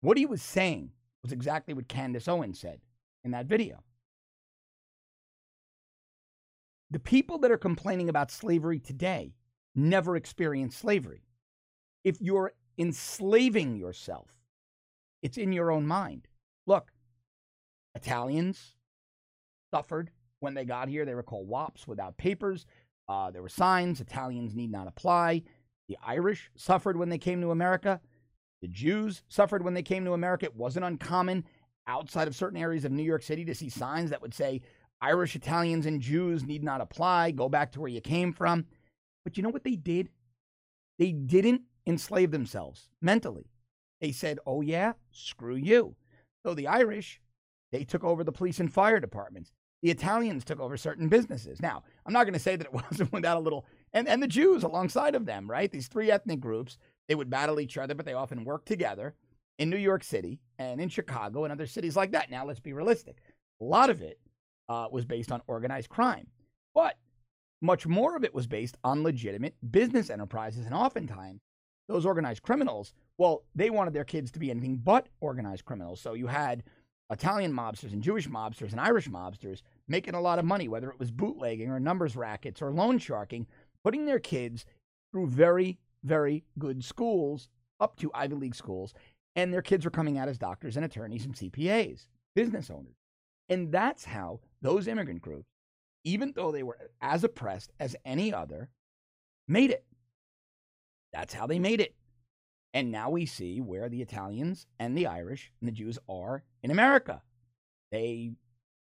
what 0.00 0.16
he 0.16 0.26
was 0.26 0.42
saying 0.42 0.90
was 1.22 1.32
exactly 1.32 1.74
what 1.74 1.88
Candace 1.88 2.28
Owens 2.28 2.60
said 2.60 2.80
in 3.24 3.32
that 3.32 3.46
video. 3.46 3.82
The 6.92 7.00
people 7.00 7.38
that 7.38 7.50
are 7.50 7.58
complaining 7.58 8.08
about 8.08 8.30
slavery 8.30 8.78
today 8.78 9.34
never 9.74 10.14
experienced 10.14 10.78
slavery. 10.78 11.24
If 12.04 12.20
you're 12.20 12.52
enslaving 12.78 13.76
yourself. 13.76 14.35
It's 15.26 15.38
in 15.38 15.52
your 15.52 15.72
own 15.72 15.88
mind. 15.88 16.28
Look, 16.68 16.92
Italians 17.96 18.76
suffered 19.74 20.12
when 20.38 20.54
they 20.54 20.64
got 20.64 20.88
here. 20.88 21.04
They 21.04 21.16
were 21.16 21.24
called 21.24 21.48
WOPs 21.48 21.88
without 21.88 22.16
papers. 22.16 22.64
Uh, 23.08 23.32
there 23.32 23.42
were 23.42 23.48
signs 23.48 24.00
Italians 24.00 24.54
need 24.54 24.70
not 24.70 24.86
apply. 24.86 25.42
The 25.88 25.98
Irish 26.06 26.48
suffered 26.54 26.96
when 26.96 27.08
they 27.08 27.18
came 27.18 27.40
to 27.40 27.50
America. 27.50 28.00
The 28.62 28.68
Jews 28.68 29.24
suffered 29.26 29.64
when 29.64 29.74
they 29.74 29.82
came 29.82 30.04
to 30.04 30.12
America. 30.12 30.46
It 30.46 30.54
wasn't 30.54 30.84
uncommon 30.84 31.44
outside 31.88 32.28
of 32.28 32.36
certain 32.36 32.60
areas 32.60 32.84
of 32.84 32.92
New 32.92 33.02
York 33.02 33.24
City 33.24 33.44
to 33.46 33.54
see 33.54 33.68
signs 33.68 34.10
that 34.10 34.22
would 34.22 34.32
say 34.32 34.62
Irish, 35.00 35.34
Italians, 35.34 35.86
and 35.86 36.00
Jews 36.00 36.44
need 36.44 36.62
not 36.62 36.80
apply. 36.80 37.32
Go 37.32 37.48
back 37.48 37.72
to 37.72 37.80
where 37.80 37.90
you 37.90 38.00
came 38.00 38.32
from. 38.32 38.64
But 39.24 39.36
you 39.36 39.42
know 39.42 39.50
what 39.50 39.64
they 39.64 39.74
did? 39.74 40.08
They 41.00 41.10
didn't 41.10 41.62
enslave 41.84 42.30
themselves 42.30 42.90
mentally. 43.02 43.50
They 44.00 44.12
said, 44.12 44.38
oh, 44.46 44.60
yeah, 44.60 44.92
screw 45.10 45.56
you. 45.56 45.94
So 46.44 46.54
the 46.54 46.68
Irish, 46.68 47.20
they 47.72 47.84
took 47.84 48.04
over 48.04 48.22
the 48.24 48.32
police 48.32 48.60
and 48.60 48.72
fire 48.72 49.00
departments. 49.00 49.52
The 49.82 49.90
Italians 49.90 50.44
took 50.44 50.60
over 50.60 50.76
certain 50.76 51.08
businesses. 51.08 51.60
Now, 51.60 51.82
I'm 52.04 52.12
not 52.12 52.24
going 52.24 52.34
to 52.34 52.40
say 52.40 52.56
that 52.56 52.66
it 52.66 52.72
wasn't 52.90 53.12
without 53.12 53.36
a 53.36 53.40
little, 53.40 53.66
and, 53.92 54.08
and 54.08 54.22
the 54.22 54.28
Jews 54.28 54.62
alongside 54.62 55.14
of 55.14 55.26
them, 55.26 55.50
right? 55.50 55.70
These 55.70 55.88
three 55.88 56.10
ethnic 56.10 56.40
groups 56.40 56.78
They 57.08 57.14
would 57.14 57.30
battle 57.30 57.60
each 57.60 57.78
other, 57.78 57.94
but 57.94 58.06
they 58.06 58.14
often 58.14 58.44
worked 58.44 58.66
together 58.66 59.14
in 59.58 59.70
New 59.70 59.76
York 59.76 60.04
City 60.04 60.40
and 60.58 60.80
in 60.80 60.88
Chicago 60.88 61.44
and 61.44 61.52
other 61.52 61.66
cities 61.66 61.96
like 61.96 62.12
that. 62.12 62.30
Now, 62.30 62.44
let's 62.44 62.60
be 62.60 62.72
realistic. 62.72 63.16
A 63.60 63.64
lot 63.64 63.90
of 63.90 64.02
it 64.02 64.18
uh, 64.68 64.88
was 64.90 65.04
based 65.04 65.32
on 65.32 65.40
organized 65.46 65.88
crime, 65.88 66.26
but 66.74 66.96
much 67.62 67.86
more 67.86 68.16
of 68.16 68.24
it 68.24 68.34
was 68.34 68.46
based 68.46 68.76
on 68.84 69.02
legitimate 69.02 69.54
business 69.70 70.10
enterprises. 70.10 70.66
And 70.66 70.74
oftentimes, 70.74 71.40
those 71.88 72.06
organized 72.06 72.42
criminals, 72.42 72.92
well, 73.18 73.44
they 73.54 73.70
wanted 73.70 73.94
their 73.94 74.04
kids 74.04 74.30
to 74.32 74.38
be 74.38 74.50
anything 74.50 74.76
but 74.76 75.08
organized 75.20 75.64
criminals. 75.64 76.00
So 76.00 76.14
you 76.14 76.26
had 76.26 76.62
Italian 77.10 77.52
mobsters 77.52 77.92
and 77.92 78.02
Jewish 78.02 78.28
mobsters 78.28 78.72
and 78.72 78.80
Irish 78.80 79.08
mobsters 79.08 79.62
making 79.88 80.14
a 80.14 80.20
lot 80.20 80.38
of 80.38 80.44
money, 80.44 80.68
whether 80.68 80.90
it 80.90 80.98
was 80.98 81.10
bootlegging 81.10 81.70
or 81.70 81.78
numbers 81.78 82.16
rackets 82.16 82.60
or 82.60 82.72
loan 82.72 82.98
sharking, 82.98 83.46
putting 83.84 84.06
their 84.06 84.18
kids 84.18 84.66
through 85.12 85.28
very, 85.28 85.78
very 86.02 86.44
good 86.58 86.84
schools, 86.84 87.48
up 87.78 87.96
to 87.96 88.10
Ivy 88.14 88.34
League 88.34 88.54
schools, 88.54 88.94
and 89.36 89.52
their 89.52 89.62
kids 89.62 89.84
were 89.84 89.90
coming 89.90 90.18
out 90.18 90.28
as 90.28 90.38
doctors 90.38 90.76
and 90.76 90.84
attorneys 90.84 91.24
and 91.24 91.34
CPAs, 91.34 92.06
business 92.34 92.70
owners. 92.70 92.96
And 93.48 93.70
that's 93.70 94.04
how 94.04 94.40
those 94.62 94.88
immigrant 94.88 95.22
groups, 95.22 95.46
even 96.04 96.32
though 96.34 96.50
they 96.50 96.62
were 96.62 96.78
as 97.00 97.22
oppressed 97.22 97.72
as 97.78 97.94
any 98.04 98.32
other, 98.32 98.70
made 99.46 99.70
it. 99.70 99.84
That's 101.12 101.34
how 101.34 101.46
they 101.46 101.58
made 101.58 101.80
it. 101.80 101.94
And 102.74 102.90
now 102.90 103.10
we 103.10 103.24
see 103.26 103.60
where 103.60 103.88
the 103.88 104.02
Italians 104.02 104.66
and 104.78 104.96
the 104.96 105.06
Irish 105.06 105.50
and 105.60 105.68
the 105.68 105.72
Jews 105.72 105.98
are 106.08 106.44
in 106.62 106.70
America. 106.70 107.22
They 107.90 108.32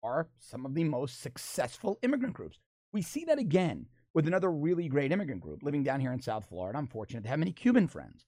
are 0.04 0.30
some 0.40 0.66
of 0.66 0.74
the 0.74 0.84
most 0.84 1.22
successful 1.22 2.00
immigrant 2.02 2.34
groups. 2.34 2.60
We 2.92 3.02
see 3.02 3.26
that 3.26 3.40
again 3.40 3.88
with 4.14 4.28
another 4.28 4.52
really 4.52 4.88
great 4.88 5.12
immigrant 5.12 5.42
group 5.42 5.64
living 5.64 5.84
down 5.84 6.00
here 6.00 6.14
in 6.14 6.22
South 6.22 6.46
Florida. 6.48 6.78
I'm 6.78 6.88
fortunate 6.88 7.24
to 7.24 7.30
have 7.30 7.40
many 7.40 7.52
Cuban 7.52 7.88
friends. 7.88 8.26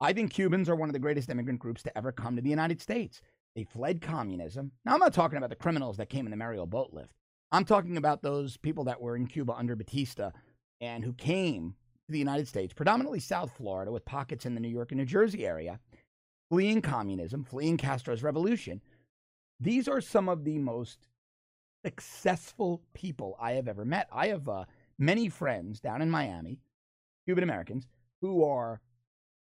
I 0.00 0.12
think 0.12 0.32
Cubans 0.32 0.68
are 0.68 0.76
one 0.76 0.88
of 0.88 0.92
the 0.92 0.98
greatest 0.98 1.30
immigrant 1.30 1.58
groups 1.58 1.82
to 1.84 1.98
ever 1.98 2.12
come 2.12 2.36
to 2.36 2.42
the 2.42 2.50
United 2.50 2.80
States. 2.80 3.20
They 3.54 3.64
fled 3.64 4.02
communism. 4.02 4.72
Now, 4.84 4.94
I'm 4.94 5.00
not 5.00 5.14
talking 5.14 5.38
about 5.38 5.48
the 5.50 5.56
criminals 5.56 5.96
that 5.96 6.10
came 6.10 6.26
in 6.26 6.30
the 6.30 6.36
Mariel 6.36 6.66
boat 6.66 6.90
lift. 6.92 7.12
I'm 7.50 7.64
talking 7.64 7.96
about 7.96 8.22
those 8.22 8.58
people 8.58 8.84
that 8.84 9.00
were 9.00 9.16
in 9.16 9.26
Cuba 9.26 9.54
under 9.54 9.74
Batista 9.74 10.30
and 10.80 11.02
who 11.02 11.14
came 11.14 11.74
the 12.08 12.18
United 12.18 12.48
States, 12.48 12.72
predominantly 12.72 13.20
South 13.20 13.52
Florida, 13.56 13.90
with 13.90 14.04
pockets 14.04 14.46
in 14.46 14.54
the 14.54 14.60
New 14.60 14.68
York 14.68 14.92
and 14.92 14.98
New 14.98 15.06
Jersey 15.06 15.46
area, 15.46 15.80
fleeing 16.50 16.80
communism, 16.80 17.44
fleeing 17.44 17.76
Castro's 17.76 18.22
revolution. 18.22 18.80
These 19.58 19.88
are 19.88 20.00
some 20.00 20.28
of 20.28 20.44
the 20.44 20.58
most 20.58 21.08
successful 21.84 22.82
people 22.94 23.36
I 23.40 23.52
have 23.52 23.68
ever 23.68 23.84
met. 23.84 24.08
I 24.12 24.28
have 24.28 24.48
uh, 24.48 24.64
many 24.98 25.28
friends 25.28 25.80
down 25.80 26.02
in 26.02 26.10
Miami, 26.10 26.60
Cuban 27.26 27.44
Americans, 27.44 27.86
who 28.20 28.44
are 28.44 28.80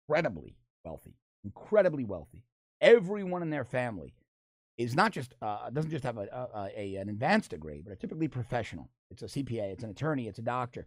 incredibly 0.08 0.56
wealthy, 0.84 1.16
incredibly 1.44 2.06
wealthy. 2.06 2.44
Everyone 2.82 3.42
in 3.42 3.50
their 3.50 3.64
family 3.64 4.14
is 4.78 4.96
not 4.96 5.12
just 5.12 5.34
uh, 5.42 5.70
doesn't 5.70 5.92
just 5.92 6.04
have 6.04 6.18
a, 6.18 6.28
a, 6.32 6.70
a, 6.76 6.96
an 6.98 7.10
advanced 7.10 7.52
degree, 7.52 7.82
but 7.84 7.94
are 7.94 7.96
typically 7.96 8.28
professional. 8.28 8.90
It's 9.10 9.24
a 9.24 9.26
CPA, 9.26 9.72
it's 9.72 9.84
an 9.84 9.90
attorney, 9.90 10.28
it's 10.28 10.40
a 10.40 10.44
doctor. 10.44 10.86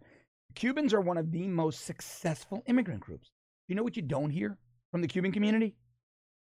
Cubans 0.55 0.93
are 0.93 1.01
one 1.01 1.17
of 1.17 1.31
the 1.31 1.47
most 1.47 1.85
successful 1.85 2.63
immigrant 2.67 3.01
groups. 3.01 3.31
You 3.67 3.75
know 3.75 3.83
what 3.83 3.95
you 3.95 4.01
don't 4.01 4.31
hear 4.31 4.57
from 4.91 5.01
the 5.01 5.07
Cuban 5.07 5.31
community, 5.31 5.75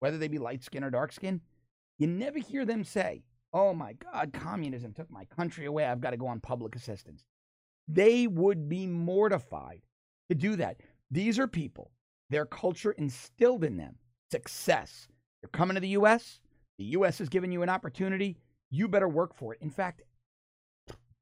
whether 0.01 0.18
they 0.18 0.28
be 0.28 0.38
light 0.38 0.62
skin 0.62 0.84
or 0.84 0.90
dark 0.90 1.12
skin? 1.12 1.40
You 1.99 2.07
never 2.09 2.38
hear 2.38 2.64
them 2.64 2.84
say, 2.84 3.22
"Oh 3.53 3.72
my 3.72 3.92
God, 3.92 4.32
communism 4.32 4.92
took 4.92 5.11
my 5.11 5.24
country 5.26 5.66
away. 5.66 5.84
I've 5.84 6.01
got 6.01 6.11
to 6.11 6.16
go 6.16 6.26
on 6.26 6.40
public 6.40 6.74
assistance." 6.74 7.24
They 7.86 8.26
would 8.26 8.68
be 8.68 8.86
mortified 8.86 9.82
to 10.28 10.34
do 10.34 10.57
that. 10.57 10.80
These 11.11 11.38
are 11.38 11.47
people, 11.47 11.92
their 12.30 12.47
culture 12.47 12.92
instilled 12.92 13.62
in 13.62 13.76
them 13.76 13.99
success. 14.30 15.07
You're 15.42 15.51
coming 15.51 15.74
to 15.76 15.80
the 15.80 15.88
U.S., 15.88 16.40
the 16.78 16.84
U.S. 16.84 17.18
has 17.18 17.28
given 17.28 17.53
you 17.53 17.62
an 17.62 17.68
opportunity. 17.68 18.36
You 18.70 18.88
better 18.88 19.09
work 19.09 19.34
for 19.34 19.55
it. 19.55 19.61
In 19.61 19.70
fact, 19.70 20.03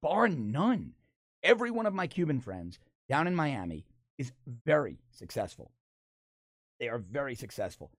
bar 0.01 0.29
none, 0.29 0.95
every 1.43 1.71
one 1.71 1.87
of 1.87 1.95
my 1.95 2.07
Cuban 2.07 2.41
friends 2.41 2.79
down 3.09 3.27
in 3.27 3.35
Miami 3.35 3.85
is 4.19 4.33
very 4.65 4.99
successful. 5.11 5.71
They 6.81 6.89
are 6.89 6.99
very 6.99 7.35
successful. 7.35 7.91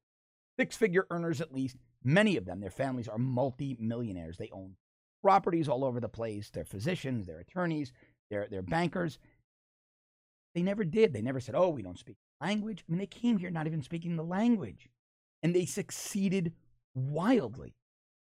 Six 0.60 0.76
figure 0.76 1.08
earners, 1.10 1.42
at 1.42 1.54
least. 1.54 1.78
Many 2.04 2.38
of 2.38 2.46
them, 2.46 2.60
their 2.60 2.70
families 2.70 3.08
are 3.08 3.18
multi 3.18 3.78
millionaires. 3.80 4.38
They 4.38 4.50
own 4.52 4.76
properties 5.22 5.70
all 5.70 5.86
over 5.86 6.00
the 6.00 6.10
place. 6.10 6.50
They're 6.50 6.66
physicians, 6.66 7.26
they're 7.26 7.40
attorneys, 7.40 7.94
they're, 8.30 8.48
they're 8.50 8.62
bankers. 8.62 9.20
They 10.54 10.62
never 10.62 10.84
did. 10.84 11.14
They 11.14 11.22
never 11.22 11.40
said, 11.40 11.56
oh, 11.56 11.70
we 11.70 11.82
don't 11.82 11.98
speak 11.98 12.18
language. 12.42 12.84
I 12.88 12.92
mean, 12.92 13.00
they 13.00 13.08
came 13.08 13.38
here 13.38 13.50
not 13.50 13.68
even 13.68 13.82
speaking 13.82 14.16
the 14.16 14.24
language. 14.24 14.90
And 15.42 15.56
they 15.56 15.66
succeeded 15.66 16.54
wildly. 16.94 17.74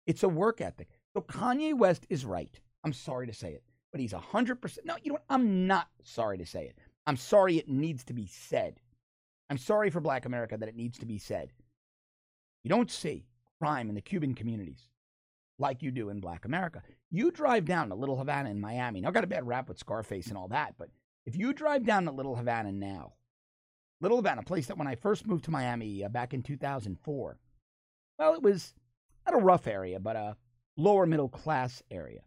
It's 0.07 0.23
a 0.23 0.29
work 0.29 0.61
ethic. 0.61 0.89
So 1.15 1.23
Kanye 1.23 1.75
West 1.77 2.07
is 2.11 2.25
right. 2.25 2.61
I'm 2.85 2.93
sorry 2.93 3.27
to 3.27 3.33
say 3.33 3.53
it, 3.53 3.63
but 3.93 4.01
he's 4.01 4.12
100%. 4.12 4.78
No, 4.84 4.97
you 5.03 5.11
know 5.11 5.14
what? 5.14 5.24
I'm 5.28 5.66
not 5.66 5.88
sorry 6.05 6.38
to 6.38 6.47
say 6.47 6.66
it. 6.66 6.78
I'm 7.07 7.16
sorry 7.16 7.57
it 7.57 7.68
needs 7.68 8.05
to 8.05 8.12
be 8.12 8.26
said. 8.26 8.80
I'm 9.49 9.59
sorry 9.59 9.91
for 9.91 10.01
black 10.01 10.26
America 10.26 10.57
that 10.57 10.68
it 10.68 10.76
needs 10.76 10.99
to 10.99 11.07
be 11.07 11.18
said. 11.18 11.53
You 12.62 12.68
don't 12.68 12.91
see 12.91 13.24
crime 13.61 13.88
in 13.88 13.95
the 13.95 14.01
Cuban 14.01 14.34
communities 14.34 14.88
like 15.59 15.82
you 15.82 15.91
do 15.91 16.09
in 16.09 16.20
black 16.20 16.45
America. 16.45 16.82
You 17.11 17.30
drive 17.30 17.64
down 17.64 17.88
to 17.88 17.95
Little 17.95 18.16
Havana 18.16 18.51
in 18.51 18.61
Miami. 18.61 19.01
Now, 19.01 19.09
I 19.09 19.12
got 19.12 19.24
a 19.24 19.28
bad 19.28 19.47
rap 19.47 19.68
with 19.68 19.78
Scarface 19.78 20.28
and 20.28 20.38
all 20.38 20.49
that, 20.49 20.74
but 20.78 20.88
if 21.26 21.36
you 21.36 21.53
drive 21.53 21.84
down 21.84 22.05
to 22.05 22.11
Little 22.11 22.36
Havana 22.36 22.72
now, 22.72 23.14
Little 24.01 24.18
Havana, 24.18 24.41
a 24.41 24.45
place 24.45 24.66
that 24.66 24.78
when 24.78 24.86
I 24.86 24.95
first 24.95 25.26
moved 25.26 25.45
to 25.45 25.51
Miami 25.51 26.05
uh, 26.05 26.09
back 26.09 26.32
in 26.32 26.43
2004, 26.43 27.36
well, 28.18 28.34
it 28.34 28.43
was 28.43 28.74
not 29.26 29.34
a 29.34 29.45
rough 29.45 29.66
area, 29.66 30.01
but 30.01 30.16
a 30.16 30.36
lower 30.76 31.07
middle 31.07 31.28
class 31.28 31.82
area. 31.91 32.20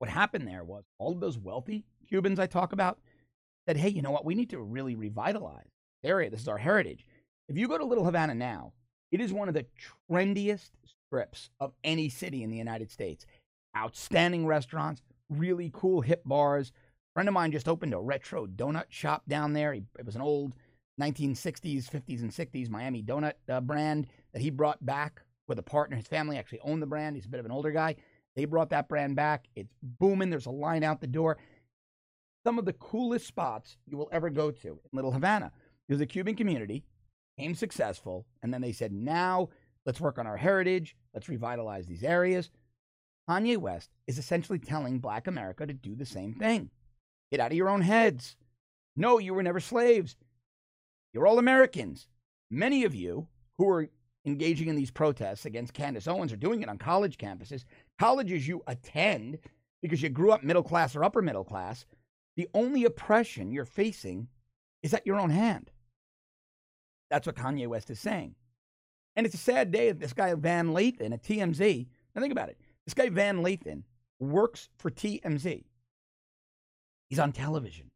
What 0.00 0.08
happened 0.08 0.48
there 0.48 0.64
was 0.64 0.84
all 0.98 1.12
of 1.12 1.20
those 1.20 1.38
wealthy 1.38 1.84
Cubans 2.08 2.40
I 2.40 2.46
talk 2.46 2.72
about 2.72 2.98
said, 3.68 3.76
hey, 3.76 3.90
you 3.90 4.00
know 4.00 4.10
what? 4.10 4.24
We 4.24 4.34
need 4.34 4.50
to 4.50 4.58
really 4.58 4.94
revitalize 4.94 5.68
the 6.02 6.08
area. 6.08 6.30
This 6.30 6.40
is 6.40 6.48
our 6.48 6.56
heritage. 6.56 7.04
If 7.48 7.58
you 7.58 7.68
go 7.68 7.76
to 7.76 7.84
Little 7.84 8.06
Havana 8.06 8.34
now, 8.34 8.72
it 9.12 9.20
is 9.20 9.30
one 9.30 9.48
of 9.48 9.54
the 9.54 9.66
trendiest 10.10 10.70
strips 10.86 11.50
of 11.60 11.74
any 11.84 12.08
city 12.08 12.42
in 12.42 12.50
the 12.50 12.56
United 12.56 12.90
States. 12.90 13.26
Outstanding 13.76 14.46
restaurants, 14.46 15.02
really 15.28 15.70
cool 15.74 16.00
hip 16.00 16.22
bars. 16.24 16.70
A 16.70 17.12
friend 17.14 17.28
of 17.28 17.34
mine 17.34 17.52
just 17.52 17.68
opened 17.68 17.92
a 17.92 17.98
retro 17.98 18.46
donut 18.46 18.86
shop 18.88 19.24
down 19.28 19.52
there. 19.52 19.74
He, 19.74 19.82
it 19.98 20.06
was 20.06 20.16
an 20.16 20.22
old 20.22 20.54
1960s, 20.98 21.90
50s, 21.90 22.22
and 22.22 22.30
60s 22.30 22.70
Miami 22.70 23.02
donut 23.02 23.34
uh, 23.50 23.60
brand 23.60 24.06
that 24.32 24.40
he 24.40 24.48
brought 24.48 24.84
back 24.84 25.20
with 25.46 25.58
a 25.58 25.62
partner. 25.62 25.96
His 25.96 26.06
family 26.06 26.38
actually 26.38 26.60
owned 26.60 26.80
the 26.80 26.86
brand. 26.86 27.16
He's 27.16 27.26
a 27.26 27.28
bit 27.28 27.40
of 27.40 27.46
an 27.46 27.52
older 27.52 27.70
guy. 27.70 27.96
They 28.36 28.44
brought 28.44 28.70
that 28.70 28.88
brand 28.88 29.16
back. 29.16 29.48
It's 29.56 29.74
booming. 29.82 30.30
There's 30.30 30.46
a 30.46 30.50
line 30.50 30.84
out 30.84 31.00
the 31.00 31.06
door. 31.06 31.38
Some 32.46 32.58
of 32.58 32.64
the 32.64 32.72
coolest 32.72 33.26
spots 33.26 33.76
you 33.86 33.96
will 33.98 34.08
ever 34.12 34.30
go 34.30 34.50
to 34.50 34.68
in 34.68 34.78
Little 34.92 35.12
Havana. 35.12 35.52
There's 35.88 36.00
a 36.00 36.06
Cuban 36.06 36.36
community, 36.36 36.84
became 37.36 37.54
successful, 37.54 38.26
and 38.42 38.54
then 38.54 38.62
they 38.62 38.72
said, 38.72 38.92
now 38.92 39.48
let's 39.84 40.00
work 40.00 40.18
on 40.18 40.26
our 40.26 40.36
heritage. 40.36 40.96
Let's 41.12 41.28
revitalize 41.28 41.86
these 41.86 42.04
areas. 42.04 42.50
Kanye 43.28 43.58
West 43.58 43.90
is 44.06 44.18
essentially 44.18 44.58
telling 44.58 44.98
Black 44.98 45.26
America 45.26 45.66
to 45.66 45.72
do 45.72 45.94
the 45.94 46.06
same 46.06 46.34
thing. 46.34 46.70
Get 47.30 47.40
out 47.40 47.50
of 47.50 47.56
your 47.56 47.68
own 47.68 47.82
heads. 47.82 48.36
No, 48.96 49.18
you 49.18 49.34
were 49.34 49.42
never 49.42 49.60
slaves. 49.60 50.16
You're 51.12 51.26
all 51.26 51.38
Americans. 51.38 52.08
Many 52.50 52.84
of 52.84 52.94
you 52.94 53.28
who 53.58 53.68
are 53.68 53.88
engaging 54.26 54.68
in 54.68 54.76
these 54.76 54.90
protests 54.90 55.44
against 55.44 55.74
Candace 55.74 56.08
Owens 56.08 56.32
are 56.32 56.36
doing 56.36 56.62
it 56.62 56.68
on 56.68 56.78
college 56.78 57.18
campuses, 57.18 57.64
colleges 58.00 58.48
you 58.48 58.62
attend 58.66 59.38
because 59.82 60.02
you 60.02 60.08
grew 60.08 60.32
up 60.32 60.42
middle 60.42 60.62
class 60.62 60.96
or 60.96 61.04
upper 61.04 61.22
middle 61.22 61.44
class. 61.44 61.84
The 62.36 62.48
only 62.54 62.84
oppression 62.84 63.52
you're 63.52 63.64
facing 63.64 64.28
is 64.82 64.94
at 64.94 65.06
your 65.06 65.20
own 65.20 65.30
hand. 65.30 65.70
That's 67.10 67.26
what 67.26 67.36
Kanye 67.36 67.66
West 67.66 67.90
is 67.90 68.00
saying. 68.00 68.34
And 69.16 69.26
it's 69.26 69.34
a 69.34 69.38
sad 69.38 69.70
day 69.70 69.88
that 69.88 70.00
this 70.00 70.14
guy 70.14 70.32
Van 70.34 70.68
Lathan 70.68 71.12
at 71.12 71.22
TMZ, 71.22 71.86
now 72.14 72.22
think 72.22 72.32
about 72.32 72.48
it. 72.48 72.58
This 72.86 72.94
guy 72.94 73.10
Van 73.10 73.42
Lathan 73.42 73.82
works 74.18 74.68
for 74.78 74.90
TMZ. 74.90 75.64
He's 77.08 77.18
on 77.18 77.32
television. 77.32 77.90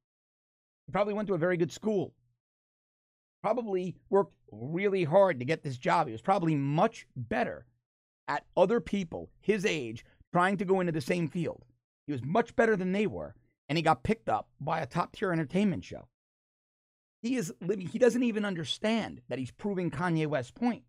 He 0.87 0.93
probably 0.93 1.15
went 1.15 1.29
to 1.29 1.35
a 1.35 1.39
very 1.39 1.57
good 1.57 1.73
school 1.73 2.13
probably 3.45 3.95
worked 4.09 4.33
really 4.51 5.05
hard 5.05 5.39
to 5.39 5.45
get 5.45 5.63
this 5.63 5.77
job. 5.77 6.07
He 6.07 6.13
was 6.13 6.23
probably 6.23 6.55
much 6.55 7.07
better 7.15 7.67
at 8.29 8.45
other 8.57 8.81
people 8.81 9.31
his 9.41 9.65
age 9.65 10.05
trying 10.33 10.57
to 10.57 10.65
go 10.65 10.81
into 10.81 10.93
the 10.93 11.01
same 11.01 11.29
field. 11.29 11.65
He 12.07 12.13
was 12.13 12.25
much 12.25 12.55
better 12.57 12.77
than 12.77 12.93
they 12.93 13.07
were, 13.07 13.35
and 13.69 13.79
he 13.79 13.83
got 13.83 14.03
picked 14.03 14.29
up 14.29 14.49
by 14.61 14.81
a 14.81 14.87
top 14.87 15.13
tier 15.13 15.33
entertainment 15.33 15.85
show. 15.85 16.09
He 17.23 17.37
is 17.37 17.53
living, 17.61 17.87
he 17.87 17.99
doesn't 17.99 18.23
even 18.23 18.45
understand 18.45 19.23
that 19.29 19.39
he's 19.39 19.51
proving 19.51 19.91
Kanye 19.91 20.27
West's 20.27 20.51
point. 20.51 20.83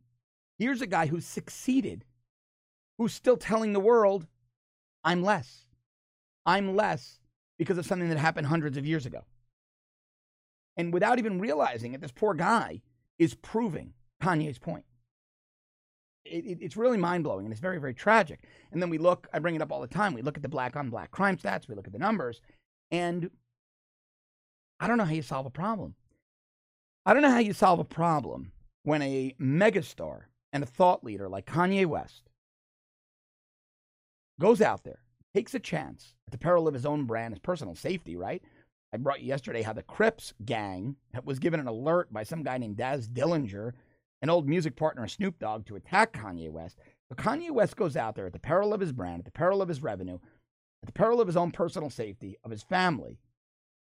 Here's 0.57 0.81
a 0.81 0.87
guy 0.87 1.07
who's 1.07 1.25
succeeded, 1.25 2.05
who's 2.97 3.13
still 3.13 3.37
telling 3.37 3.73
the 3.73 3.79
world, 3.79 4.27
I'm 5.03 5.23
less. 5.23 5.65
I'm 6.45 6.75
less 6.75 7.19
because 7.57 7.77
of 7.77 7.85
something 7.85 8.09
that 8.09 8.17
happened 8.17 8.47
hundreds 8.47 8.77
of 8.77 8.85
years 8.85 9.05
ago. 9.05 9.23
And 10.77 10.93
without 10.93 11.19
even 11.19 11.39
realizing 11.39 11.93
it, 11.93 12.01
this 12.01 12.11
poor 12.11 12.33
guy 12.33 12.81
is 13.17 13.33
proving 13.35 13.93
Kanye's 14.21 14.59
point. 14.59 14.85
It, 16.25 16.45
it, 16.45 16.57
it's 16.61 16.77
really 16.77 16.97
mind 16.97 17.23
blowing 17.23 17.45
and 17.45 17.51
it's 17.51 17.61
very, 17.61 17.79
very 17.79 17.93
tragic. 17.93 18.41
And 18.71 18.81
then 18.81 18.89
we 18.89 18.97
look, 18.97 19.27
I 19.33 19.39
bring 19.39 19.55
it 19.55 19.61
up 19.61 19.71
all 19.71 19.81
the 19.81 19.87
time. 19.87 20.13
We 20.13 20.21
look 20.21 20.37
at 20.37 20.43
the 20.43 20.49
black 20.49 20.75
on 20.75 20.89
black 20.89 21.11
crime 21.11 21.37
stats, 21.37 21.67
we 21.67 21.75
look 21.75 21.87
at 21.87 21.93
the 21.93 21.99
numbers, 21.99 22.41
and 22.91 23.29
I 24.79 24.87
don't 24.87 24.97
know 24.97 25.05
how 25.05 25.13
you 25.13 25.21
solve 25.21 25.45
a 25.45 25.51
problem. 25.51 25.95
I 27.05 27.13
don't 27.13 27.21
know 27.21 27.31
how 27.31 27.39
you 27.39 27.53
solve 27.53 27.79
a 27.79 27.85
problem 27.85 28.51
when 28.83 29.01
a 29.01 29.35
megastar 29.39 30.23
and 30.51 30.63
a 30.63 30.67
thought 30.67 31.03
leader 31.03 31.29
like 31.29 31.45
Kanye 31.45 31.85
West 31.85 32.23
goes 34.39 34.61
out 34.61 34.83
there, 34.83 34.99
takes 35.33 35.53
a 35.53 35.59
chance 35.59 36.13
at 36.27 36.31
the 36.31 36.37
peril 36.37 36.67
of 36.67 36.73
his 36.73 36.85
own 36.85 37.05
brand, 37.05 37.33
his 37.33 37.39
personal 37.39 37.75
safety, 37.75 38.15
right? 38.15 38.41
I 38.93 38.97
brought 38.97 39.21
you 39.21 39.27
yesterday 39.27 39.61
how 39.61 39.73
the 39.73 39.83
Crips 39.83 40.33
gang 40.45 40.95
was 41.23 41.39
given 41.39 41.59
an 41.59 41.67
alert 41.67 42.11
by 42.13 42.23
some 42.23 42.43
guy 42.43 42.57
named 42.57 42.77
Daz 42.77 43.07
Dillinger, 43.07 43.73
an 44.25 44.29
old 44.31 44.49
music 44.49 44.75
partner 44.75 45.07
Snoop 45.07 45.37
Dogg, 45.37 45.67
to 45.67 45.75
attack 45.75 46.13
Kanye 46.13 46.49
West. 46.49 46.79
But 47.09 47.19
Kanye 47.19 47.51
West 47.51 47.75
goes 47.75 47.95
out 47.95 48.15
there 48.15 48.25
at 48.25 48.33
the 48.33 48.39
peril 48.39 48.73
of 48.73 48.81
his 48.81 48.91
brand, 48.91 49.19
at 49.19 49.25
the 49.25 49.31
peril 49.31 49.61
of 49.61 49.69
his 49.69 49.83
revenue, 49.83 50.17
at 50.81 50.87
the 50.87 50.93
peril 50.93 51.21
of 51.21 51.27
his 51.27 51.37
own 51.37 51.51
personal 51.51 51.91
safety, 51.91 52.35
of 52.43 52.49
his 52.49 52.63
family, 52.63 53.19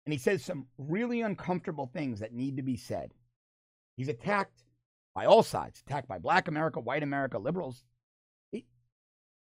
and 0.05 0.13
he 0.13 0.19
says 0.19 0.45
some 0.45 0.67
really 0.79 1.21
uncomfortable 1.21 1.87
things 1.87 2.19
that 2.19 2.35
need 2.35 2.57
to 2.57 2.63
be 2.65 2.77
said. 2.77 3.15
He's 3.97 4.09
attacked 4.09 4.65
by 5.15 5.27
all 5.27 5.45
sides, 5.45 5.81
attacked 5.87 6.09
by 6.09 6.19
black 6.19 6.49
America, 6.49 6.81
white 6.81 7.05
America, 7.05 7.39
liberals. 7.39 7.85
He, 8.51 8.67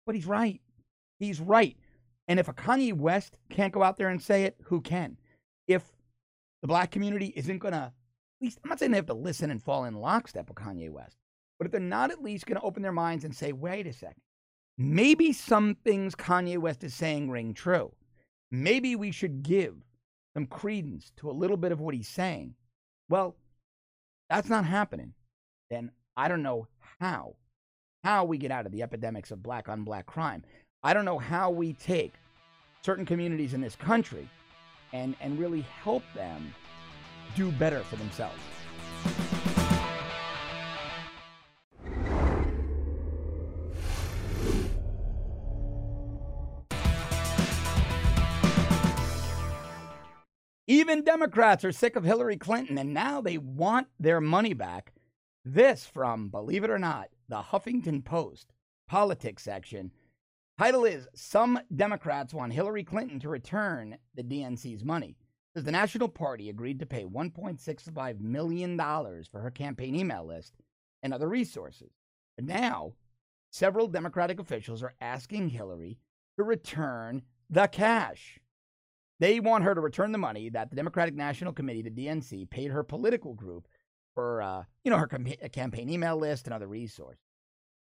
but 0.06 0.14
he's 0.14 0.26
right. 0.26 0.60
He's 1.18 1.40
right. 1.40 1.76
And 2.28 2.38
if 2.38 2.46
a 2.46 2.52
Kanye 2.52 2.92
West 2.92 3.36
can't 3.50 3.72
go 3.72 3.82
out 3.82 3.96
there 3.96 4.10
and 4.10 4.22
say 4.22 4.44
it, 4.44 4.56
who 4.62 4.80
can? 4.80 5.16
If 5.66 5.82
the 6.62 6.68
black 6.68 6.92
community 6.92 7.32
isn't 7.34 7.58
going 7.58 7.74
to, 7.74 7.92
least, 8.40 8.58
I'm 8.62 8.70
not 8.70 8.78
saying 8.78 8.90
they 8.90 8.98
have 8.98 9.06
to 9.06 9.14
listen 9.14 9.50
and 9.50 9.62
fall 9.62 9.84
in 9.84 9.94
lockstep 9.94 10.48
with 10.48 10.58
Kanye 10.58 10.90
West, 10.90 11.16
but 11.58 11.66
if 11.66 11.72
they're 11.72 11.80
not 11.80 12.10
at 12.10 12.22
least 12.22 12.46
going 12.46 12.60
to 12.60 12.66
open 12.66 12.82
their 12.82 12.92
minds 12.92 13.24
and 13.24 13.34
say, 13.34 13.52
wait 13.52 13.86
a 13.86 13.92
second, 13.92 14.22
maybe 14.76 15.32
some 15.32 15.76
things 15.84 16.14
Kanye 16.14 16.58
West 16.58 16.84
is 16.84 16.94
saying 16.94 17.30
ring 17.30 17.54
true. 17.54 17.92
Maybe 18.50 18.96
we 18.96 19.10
should 19.10 19.42
give 19.42 19.76
some 20.34 20.46
credence 20.46 21.12
to 21.16 21.30
a 21.30 21.32
little 21.32 21.56
bit 21.56 21.72
of 21.72 21.80
what 21.80 21.94
he's 21.94 22.08
saying. 22.08 22.54
Well, 23.08 23.36
that's 24.28 24.48
not 24.48 24.64
happening. 24.64 25.14
Then 25.70 25.90
I 26.16 26.28
don't 26.28 26.42
know 26.42 26.68
how 27.00 27.36
how 28.04 28.24
we 28.24 28.36
get 28.36 28.50
out 28.50 28.66
of 28.66 28.72
the 28.72 28.82
epidemics 28.82 29.30
of 29.30 29.42
black 29.42 29.68
on 29.68 29.82
black 29.82 30.04
crime. 30.04 30.44
I 30.82 30.92
don't 30.92 31.06
know 31.06 31.18
how 31.18 31.50
we 31.50 31.72
take 31.72 32.12
certain 32.82 33.06
communities 33.06 33.54
in 33.54 33.62
this 33.62 33.74
country 33.74 34.28
and, 34.92 35.16
and 35.20 35.38
really 35.38 35.62
help 35.82 36.02
them 36.14 36.54
do 37.34 37.50
better 37.52 37.80
for 37.80 37.96
themselves. 37.96 38.38
Even 50.66 51.04
Democrats 51.04 51.64
are 51.64 51.72
sick 51.72 51.94
of 51.94 52.04
Hillary 52.04 52.36
Clinton 52.36 52.78
and 52.78 52.94
now 52.94 53.20
they 53.20 53.38
want 53.38 53.88
their 54.00 54.20
money 54.20 54.54
back. 54.54 54.92
This 55.44 55.84
from, 55.84 56.30
believe 56.30 56.64
it 56.64 56.70
or 56.70 56.78
not, 56.78 57.08
the 57.28 57.42
Huffington 57.42 58.04
Post 58.04 58.52
politics 58.88 59.42
section 59.42 59.90
Title 60.56 60.84
is 60.84 61.08
Some 61.16 61.58
Democrats 61.74 62.32
Want 62.32 62.52
Hillary 62.52 62.84
Clinton 62.84 63.18
to 63.20 63.28
Return 63.28 63.98
the 64.14 64.22
DNC's 64.22 64.84
Money. 64.84 65.16
The 65.54 65.70
National 65.70 66.08
Party 66.08 66.48
agreed 66.48 66.80
to 66.80 66.86
pay 66.86 67.04
$1.65 67.04 68.20
million 68.20 68.76
for 68.76 69.40
her 69.40 69.50
campaign 69.52 69.94
email 69.94 70.26
list 70.26 70.52
and 71.02 71.14
other 71.14 71.28
resources. 71.28 71.92
But 72.36 72.46
now, 72.46 72.94
several 73.52 73.86
Democratic 73.86 74.40
officials 74.40 74.82
are 74.82 74.94
asking 75.00 75.50
Hillary 75.50 75.98
to 76.36 76.42
return 76.42 77.22
the 77.48 77.68
cash. 77.68 78.40
They 79.20 79.38
want 79.38 79.62
her 79.62 79.76
to 79.76 79.80
return 79.80 80.10
the 80.10 80.18
money 80.18 80.48
that 80.48 80.70
the 80.70 80.76
Democratic 80.76 81.14
National 81.14 81.52
Committee, 81.52 81.82
the 81.82 81.90
DNC, 81.90 82.50
paid 82.50 82.72
her 82.72 82.82
political 82.82 83.32
group 83.32 83.68
for, 84.12 84.42
uh, 84.42 84.64
you 84.82 84.90
know, 84.90 84.98
her 84.98 85.06
campaign 85.06 85.88
email 85.88 86.16
list 86.16 86.46
and 86.46 86.54
other 86.54 86.66
resources. 86.66 87.20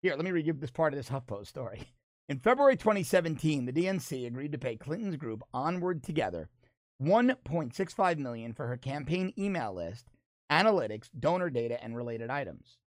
Here, 0.00 0.16
let 0.16 0.24
me 0.24 0.32
read 0.32 0.48
you 0.48 0.52
this 0.52 0.72
part 0.72 0.92
of 0.92 0.96
this 0.96 1.08
HuffPost 1.10 1.46
story. 1.46 1.84
In 2.28 2.40
February 2.40 2.76
2017, 2.76 3.66
the 3.66 3.72
DNC 3.72 4.26
agreed 4.26 4.50
to 4.50 4.58
pay 4.58 4.74
Clinton's 4.74 5.16
group 5.16 5.44
Onward 5.54 6.02
Together 6.02 6.48
1.65 7.02 8.18
million 8.18 8.52
for 8.52 8.66
her 8.66 8.76
campaign 8.76 9.32
email 9.36 9.74
list, 9.74 10.06
analytics, 10.50 11.08
donor 11.18 11.50
data, 11.50 11.82
and 11.82 11.96
related 11.96 12.30
items. 12.30 12.78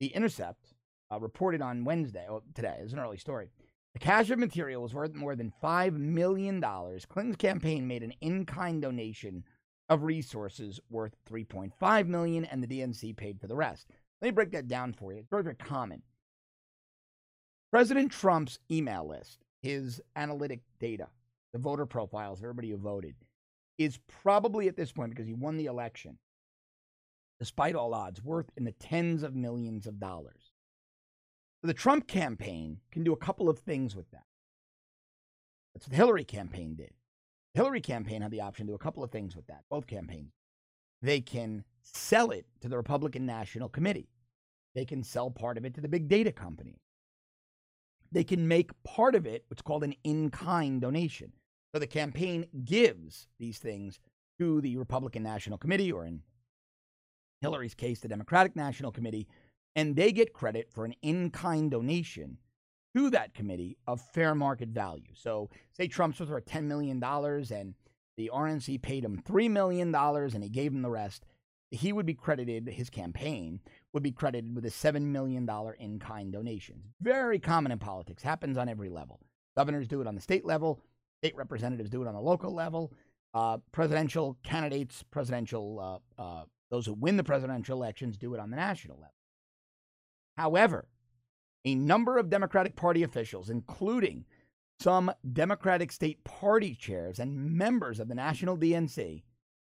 The 0.00 0.08
Intercept 0.08 0.74
uh, 1.10 1.18
reported 1.20 1.62
on 1.62 1.84
Wednesday, 1.84 2.26
oh, 2.28 2.42
today, 2.54 2.76
is 2.80 2.92
an 2.92 2.98
early 2.98 3.18
story. 3.18 3.50
The 3.94 3.98
cache 3.98 4.30
of 4.30 4.38
material 4.38 4.82
was 4.82 4.94
worth 4.94 5.14
more 5.14 5.36
than 5.36 5.52
$5 5.62 5.96
million. 5.96 6.60
Clinton's 6.60 7.36
campaign 7.36 7.86
made 7.86 8.02
an 8.02 8.14
in-kind 8.20 8.82
donation 8.82 9.44
of 9.88 10.02
resources 10.02 10.80
worth 10.88 11.14
3.5 11.30 12.06
million 12.06 12.44
and 12.46 12.62
the 12.62 12.66
DNC 12.66 13.16
paid 13.16 13.40
for 13.40 13.46
the 13.46 13.56
rest. 13.56 13.86
Let 14.20 14.28
me 14.28 14.32
break 14.32 14.52
that 14.52 14.68
down 14.68 14.94
for 14.94 15.12
you. 15.12 15.18
It's 15.18 15.28
very, 15.28 15.42
very 15.42 15.56
common. 15.56 16.02
President 17.70 18.12
Trump's 18.12 18.58
email 18.70 19.06
list, 19.06 19.38
his 19.62 20.00
analytic 20.16 20.60
data, 20.80 21.08
the 21.52 21.58
voter 21.58 21.86
profiles 21.86 22.38
of 22.38 22.44
everybody 22.44 22.70
who 22.70 22.76
voted, 22.76 23.14
is 23.84 23.98
probably 24.22 24.68
at 24.68 24.76
this 24.76 24.92
point, 24.92 25.10
because 25.10 25.26
he 25.26 25.34
won 25.34 25.56
the 25.56 25.66
election, 25.66 26.18
despite 27.38 27.74
all 27.74 27.94
odds, 27.94 28.22
worth 28.22 28.50
in 28.56 28.64
the 28.64 28.72
tens 28.72 29.22
of 29.22 29.34
millions 29.34 29.86
of 29.86 30.00
dollars. 30.00 30.52
The 31.62 31.74
Trump 31.74 32.08
campaign 32.08 32.78
can 32.90 33.04
do 33.04 33.12
a 33.12 33.16
couple 33.16 33.48
of 33.48 33.60
things 33.60 33.94
with 33.94 34.10
that. 34.10 34.24
That's 35.74 35.86
what 35.86 35.90
the 35.90 35.96
Hillary 35.96 36.24
campaign 36.24 36.74
did. 36.74 36.92
The 37.54 37.60
Hillary 37.60 37.80
campaign 37.80 38.22
had 38.22 38.30
the 38.30 38.40
option 38.40 38.66
to 38.66 38.72
do 38.72 38.74
a 38.74 38.78
couple 38.78 39.04
of 39.04 39.10
things 39.10 39.36
with 39.36 39.46
that, 39.46 39.64
both 39.70 39.86
campaigns. 39.86 40.32
They 41.02 41.20
can 41.20 41.64
sell 41.82 42.30
it 42.30 42.46
to 42.60 42.68
the 42.68 42.76
Republican 42.76 43.26
National 43.26 43.68
Committee. 43.68 44.08
They 44.74 44.84
can 44.84 45.02
sell 45.02 45.30
part 45.30 45.58
of 45.58 45.64
it 45.64 45.74
to 45.74 45.80
the 45.80 45.88
big 45.88 46.08
data 46.08 46.32
companies 46.32 46.80
they 48.12 48.24
can 48.24 48.46
make 48.46 48.70
part 48.84 49.14
of 49.14 49.26
it 49.26 49.44
what's 49.48 49.62
called 49.62 49.82
an 49.82 49.94
in 50.04 50.30
kind 50.30 50.80
donation. 50.80 51.32
So 51.72 51.78
the 51.78 51.86
campaign 51.86 52.46
gives 52.64 53.28
these 53.38 53.58
things 53.58 53.98
to 54.38 54.60
the 54.60 54.76
Republican 54.76 55.22
National 55.22 55.58
Committee, 55.58 55.92
or 55.92 56.04
in 56.04 56.22
Hillary's 57.40 57.74
case, 57.74 58.00
the 58.00 58.08
Democratic 58.08 58.54
National 58.54 58.92
Committee, 58.92 59.26
and 59.74 59.96
they 59.96 60.12
get 60.12 60.34
credit 60.34 60.70
for 60.70 60.84
an 60.84 60.94
in 61.02 61.30
kind 61.30 61.70
donation 61.70 62.38
to 62.94 63.08
that 63.10 63.34
committee 63.34 63.78
of 63.86 64.02
fair 64.12 64.34
market 64.34 64.68
value. 64.68 65.14
So, 65.14 65.48
say 65.72 65.88
Trump's 65.88 66.20
worth 66.20 66.44
$10 66.44 66.64
million 66.64 67.02
and 67.02 67.74
the 68.18 68.30
RNC 68.34 68.82
paid 68.82 69.04
him 69.04 69.22
$3 69.26 69.50
million 69.50 69.94
and 69.94 70.42
he 70.42 70.50
gave 70.50 70.72
him 70.72 70.82
the 70.82 70.90
rest 70.90 71.24
he 71.72 71.92
would 71.92 72.06
be 72.06 72.14
credited, 72.14 72.68
his 72.68 72.90
campaign 72.90 73.60
would 73.92 74.02
be 74.02 74.12
credited 74.12 74.54
with 74.54 74.66
a 74.66 74.70
$7 74.70 75.00
million 75.02 75.48
in 75.78 75.98
kind 75.98 76.32
donation. 76.32 76.82
Very 77.00 77.38
common 77.38 77.72
in 77.72 77.78
politics, 77.78 78.22
happens 78.22 78.58
on 78.58 78.68
every 78.68 78.90
level. 78.90 79.20
Governors 79.56 79.88
do 79.88 80.00
it 80.00 80.06
on 80.06 80.14
the 80.14 80.20
state 80.20 80.44
level, 80.44 80.80
state 81.22 81.36
representatives 81.36 81.88
do 81.88 82.02
it 82.02 82.08
on 82.08 82.14
the 82.14 82.20
local 82.20 82.52
level, 82.52 82.92
uh, 83.32 83.56
presidential 83.70 84.36
candidates, 84.42 85.04
presidential, 85.04 86.02
uh, 86.18 86.20
uh, 86.20 86.44
those 86.68 86.84
who 86.84 86.94
win 86.94 87.16
the 87.16 87.22
presidential 87.22 87.76
elections 87.78 88.16
do 88.16 88.34
it 88.34 88.40
on 88.40 88.50
the 88.50 88.56
national 88.56 88.96
level. 88.96 89.14
However, 90.36 90.88
a 91.64 91.76
number 91.76 92.18
of 92.18 92.28
Democratic 92.28 92.74
Party 92.74 93.04
officials, 93.04 93.50
including 93.50 94.24
some 94.80 95.12
Democratic 95.32 95.92
state 95.92 96.24
party 96.24 96.74
chairs 96.74 97.20
and 97.20 97.56
members 97.56 98.00
of 98.00 98.08
the 98.08 98.16
national 98.16 98.58
DNC, 98.58 99.22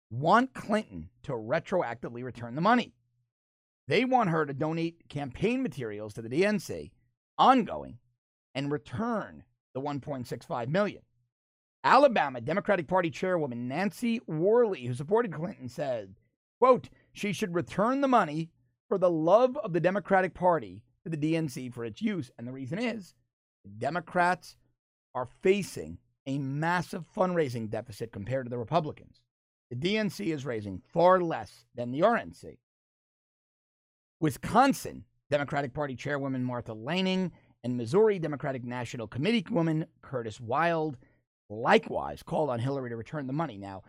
want 0.10 0.56
Clinton 0.56 1.10
to 1.22 1.34
retroactively 1.34 2.24
return 2.24 2.56
the 2.56 2.62
money. 2.62 2.96
They 3.88 4.06
want 4.06 4.30
her 4.30 4.48
to 4.48 4.56
donate 4.56 5.08
campaign 5.08 5.62
materials 5.62 6.16
to 6.16 6.24
the 6.24 6.30
DNC 6.30 6.90
ongoing 7.38 8.00
and 8.56 8.72
return 8.72 9.44
the 9.76 9.82
1.65 9.82 10.68
million. 10.70 11.04
Alabama 11.84 12.40
Democratic 12.40 12.88
Party 12.88 13.10
chairwoman 13.10 13.68
Nancy 13.68 14.22
Worley, 14.28 14.86
who 14.86 14.94
supported 14.94 15.34
Clinton, 15.34 15.68
said, 15.68 16.16
quote, 16.60 16.90
she 17.12 17.34
should 17.34 17.54
return 17.54 18.02
the 18.02 18.08
money 18.08 18.50
for 18.88 18.98
the 18.98 19.10
love 19.10 19.58
of 19.58 19.74
the 19.74 19.80
Democratic 19.80 20.34
Party 20.34 20.84
to 21.04 21.10
the 21.10 21.18
DNC 21.18 21.74
for 21.74 21.84
its 21.84 22.02
use. 22.02 22.32
And 22.38 22.48
the 22.48 22.52
reason 22.52 22.80
is 22.80 23.14
the 23.64 23.72
Democrats 23.72 24.56
are 25.14 25.28
facing 25.42 25.98
a 26.26 26.38
massive 26.38 27.06
fundraising 27.16 27.70
deficit 27.70 28.12
compared 28.12 28.46
to 28.46 28.50
the 28.50 28.58
Republicans. 28.58 29.20
The 29.70 29.76
DNC 29.76 30.34
is 30.34 30.46
raising 30.46 30.82
far 30.94 31.20
less 31.22 31.66
than 31.76 31.92
the 31.92 32.02
RNC. 32.02 32.58
Wisconsin 34.20 35.04
Democratic 35.30 35.74
Party 35.74 35.96
Chairwoman 35.96 36.44
Martha 36.44 36.74
Laning 36.74 37.32
and 37.64 37.76
Missouri 37.76 38.20
Democratic 38.20 38.64
National 38.64 39.08
Committee 39.08 39.46
woman 39.50 39.86
Curtis 40.02 40.40
Wild 40.40 40.98
likewise 41.62 42.24
called 42.24 42.50
on 42.50 42.60
Hillary 42.60 42.90
to 42.90 42.98
return 42.98 43.28
the 43.28 43.34
money. 43.34 43.58
Now, 43.58 43.84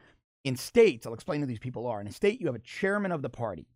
In 0.44 0.56
states, 0.56 1.06
I'll 1.06 1.14
explain 1.14 1.40
who 1.40 1.46
these 1.46 1.58
people 1.58 1.86
are. 1.86 2.00
In 2.00 2.06
a 2.06 2.12
state, 2.12 2.40
you 2.40 2.46
have 2.46 2.54
a 2.54 2.60
chairman 2.60 3.12
of 3.12 3.22
the 3.22 3.30
party. 3.30 3.66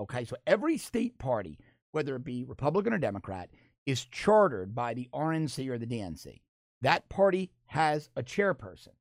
Okay, 0.00 0.24
so 0.24 0.36
every 0.46 0.76
state 0.76 1.18
party, 1.18 1.58
whether 1.92 2.16
it 2.16 2.24
be 2.24 2.44
Republican 2.44 2.92
or 2.92 2.98
Democrat, 2.98 3.50
is 3.86 4.04
chartered 4.04 4.74
by 4.74 4.94
the 4.94 5.08
RNC 5.14 5.68
or 5.68 5.78
the 5.78 5.86
DNC. 5.86 6.40
That 6.82 7.08
party 7.08 7.50
has 7.66 8.10
a 8.16 8.22
chairperson. 8.22 8.94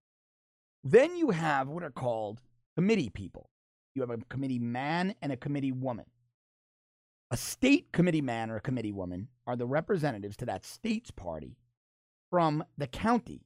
Then 0.83 1.17
you 1.17 1.31
have 1.31 1.67
what 1.67 1.83
are 1.83 1.91
called 1.91 2.39
committee 2.75 3.09
people. 3.09 3.49
You 3.95 4.01
have 4.01 4.11
a 4.11 4.19
committee 4.29 4.59
man 4.59 5.15
and 5.21 5.31
a 5.31 5.37
committee 5.37 5.71
woman. 5.71 6.05
A 7.31 7.37
state 7.37 7.91
committee 7.91 8.21
man 8.21 8.49
or 8.51 8.57
a 8.57 8.61
committee 8.61 8.91
woman 8.93 9.27
are 9.47 9.55
the 9.55 9.65
representatives 9.65 10.37
to 10.37 10.45
that 10.45 10.65
state's 10.65 11.11
party 11.11 11.57
from 12.29 12.63
the 12.77 12.87
county 12.87 13.41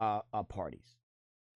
uh, 0.00 0.20
uh, 0.32 0.42
parties. 0.42 0.96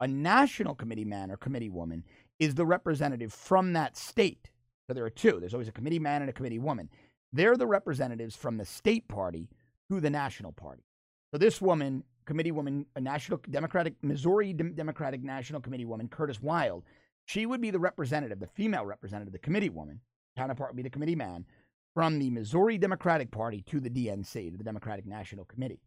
A 0.01 0.09
national 0.09 0.75
committee 0.75 1.05
man 1.05 1.31
or 1.31 1.37
committee 1.37 1.69
woman 1.69 2.05
is 2.39 2.55
the 2.55 2.67
representative 2.67 3.33
from 3.33 3.73
that 3.75 3.97
state. 3.97 4.51
So 4.87 4.95
there 4.95 5.05
are 5.05 5.11
two. 5.11 5.39
There's 5.41 5.55
always 5.55 5.69
a 5.69 5.73
committee 5.73 5.99
man 5.99 6.21
and 6.21 6.29
a 6.29 6.33
committee 6.33 6.59
woman. 6.59 6.91
They're 7.33 7.57
the 7.57 7.67
representatives 7.67 8.37
from 8.37 8.59
the 8.59 8.65
state 8.65 9.09
party 9.09 9.49
to 9.91 10.01
the 10.01 10.11
national 10.11 10.53
party. 10.53 10.83
So 11.33 11.39
this 11.39 11.61
woman, 11.61 12.05
committee 12.27 12.53
woman, 12.53 12.87
a 12.97 13.01
national 13.01 13.41
Democratic, 13.51 13.95
Missouri 14.03 14.53
Democratic 14.53 15.23
National 15.23 15.61
Committee 15.61 15.85
woman, 15.85 16.09
Curtis 16.09 16.41
Wild, 16.41 16.85
she 17.27 17.47
would 17.47 17.61
be 17.61 17.71
the 17.71 17.79
representative, 17.79 18.39
the 18.39 18.47
female 18.47 18.85
representative, 18.85 19.33
the 19.33 19.39
committee 19.39 19.71
woman, 19.71 20.01
counterpart 20.37 20.71
would 20.71 20.77
be 20.77 20.83
the 20.83 20.91
committee 20.91 21.17
man, 21.17 21.45
from 21.95 22.19
the 22.19 22.31
Missouri 22.31 22.77
Democratic 22.77 23.31
Party 23.31 23.63
to 23.63 23.81
the 23.81 23.89
DNC, 23.89 24.51
to 24.51 24.59
the 24.59 24.65
Democratic 24.65 25.07
National 25.07 25.45
Committee. 25.45 25.81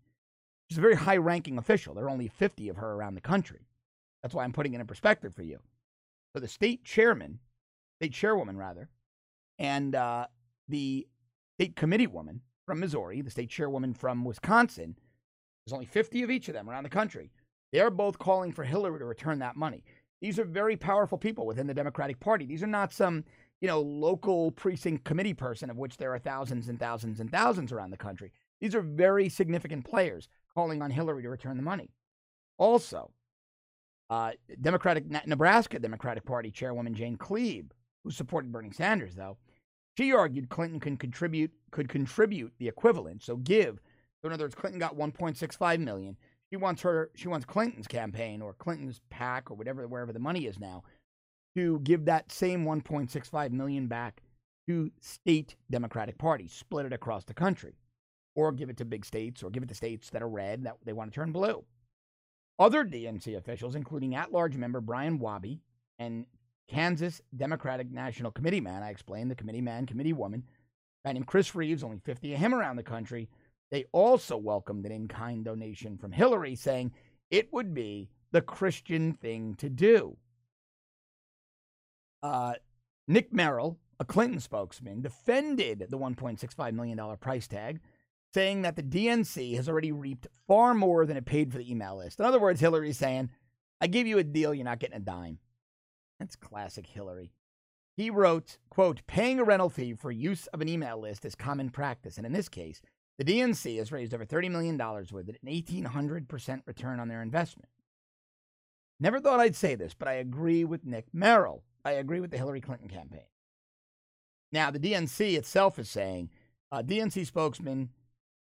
She's 0.70 0.78
a 0.78 0.82
very 0.82 0.96
high 0.96 1.18
ranking 1.18 1.58
official. 1.58 1.94
There 1.94 2.06
are 2.06 2.10
only 2.10 2.28
50 2.28 2.70
of 2.70 2.78
her 2.78 2.94
around 2.94 3.16
the 3.16 3.22
country. 3.22 3.68
That's 4.22 4.36
why 4.36 4.44
I'm 4.44 4.54
putting 4.54 4.74
it 4.74 4.82
in 4.82 4.88
perspective 4.88 5.34
for 5.34 5.44
you. 5.44 5.60
So 6.36 6.42
the 6.42 6.48
state 6.48 6.84
chairman, 6.84 7.40
state 8.00 8.14
chairwoman 8.14 8.58
rather, 8.58 8.90
and 9.60 9.96
uh, 9.96 10.28
the 10.68 11.08
state 11.58 11.76
committee 11.76 12.08
woman 12.08 12.42
from 12.66 12.80
Missouri, 12.80 13.22
the 13.22 13.32
state 13.32 13.50
chairwoman 13.50 13.94
from 13.94 14.26
Wisconsin, 14.26 14.98
there's 15.66 15.74
only 15.74 15.86
50 15.86 16.24
of 16.24 16.32
each 16.32 16.48
of 16.48 16.54
them 16.54 16.70
around 16.70 16.84
the 16.84 16.90
country. 16.90 17.32
They're 17.72 17.90
both 17.90 18.20
calling 18.20 18.52
for 18.52 18.64
Hillary 18.64 19.00
to 19.00 19.06
return 19.06 19.40
that 19.40 19.56
money. 19.56 19.84
These 20.22 20.40
are 20.40 20.46
very 20.46 20.76
powerful 20.76 21.18
people 21.18 21.46
within 21.46 21.68
the 21.68 21.74
Democratic 21.74 22.20
Party. 22.20 22.46
These 22.46 22.64
are 22.64 22.68
not 22.68 22.92
some, 22.92 23.24
you 23.62 23.68
know, 23.68 23.82
local 23.82 24.52
precinct 24.52 25.04
committee 25.04 25.34
person, 25.34 25.70
of 25.70 25.78
which 25.78 25.98
there 25.98 26.14
are 26.14 26.20
thousands 26.20 26.70
and 26.70 26.80
thousands 26.80 27.20
and 27.20 27.32
thousands 27.32 27.72
around 27.72 27.92
the 27.92 27.98
country. 27.98 28.32
These 28.60 28.76
are 28.76 28.82
very 28.82 29.30
significant 29.30 29.86
players 29.86 30.28
calling 30.58 30.82
on 30.82 30.90
Hillary 30.90 31.22
to 31.22 31.30
return 31.30 31.56
the 31.56 31.62
money. 31.62 31.88
Also, 32.58 33.12
uh, 34.10 34.32
Democratic 34.60 35.06
Nebraska 35.28 35.78
Democratic 35.78 36.26
Party 36.26 36.50
Chairwoman 36.50 36.96
Jane 36.96 37.16
Kleeb, 37.16 37.70
who 38.04 38.10
supported 38.10 38.52
Bernie 38.52 38.72
Sanders, 38.72 39.14
though, 39.14 39.38
she 40.00 40.12
argued 40.14 40.50
Clinton 40.50 40.80
can 40.80 40.98
contribute 40.98 41.52
could 41.70 41.90
contribute 41.90 42.52
the 42.58 42.68
equivalent, 42.68 43.22
so 43.22 43.36
give. 43.38 43.80
So 44.20 44.30
in 44.30 44.34
other 44.34 44.46
words, 44.46 44.56
Clinton 44.56 44.80
got 44.80 44.98
1.65 44.98 45.80
million. 45.80 46.18
She 46.50 46.58
wants 46.58 46.82
her 46.82 47.12
she 47.14 47.28
wants 47.28 47.46
Clinton's 47.46 47.88
campaign 47.88 48.42
or 48.42 48.54
Clinton's 48.54 49.02
PAC 49.12 49.52
or 49.52 49.54
whatever 49.54 49.88
wherever 49.88 50.12
the 50.12 50.18
money 50.18 50.48
is 50.48 50.60
now 50.60 50.82
to 51.56 51.80
give 51.82 52.06
that 52.06 52.32
same 52.32 52.66
1.65 52.66 53.52
million 53.52 53.86
back 53.86 54.24
to 54.68 54.90
state 55.02 55.56
Democratic 55.70 56.18
parties, 56.18 56.52
split 56.52 56.88
it 56.88 56.94
across 56.94 57.26
the 57.26 57.34
country, 57.36 57.76
or 58.38 58.52
give 58.52 58.70
it 58.70 58.78
to 58.78 58.86
big 58.86 59.04
states, 59.04 59.42
or 59.42 59.50
give 59.50 59.64
it 59.64 59.70
to 59.70 59.76
states 59.76 60.12
that 60.12 60.22
are 60.22 60.30
red 60.30 60.64
that 60.64 60.78
they 60.86 60.94
want 60.94 61.12
to 61.12 61.16
turn 61.16 61.32
blue. 61.32 61.66
Other 62.60 62.86
DNC 62.86 63.36
officials, 63.36 63.74
including 63.74 64.14
at-large 64.14 64.56
member 64.56 64.80
Brian 64.80 65.18
Wabi 65.18 65.60
and 65.98 66.28
Kansas 66.70 67.20
Democratic 67.36 67.92
National 67.92 68.32
Committee 68.32 68.62
man, 68.62 68.84
I 68.84 68.92
explained 68.92 69.32
the 69.32 69.36
committee 69.36 69.62
man, 69.62 69.88
committee 69.88 70.14
woman, 70.14 70.44
guy 71.04 71.14
named 71.14 71.26
Chris 71.26 71.56
Reeves, 71.56 71.84
only 71.84 71.98
50 71.98 72.36
of 72.36 72.40
him 72.40 72.54
around 72.54 72.76
the 72.76 72.84
country, 72.84 73.28
they 73.72 73.86
also 73.92 74.38
welcomed 74.38 74.86
an 74.86 74.92
in 74.92 75.08
kind 75.08 75.44
donation 75.44 75.98
from 75.98 76.12
Hillary, 76.12 76.56
saying 76.56 76.92
it 77.32 77.52
would 77.52 77.74
be 77.74 78.10
the 78.32 78.42
Christian 78.42 79.14
thing 79.14 79.56
to 79.56 79.68
do. 79.68 80.16
Uh, 82.22 82.54
Nick 83.08 83.34
Merrill, 83.34 83.80
a 84.00 84.06
Clinton 84.06 84.40
spokesman, 84.40 85.02
defended 85.02 85.88
the 85.90 85.98
$1.65 85.98 86.74
million 86.74 87.18
price 87.18 87.48
tag, 87.48 87.80
saying 88.34 88.62
that 88.62 88.76
the 88.76 88.84
DNC 88.84 89.56
has 89.56 89.70
already 89.70 89.92
reaped 89.92 90.28
far 90.48 90.74
more 90.74 91.06
than 91.06 91.18
it 91.18 91.26
paid 91.26 91.52
for 91.52 91.58
the 91.58 91.70
email 91.70 91.98
list. 91.98 92.20
In 92.20 92.26
other 92.26 92.40
words, 92.40 92.60
Hillary's 92.60 92.98
saying, 92.98 93.30
I 93.80 93.88
give 93.88 94.08
you 94.08 94.18
a 94.18 94.24
deal, 94.24 94.54
you're 94.54 94.66
not 94.66 94.80
getting 94.80 94.98
a 94.98 95.02
dime. 95.02 95.40
That's 96.20 96.36
classic 96.36 96.88
Hillary. 96.88 97.32
He 97.96 98.10
wrote, 98.10 98.58
quote, 98.70 99.02
paying 99.08 99.40
a 99.40 99.44
rental 99.44 99.70
fee 99.70 99.94
for 99.94 100.12
use 100.12 100.48
of 100.48 100.62
an 100.62 100.70
email 100.70 101.00
list 101.00 101.26
is 101.26 101.36
common 101.36 101.70
practice. 101.70 102.18
And 102.18 102.26
in 102.26 102.34
this 102.34 102.50
case, 102.50 102.82
the 103.18 103.26
DNC 103.26 103.78
has 103.80 103.92
raised 103.92 104.14
over 104.14 104.26
$30 104.26 104.52
million 104.52 104.78
with 105.12 105.30
it, 105.30 105.40
an 105.44 105.52
1,800% 105.52 106.62
return 106.66 107.00
on 107.00 107.08
their 107.08 107.24
investment. 107.24 107.70
Never 109.00 109.20
thought 109.20 109.40
I'd 109.40 109.56
say 109.56 109.76
this, 109.76 109.94
but 109.94 110.08
I 110.08 110.14
agree 110.14 110.64
with 110.64 110.86
Nick 110.86 111.08
Merrill. 111.14 111.64
I 111.84 111.92
agree 111.92 112.20
with 112.20 112.32
the 112.32 112.38
Hillary 112.38 112.62
Clinton 112.62 112.88
campaign. 112.88 113.22
Now, 114.52 114.72
the 114.72 114.80
DNC 114.80 115.38
itself 115.38 115.80
is 115.80 115.90
saying, 115.90 116.30
uh, 116.72 116.82
DNC 116.82 117.26
spokesman, 117.26 117.90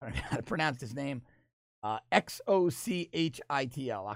I 0.06 0.10
don't 0.10 0.16
know 0.18 0.30
how 0.30 0.38
to 0.38 0.44
pronounce 0.44 0.82
his 0.82 0.94
name, 0.94 1.22
uh, 1.84 2.00
X 2.12 2.42
O 2.48 2.70
C 2.70 3.10
H 3.14 3.42
I 3.50 3.66
T 3.66 3.90
L, 3.90 4.16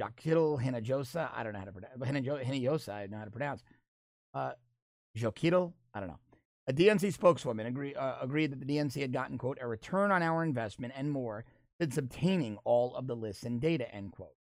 Joquitl 0.00 0.62
Hinojosa. 0.62 1.30
I 1.34 1.42
don't 1.42 1.52
know 1.52 1.58
how 1.58 1.64
to 1.66 1.72
pronounce. 1.72 1.98
Hinojosa, 1.98 2.88
I 2.88 3.00
don't 3.02 3.12
know 3.12 3.18
how 3.18 3.24
to 3.24 3.30
pronounce. 3.30 3.62
Uh, 4.34 4.52
I 5.14 6.00
don't 6.00 6.08
know. 6.08 6.18
A 6.68 6.72
DNC 6.72 7.12
spokeswoman 7.12 7.66
agree, 7.66 7.94
uh, 7.94 8.14
agreed 8.20 8.52
that 8.52 8.60
the 8.60 8.76
DNC 8.76 9.00
had 9.00 9.12
gotten, 9.12 9.36
quote, 9.36 9.58
a 9.60 9.66
return 9.66 10.10
on 10.10 10.22
our 10.22 10.42
investment 10.44 10.94
and 10.96 11.10
more 11.10 11.44
since 11.80 11.98
obtaining 11.98 12.56
all 12.64 12.94
of 12.94 13.08
the 13.08 13.16
lists 13.16 13.42
and 13.42 13.60
data, 13.60 13.92
end 13.92 14.12
quote. 14.12 14.36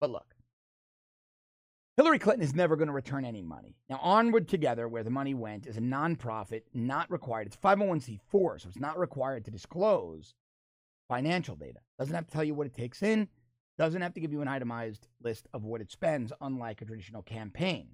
But 0.00 0.10
look, 0.10 0.34
Hillary 1.98 2.18
Clinton 2.18 2.42
is 2.42 2.54
never 2.54 2.76
going 2.76 2.86
to 2.86 2.94
return 2.94 3.26
any 3.26 3.42
money. 3.42 3.76
Now, 3.90 3.98
Onward 4.00 4.48
Together, 4.48 4.88
where 4.88 5.02
the 5.02 5.10
money 5.10 5.34
went, 5.34 5.66
is 5.66 5.76
a 5.76 5.80
nonprofit, 5.80 6.62
not 6.72 7.10
required. 7.10 7.48
It's 7.48 7.56
501c4, 7.56 8.62
so 8.62 8.68
it's 8.68 8.78
not 8.78 8.98
required 8.98 9.44
to 9.44 9.50
disclose 9.50 10.32
financial 11.08 11.56
data. 11.56 11.80
Doesn't 11.98 12.14
have 12.14 12.26
to 12.26 12.32
tell 12.32 12.44
you 12.44 12.54
what 12.54 12.66
it 12.66 12.74
takes 12.74 13.02
in, 13.02 13.28
doesn't 13.76 14.00
have 14.00 14.14
to 14.14 14.20
give 14.20 14.32
you 14.32 14.40
an 14.40 14.48
itemized 14.48 15.08
list 15.22 15.48
of 15.52 15.64
what 15.64 15.82
it 15.82 15.90
spends, 15.90 16.32
unlike 16.40 16.80
a 16.80 16.86
traditional 16.86 17.22
campaign 17.22 17.88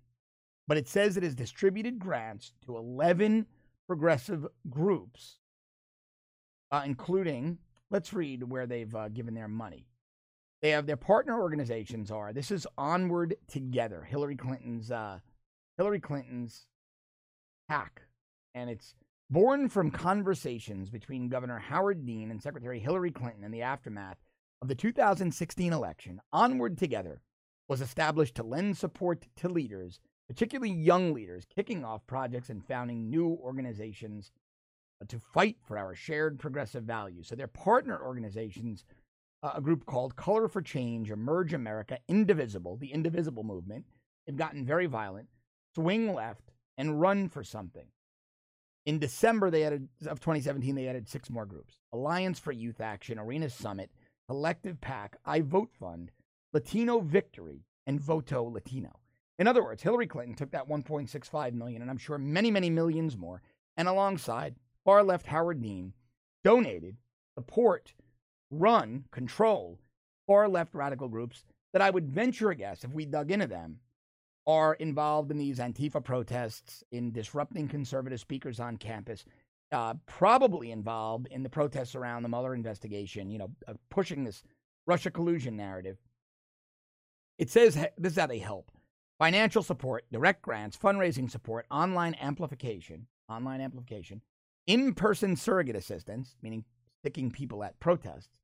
but 0.66 0.76
it 0.76 0.88
says 0.88 1.16
it 1.16 1.22
has 1.22 1.34
distributed 1.34 1.98
grants 1.98 2.52
to 2.64 2.76
11 2.76 3.46
progressive 3.86 4.46
groups, 4.70 5.38
uh, 6.70 6.82
including, 6.84 7.58
let's 7.90 8.12
read 8.12 8.42
where 8.44 8.66
they've 8.66 8.94
uh, 8.94 9.08
given 9.08 9.34
their 9.34 9.48
money. 9.48 9.86
They 10.64 10.70
have 10.70 10.86
their 10.86 10.96
partner 10.96 11.38
organizations 11.38 12.10
are 12.10 12.32
this 12.32 12.50
is 12.50 12.66
Onward 12.78 13.36
Together, 13.48 14.02
Hillary 14.02 14.34
Clinton's 14.34 14.90
uh, 14.90 15.18
Hillary 15.76 16.00
Clinton's 16.00 16.68
hack, 17.68 18.00
and 18.54 18.70
it's 18.70 18.94
born 19.28 19.68
from 19.68 19.90
conversations 19.90 20.88
between 20.88 21.28
Governor 21.28 21.58
Howard 21.58 22.06
Dean 22.06 22.30
and 22.30 22.42
Secretary 22.42 22.78
Hillary 22.78 23.10
Clinton 23.10 23.44
in 23.44 23.50
the 23.50 23.60
aftermath 23.60 24.16
of 24.62 24.68
the 24.68 24.74
2016 24.74 25.70
election. 25.70 26.18
Onward 26.32 26.78
Together 26.78 27.20
was 27.68 27.82
established 27.82 28.34
to 28.36 28.42
lend 28.42 28.78
support 28.78 29.26
to 29.36 29.50
leaders 29.50 30.00
particularly 30.28 30.72
young 30.72 31.12
leaders, 31.12 31.44
kicking 31.54 31.84
off 31.84 32.06
projects 32.06 32.48
and 32.48 32.64
founding 32.64 33.10
new 33.10 33.38
organizations 33.42 34.32
to 35.08 35.18
fight 35.18 35.58
for 35.62 35.76
our 35.76 35.94
shared 35.94 36.38
progressive 36.38 36.84
values. 36.84 37.28
So 37.28 37.34
they're 37.34 37.48
partner 37.48 38.00
organizations, 38.02 38.86
uh, 39.44 39.52
a 39.56 39.60
group 39.60 39.84
called 39.84 40.16
Color 40.16 40.48
for 40.48 40.62
Change, 40.62 41.10
Emerge 41.10 41.52
America, 41.52 41.98
Indivisible, 42.08 42.76
the 42.76 42.92
Indivisible 42.92 43.44
movement. 43.44 43.84
They've 44.26 44.36
gotten 44.36 44.64
very 44.64 44.86
violent, 44.86 45.28
swing 45.74 46.14
left, 46.14 46.50
and 46.78 46.98
run 46.98 47.28
for 47.28 47.44
something. 47.44 47.86
In 48.86 48.98
December 48.98 49.50
they 49.50 49.64
added, 49.64 49.88
of 50.06 50.20
2017, 50.20 50.74
they 50.74 50.88
added 50.88 51.08
six 51.08 51.28
more 51.28 51.44
groups 51.44 51.78
Alliance 51.92 52.38
for 52.38 52.52
Youth 52.52 52.80
Action, 52.80 53.18
Arena 53.18 53.50
Summit, 53.50 53.90
Collective 54.28 54.80
PAC, 54.80 55.16
I 55.26 55.42
Vote 55.42 55.70
Fund, 55.78 56.10
Latino 56.54 57.00
Victory, 57.00 57.66
and 57.86 58.00
Voto 58.00 58.44
Latino. 58.44 58.98
In 59.38 59.46
other 59.46 59.62
words, 59.62 59.82
Hillary 59.82 60.06
Clinton 60.06 60.34
took 60.34 60.52
that 60.52 60.68
1.65 60.68 61.52
million, 61.52 61.82
and 61.82 61.90
I'm 61.90 61.98
sure 61.98 62.16
many, 62.16 62.50
many 62.50 62.70
millions 62.70 63.16
more, 63.16 63.42
and 63.76 63.88
alongside 63.88 64.54
far 64.84 65.02
left 65.02 65.26
Howard 65.26 65.60
Dean, 65.60 65.92
donated, 66.44 66.96
support, 67.34 67.92
run, 68.58 69.04
control 69.10 69.78
far 70.26 70.48
left 70.48 70.74
radical 70.74 71.08
groups 71.08 71.44
that 71.72 71.82
I 71.82 71.90
would 71.90 72.08
venture 72.08 72.50
a 72.50 72.54
guess, 72.54 72.84
if 72.84 72.92
we 72.92 73.04
dug 73.04 73.30
into 73.30 73.46
them, 73.46 73.80
are 74.46 74.74
involved 74.74 75.30
in 75.30 75.38
these 75.38 75.58
Antifa 75.58 76.02
protests, 76.02 76.84
in 76.92 77.12
disrupting 77.12 77.68
conservative 77.68 78.20
speakers 78.20 78.60
on 78.60 78.76
campus, 78.76 79.24
uh, 79.72 79.94
probably 80.06 80.70
involved 80.70 81.26
in 81.30 81.42
the 81.42 81.48
protests 81.48 81.94
around 81.94 82.22
the 82.22 82.28
Mueller 82.28 82.54
investigation, 82.54 83.30
you 83.30 83.38
know, 83.38 83.50
uh, 83.66 83.74
pushing 83.90 84.24
this 84.24 84.42
Russia 84.86 85.10
collusion 85.10 85.56
narrative. 85.56 85.96
It 87.38 87.50
says 87.50 87.74
this 87.98 88.12
is 88.12 88.18
how 88.18 88.26
they 88.26 88.38
help. 88.38 88.70
Financial 89.18 89.62
support, 89.62 90.04
direct 90.12 90.42
grants, 90.42 90.76
fundraising 90.76 91.30
support, 91.30 91.66
online 91.70 92.14
amplification, 92.20 93.06
online 93.28 93.60
amplification, 93.60 94.20
in 94.66 94.94
person 94.94 95.36
surrogate 95.36 95.76
assistance, 95.76 96.36
meaning 96.42 96.64
sticking 97.00 97.30
people 97.30 97.64
at 97.64 97.80
protests, 97.80 98.38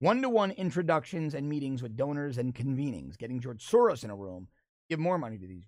one 0.00 0.22
to 0.22 0.28
one 0.28 0.52
introductions 0.52 1.34
and 1.34 1.48
meetings 1.48 1.82
with 1.82 1.96
donors 1.96 2.38
and 2.38 2.54
convenings, 2.54 3.18
getting 3.18 3.40
George 3.40 3.64
Soros 3.66 4.04
in 4.04 4.10
a 4.10 4.16
room, 4.16 4.48
give 4.88 4.98
more 4.98 5.18
money 5.18 5.38
to 5.38 5.46
these. 5.46 5.64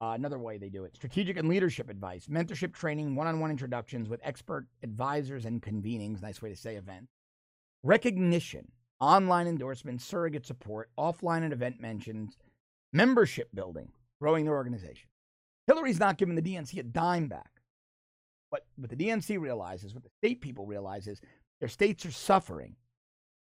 Uh, 0.00 0.12
another 0.14 0.38
way 0.38 0.58
they 0.58 0.68
do 0.68 0.84
it 0.84 0.96
strategic 0.96 1.36
and 1.36 1.48
leadership 1.48 1.88
advice, 1.88 2.26
mentorship 2.26 2.74
training, 2.74 3.14
one 3.14 3.26
on 3.26 3.40
one 3.40 3.50
introductions 3.50 4.08
with 4.08 4.20
expert 4.24 4.66
advisors 4.82 5.44
and 5.44 5.62
convenings. 5.62 6.20
Nice 6.20 6.42
way 6.42 6.50
to 6.50 6.56
say 6.56 6.76
event. 6.76 7.08
Recognition, 7.84 8.72
online 9.00 9.46
endorsements, 9.46 10.04
surrogate 10.04 10.46
support, 10.46 10.90
offline 10.98 11.44
and 11.44 11.52
event 11.52 11.80
mentions, 11.80 12.36
membership 12.92 13.48
building, 13.54 13.92
growing 14.20 14.44
their 14.44 14.54
organization. 14.54 15.08
Hillary's 15.68 16.00
not 16.00 16.18
giving 16.18 16.34
the 16.34 16.42
DNC 16.42 16.78
a 16.78 16.82
dime 16.82 17.28
back. 17.28 17.50
But 18.50 18.66
what 18.76 18.90
the 18.90 18.96
DNC 18.96 19.40
realizes, 19.40 19.94
what 19.94 20.02
the 20.02 20.10
state 20.18 20.40
people 20.40 20.66
realize 20.66 21.06
is 21.06 21.20
their 21.60 21.68
states 21.68 22.04
are 22.04 22.10
suffering 22.10 22.74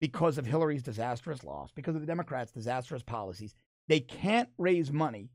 because 0.03 0.37
of 0.37 0.45
Hillary's 0.45 0.83
disastrous 0.83 1.45
loss, 1.45 1.71
because 1.71 1.95
of 1.95 2.01
the 2.01 2.07
Democrats' 2.07 2.51
disastrous 2.51 3.01
policies. 3.01 3.55
They 3.87 4.01
can't 4.01 4.49
raise 4.57 4.91
money, 4.91 5.29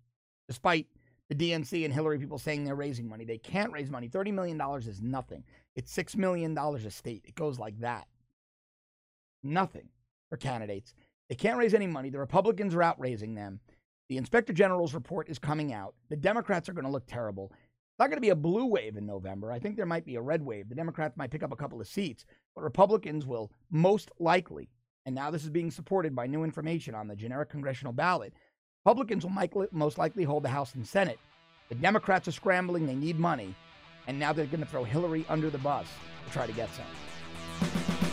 despite 0.46 0.88
the 1.30 1.34
DNC 1.34 1.86
and 1.86 1.94
Hillary 1.94 2.18
people 2.18 2.36
saying 2.36 2.64
they're 2.64 2.74
raising 2.74 3.08
money. 3.08 3.24
They 3.24 3.38
can't 3.38 3.72
raise 3.72 3.88
money. 3.88 4.10
$30 4.10 4.34
million 4.34 4.60
is 4.80 5.00
nothing. 5.00 5.42
It's 5.74 5.96
$6 5.96 6.16
million 6.16 6.58
a 6.58 6.90
state. 6.90 7.24
It 7.26 7.34
goes 7.34 7.58
like 7.58 7.80
that. 7.80 8.08
Nothing 9.42 9.88
for 10.28 10.36
candidates. 10.36 10.92
They 11.30 11.34
can't 11.34 11.56
raise 11.56 11.72
any 11.72 11.86
money. 11.86 12.10
The 12.10 12.18
Republicans 12.18 12.74
are 12.74 12.82
out 12.82 13.00
raising 13.00 13.34
them. 13.34 13.60
The 14.10 14.18
Inspector 14.18 14.52
General's 14.52 14.92
report 14.92 15.30
is 15.30 15.38
coming 15.38 15.72
out. 15.72 15.94
The 16.10 16.16
Democrats 16.16 16.68
are 16.68 16.74
going 16.74 16.84
to 16.84 16.90
look 16.90 17.06
terrible. 17.06 17.54
Not 17.98 18.10
going 18.10 18.16
to 18.16 18.22
be 18.22 18.28
a 18.28 18.36
blue 18.36 18.66
wave 18.66 18.96
in 18.96 19.06
November. 19.06 19.50
I 19.50 19.58
think 19.58 19.76
there 19.76 19.84
might 19.84 20.06
be 20.06 20.14
a 20.14 20.20
red 20.20 20.44
wave. 20.44 20.68
The 20.68 20.74
Democrats 20.76 21.16
might 21.16 21.32
pick 21.32 21.42
up 21.42 21.52
a 21.52 21.56
couple 21.56 21.80
of 21.80 21.88
seats, 21.88 22.24
but 22.54 22.62
Republicans 22.62 23.26
will 23.26 23.50
most 23.70 24.10
likely, 24.20 24.68
and 25.04 25.14
now 25.14 25.30
this 25.30 25.42
is 25.42 25.50
being 25.50 25.72
supported 25.72 26.14
by 26.14 26.28
new 26.28 26.44
information 26.44 26.94
on 26.94 27.08
the 27.08 27.16
generic 27.16 27.50
congressional 27.50 27.92
ballot, 27.92 28.32
Republicans 28.84 29.24
will 29.24 29.68
most 29.72 29.98
likely 29.98 30.22
hold 30.22 30.44
the 30.44 30.48
House 30.48 30.74
and 30.74 30.86
Senate. 30.86 31.18
The 31.68 31.74
Democrats 31.74 32.28
are 32.28 32.32
scrambling. 32.32 32.86
They 32.86 32.94
need 32.94 33.18
money. 33.18 33.54
And 34.06 34.18
now 34.18 34.32
they're 34.32 34.46
going 34.46 34.60
to 34.60 34.66
throw 34.66 34.84
Hillary 34.84 35.26
under 35.28 35.50
the 35.50 35.58
bus 35.58 35.86
to 36.26 36.32
try 36.32 36.46
to 36.46 36.52
get 36.52 36.70
some. 36.74 38.07